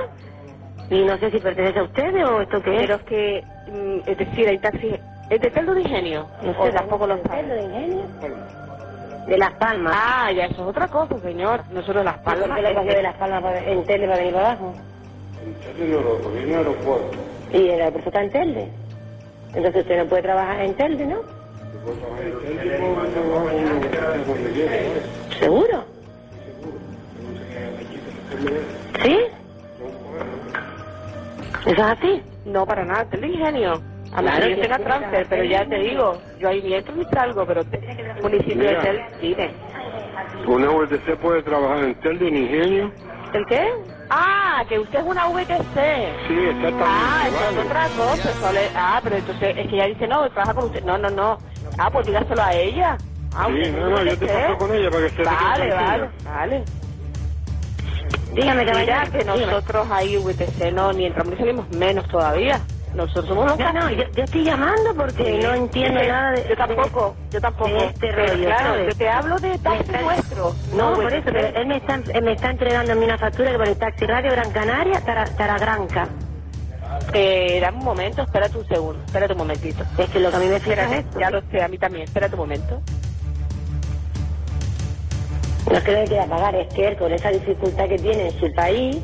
y 0.89 1.03
no 1.03 1.17
sé 1.17 1.31
si 1.31 1.39
pertenece 1.39 1.79
a 1.79 1.83
ustedes 1.83 2.23
o 2.25 2.41
esto 2.41 2.61
qué 2.61 2.75
es. 2.75 2.81
Pero 2.81 2.95
es 2.95 3.03
que, 3.03 3.43
mm, 3.71 4.09
es 4.09 4.17
decir, 4.17 4.47
hay 4.47 4.57
taxi. 4.59 4.95
¿Es 5.29 5.39
de 5.39 5.49
Teldo 5.51 5.73
de 5.73 5.81
Ingenio? 5.81 6.27
No 6.43 6.63
sé, 6.63 6.71
tampoco 6.73 7.07
lo 7.07 7.15
¿de 7.15 7.23
sabe. 7.23 7.43
De 7.43 7.63
Ingenio? 7.63 8.03
De 9.27 9.37
Las 9.37 9.51
Palmas. 9.53 9.93
Ah, 9.95 10.31
ya, 10.31 10.45
eso 10.45 10.61
es 10.63 10.67
otra 10.67 10.87
cosa, 10.89 11.15
señor. 11.21 11.61
Nosotros 11.71 12.03
Las 12.03 12.17
Palmas. 12.19 12.47
¿Por 12.47 12.55
qué 12.57 12.61
le 12.63 12.73
cogió 12.75 12.93
de 12.93 13.03
Las 13.03 13.15
Palmas 13.15 13.41
para- 13.41 13.63
en 13.63 13.85
Telde 13.85 14.05
para 14.07 14.17
venir 14.17 14.33
para 14.33 14.47
abajo? 14.51 14.73
En 15.45 15.77
serio, 15.77 16.01
lo 16.01 16.31
en 16.37 16.49
el 16.49 16.55
aeropuerto. 16.55 17.17
Y 17.53 17.67
el 17.69 17.81
aeropuerto 17.81 18.09
está 18.09 18.21
en 18.23 18.31
Telde. 18.31 18.71
Entonces 19.53 19.81
usted 19.81 19.97
no 19.97 20.09
puede 20.09 20.21
trabajar 20.23 20.61
en 20.61 20.75
Telde, 20.75 21.05
¿no? 21.05 21.19
¿Seguro? 25.39 25.85
¿Sí? 29.03 29.17
¿Eso 31.65 31.71
es 31.71 31.79
así? 31.79 32.23
No, 32.45 32.65
para 32.65 32.85
nada, 32.85 33.05
Teldo 33.05 33.27
de 33.27 33.33
Ingenio. 33.33 33.81
A 34.13 34.21
Claro, 34.21 34.47
yo 34.47 34.59
tenga 34.59 34.77
transfer, 34.79 35.27
pero 35.29 35.43
ya 35.43 35.65
te 35.65 35.79
digo, 35.79 36.21
yo 36.39 36.49
ahí 36.49 36.61
ni 36.61 36.73
entro 36.73 36.93
ni 36.95 37.05
salgo, 37.05 37.45
pero 37.45 37.63
te- 37.63 37.79
municipio 38.21 38.55
de 38.63 38.69
Mira. 38.69 38.81
Tel, 38.83 39.01
dime. 39.21 39.51
Una 40.47 40.69
VTC 40.69 41.15
puede 41.21 41.43
trabajar 41.43 41.83
en 41.85 41.95
Telde, 42.01 42.27
en 42.27 42.37
Ingenio. 42.37 42.91
¿El 43.31 43.45
qué? 43.47 43.73
Ah, 44.09 44.65
que 44.69 44.79
usted 44.79 44.99
es 44.99 45.05
una 45.05 45.27
VTC. 45.29 46.27
Sí, 46.27 46.33
exactamente. 46.39 46.83
Ah, 46.85 47.27
eso 47.29 47.37
es 47.51 47.65
otra 47.65 47.89
cosa. 47.91 48.31
eso 48.31 48.51
le- 48.53 48.71
Ah, 48.75 49.01
pero 49.03 49.17
entonces 49.17 49.55
es 49.57 49.67
que 49.69 49.75
ella 49.75 49.87
dice, 49.87 50.07
no, 50.07 50.29
trabaja 50.31 50.55
con 50.55 50.65
usted. 50.65 50.83
No, 50.83 50.97
no, 50.99 51.11
no. 51.11 51.41
Ah, 51.77 51.91
pues 51.91 52.05
dígaselo 52.07 52.43
a 52.43 52.53
ella. 52.53 53.01
Ah, 53.31 53.47
Sí, 53.47 53.53
usted 53.53 53.71
no, 53.73 53.89
no, 53.89 54.03
yo 54.05 54.17
te 54.19 54.27
VTC. 54.27 54.33
paso 54.45 54.59
con 54.59 54.75
ella 54.75 54.91
para 54.91 55.11
que 55.11 55.17
se 55.17 55.17
te 55.17 55.37
quede 55.37 55.39
Vale, 55.39 55.73
tranquila. 55.73 56.13
vale, 56.23 56.23
vale. 56.23 56.69
Dígame, 58.33 58.65
Mira 58.65 58.73
caballero. 58.73 59.11
que 59.11 59.25
dígame. 59.25 59.45
nosotros 59.53 59.87
ahí 59.91 60.17
VTC 60.17 60.71
no, 60.73 60.93
ni 60.93 61.07
entramos 61.07 61.33
ni 61.33 61.39
salimos 61.39 61.69
menos 61.71 62.07
todavía. 62.09 62.67
Nosotros 62.93 63.27
somos 63.27 63.45
los 63.45 63.57
No, 63.57 63.71
no, 63.73 63.89
yo, 63.89 64.03
yo 64.15 64.23
estoy 64.23 64.43
llamando 64.43 64.93
porque 64.95 65.23
Sí. 65.23 65.39
no 65.47 65.53
entiendo 65.53 65.99
Sí, 66.01 66.07
nada 66.07 66.31
de... 66.31 66.45
Yo 66.49 66.55
tampoco, 66.57 67.15
yo 67.31 67.39
tampoco. 67.41 67.69
de 67.69 67.85
este 67.85 67.99
Pero 68.13 68.27
rollo, 68.33 68.45
claro, 68.47 68.65
¿sabes? 68.69 68.87
yo 68.87 68.95
te 68.97 69.09
hablo 69.09 69.39
de 69.39 69.57
taxi 69.59 69.91
nuestro. 70.03 70.55
No, 70.75 70.93
por 70.93 71.05
VTC. 71.05 71.13
eso, 71.15 71.29
pero 71.31 71.47
él 71.47 71.67
me 71.67 71.77
está, 71.77 71.95
él 72.13 72.23
me 72.23 72.31
está 72.33 72.49
entregando 72.49 72.91
a 72.91 72.95
mí 72.95 73.05
una 73.05 73.17
factura 73.17 73.51
que 73.51 73.57
pone 73.57 73.75
Taxi 73.75 74.05
Radio 74.05 74.31
Gran 74.31 74.51
Canaria, 74.51 74.99
Tara, 75.05 75.25
Taragranca. 75.25 76.09
Eh, 77.13 77.59
dame 77.61 77.77
un 77.77 77.85
momento, 77.85 78.21
espérate 78.23 78.57
un 78.57 78.67
segundo, 78.67 79.01
espérate 79.05 79.33
un 79.33 79.39
momentito. 79.39 79.83
Es 79.97 80.09
que 80.09 80.19
lo 80.19 80.29
que 80.29 80.35
a 80.35 80.39
mí 80.39 80.47
me 80.47 80.59
fija 80.59 80.83
es 80.83 81.05
esto. 81.05 81.19
ya 81.19 81.29
lo 81.31 81.41
sé, 81.49 81.61
a 81.61 81.67
mí 81.69 81.77
también, 81.77 82.03
espérate 82.03 82.35
un 82.35 82.41
momento. 82.41 82.81
No 85.69 85.77
es 85.77 85.83
que 85.83 85.95
no 85.95 86.05
quiera 86.07 86.25
pagar, 86.25 86.55
es 86.55 86.67
que 86.73 86.87
él 86.89 86.97
con 86.97 87.11
esa 87.13 87.29
dificultad 87.29 87.87
que 87.87 87.97
tiene 87.99 88.27
en 88.27 88.39
su 88.39 88.51
país 88.53 88.97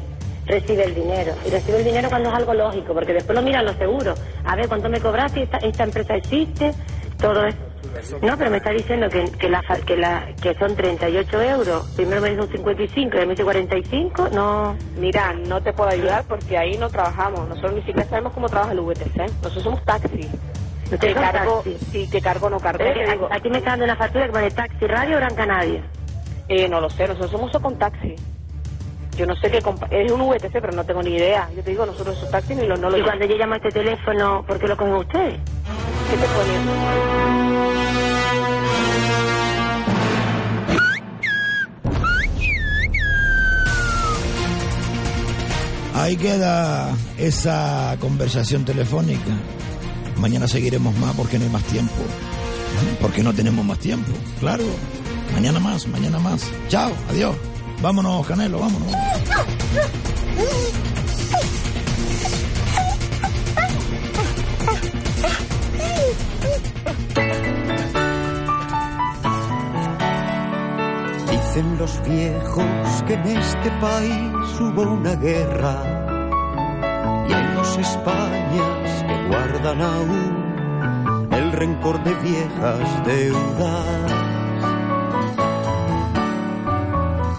recibe 0.48 0.84
el 0.86 0.96
dinero. 0.96 1.34
Y 1.46 1.50
recibe 1.50 1.78
el 1.80 1.84
dinero 1.86 2.10
cuando 2.10 2.30
es 2.30 2.36
algo 2.36 2.54
lógico, 2.54 2.94
porque 2.94 3.14
después 3.14 3.36
lo 3.36 3.42
miran 3.44 3.66
los 3.66 3.76
seguros. 3.76 4.20
A 4.46 4.56
ver, 4.56 4.68
¿cuánto 4.68 4.90
me 4.90 5.00
cobraste? 5.00 5.44
Esta, 5.44 5.58
esta 5.58 5.84
empresa 5.84 6.16
existe, 6.16 6.74
todo 7.18 7.46
eso. 7.46 7.58
No, 8.22 8.38
pero 8.38 8.52
me 8.52 8.58
está 8.58 8.72
diciendo 8.72 9.10
que, 9.10 9.32
que, 9.32 9.50
la, 9.50 9.62
que, 9.86 9.98
la, 9.98 10.28
que 10.42 10.54
son 10.56 10.76
38 10.76 11.42
euros. 11.42 11.86
Primero 11.96 12.22
me 12.22 12.30
dijo 12.32 12.46
55 12.46 13.18
y 13.18 13.20
me 13.22 13.28
dice 13.28 13.44
45. 13.44 14.30
No. 14.34 14.76
Mira, 14.98 15.34
no 15.34 15.62
te 15.62 15.74
puedo 15.74 15.90
ayudar 15.90 16.24
porque 16.28 16.58
ahí 16.58 16.78
no 16.78 16.90
trabajamos. 16.90 17.48
Nosotros 17.50 17.74
ni 17.74 17.82
siquiera 17.82 18.08
sabemos 18.10 18.34
cómo 18.34 18.50
trabaja 18.50 18.74
el 18.74 18.82
VTC. 18.82 19.18
Nosotros 19.42 19.64
somos 19.64 19.84
taxi. 19.86 20.30
¿Ustedes 20.92 21.00
Que 21.00 21.14
cargo, 21.14 21.56
taxi? 21.64 21.78
sí, 21.92 22.10
que 22.10 22.22
cargo 22.22 22.50
no 22.50 22.60
cargo. 22.60 22.84
Aquí 23.32 23.50
me 23.50 23.58
está 23.58 23.72
dando 23.72 23.86
una 23.86 23.96
factura 23.96 24.26
que 24.28 24.32
pone 24.32 24.52
Taxi 24.52 24.86
Radio 24.88 25.18
Gran 25.18 25.36
Canaria. 25.36 25.84
Eh, 26.50 26.70
no 26.70 26.80
lo 26.80 26.90
sé, 26.90 27.08
nosotros 27.08 27.32
somos 27.32 27.52
con 27.62 27.78
taxi. 27.78 28.16
Yo 29.18 29.26
no 29.26 29.36
sé 29.36 29.50
qué 29.50 29.58
es 29.58 30.12
un 30.12 30.30
VTC, 30.30 30.52
pero 30.52 30.74
no 30.74 30.84
tengo 30.86 31.02
ni 31.02 31.16
idea. 31.16 31.50
Yo 31.56 31.64
te 31.64 31.72
digo, 31.72 31.88
nosotros 31.88 32.16
esos 32.18 32.30
taxis 32.30 32.56
ni 32.56 32.68
lo, 32.68 32.78
no 32.78 32.92
lo 32.92 33.00
Y 33.00 33.02
cuando 33.02 33.26
yo 33.26 33.36
llamo 33.36 33.56
a 33.56 33.58
este 33.58 33.72
teléfono, 33.72 34.46
¿por 34.46 34.60
qué 34.60 34.68
lo 34.68 34.78
cogen 34.78 34.94
ustedes? 34.94 35.40
¿Qué 36.10 36.18
te 36.18 36.28
ponen? 36.28 37.68
Ahí 45.96 46.16
queda 46.16 46.96
esa 47.18 47.98
conversación 48.00 48.66
telefónica. 48.66 49.32
Mañana 50.20 50.48
seguiremos 50.48 50.96
más 50.98 51.16
porque 51.16 51.40
no 51.40 51.46
hay 51.46 51.50
más 51.50 51.64
tiempo. 51.64 51.96
Porque 53.02 53.24
no 53.24 53.34
tenemos 53.34 53.66
más 53.66 53.80
tiempo. 53.80 54.12
Claro. 54.40 54.64
Mañana 55.34 55.60
más, 55.60 55.88
mañana 55.88 56.20
más. 56.20 56.52
Chao, 56.70 56.92
adiós. 57.10 57.36
Vámonos, 57.82 58.26
Canelo, 58.26 58.60
vámonos. 58.60 58.92
Dicen 71.30 71.78
los 71.78 72.02
viejos 72.04 73.04
que 73.06 73.14
en 73.14 73.28
este 73.28 73.72
país 73.80 74.60
hubo 74.60 74.82
una 74.82 75.16
guerra 75.16 75.76
y 77.30 77.34
hay 77.34 77.56
dos 77.56 77.78
Españas 77.78 79.04
que 79.08 79.28
guardan 79.28 79.82
aún 79.82 81.28
el 81.32 81.52
rencor 81.52 82.04
de 82.04 82.16
viejas 82.16 83.06
deudas. 83.06 84.27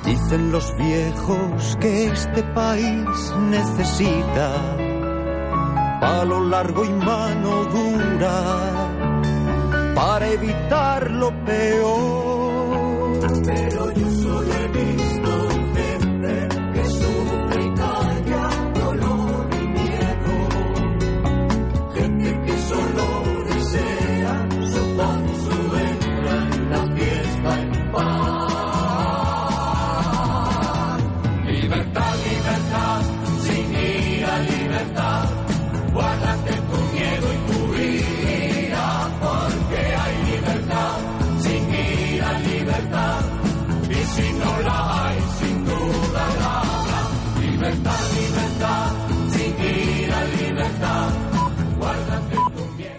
Dicen 0.09 0.52
los 0.52 0.74
viejos 0.76 1.76
que 1.80 2.06
este 2.06 2.43
país 2.55 3.35
necesita 3.51 4.51
palo 6.01 6.44
largo 6.44 6.85
y 6.85 6.93
mano 6.93 7.64
dura 7.66 8.43
para 9.94 10.28
evitar 10.30 11.10
lo 11.10 11.30
peor. 11.44 13.20
Pero 13.44 13.93
yo 13.93 14.10
solo 14.22 14.55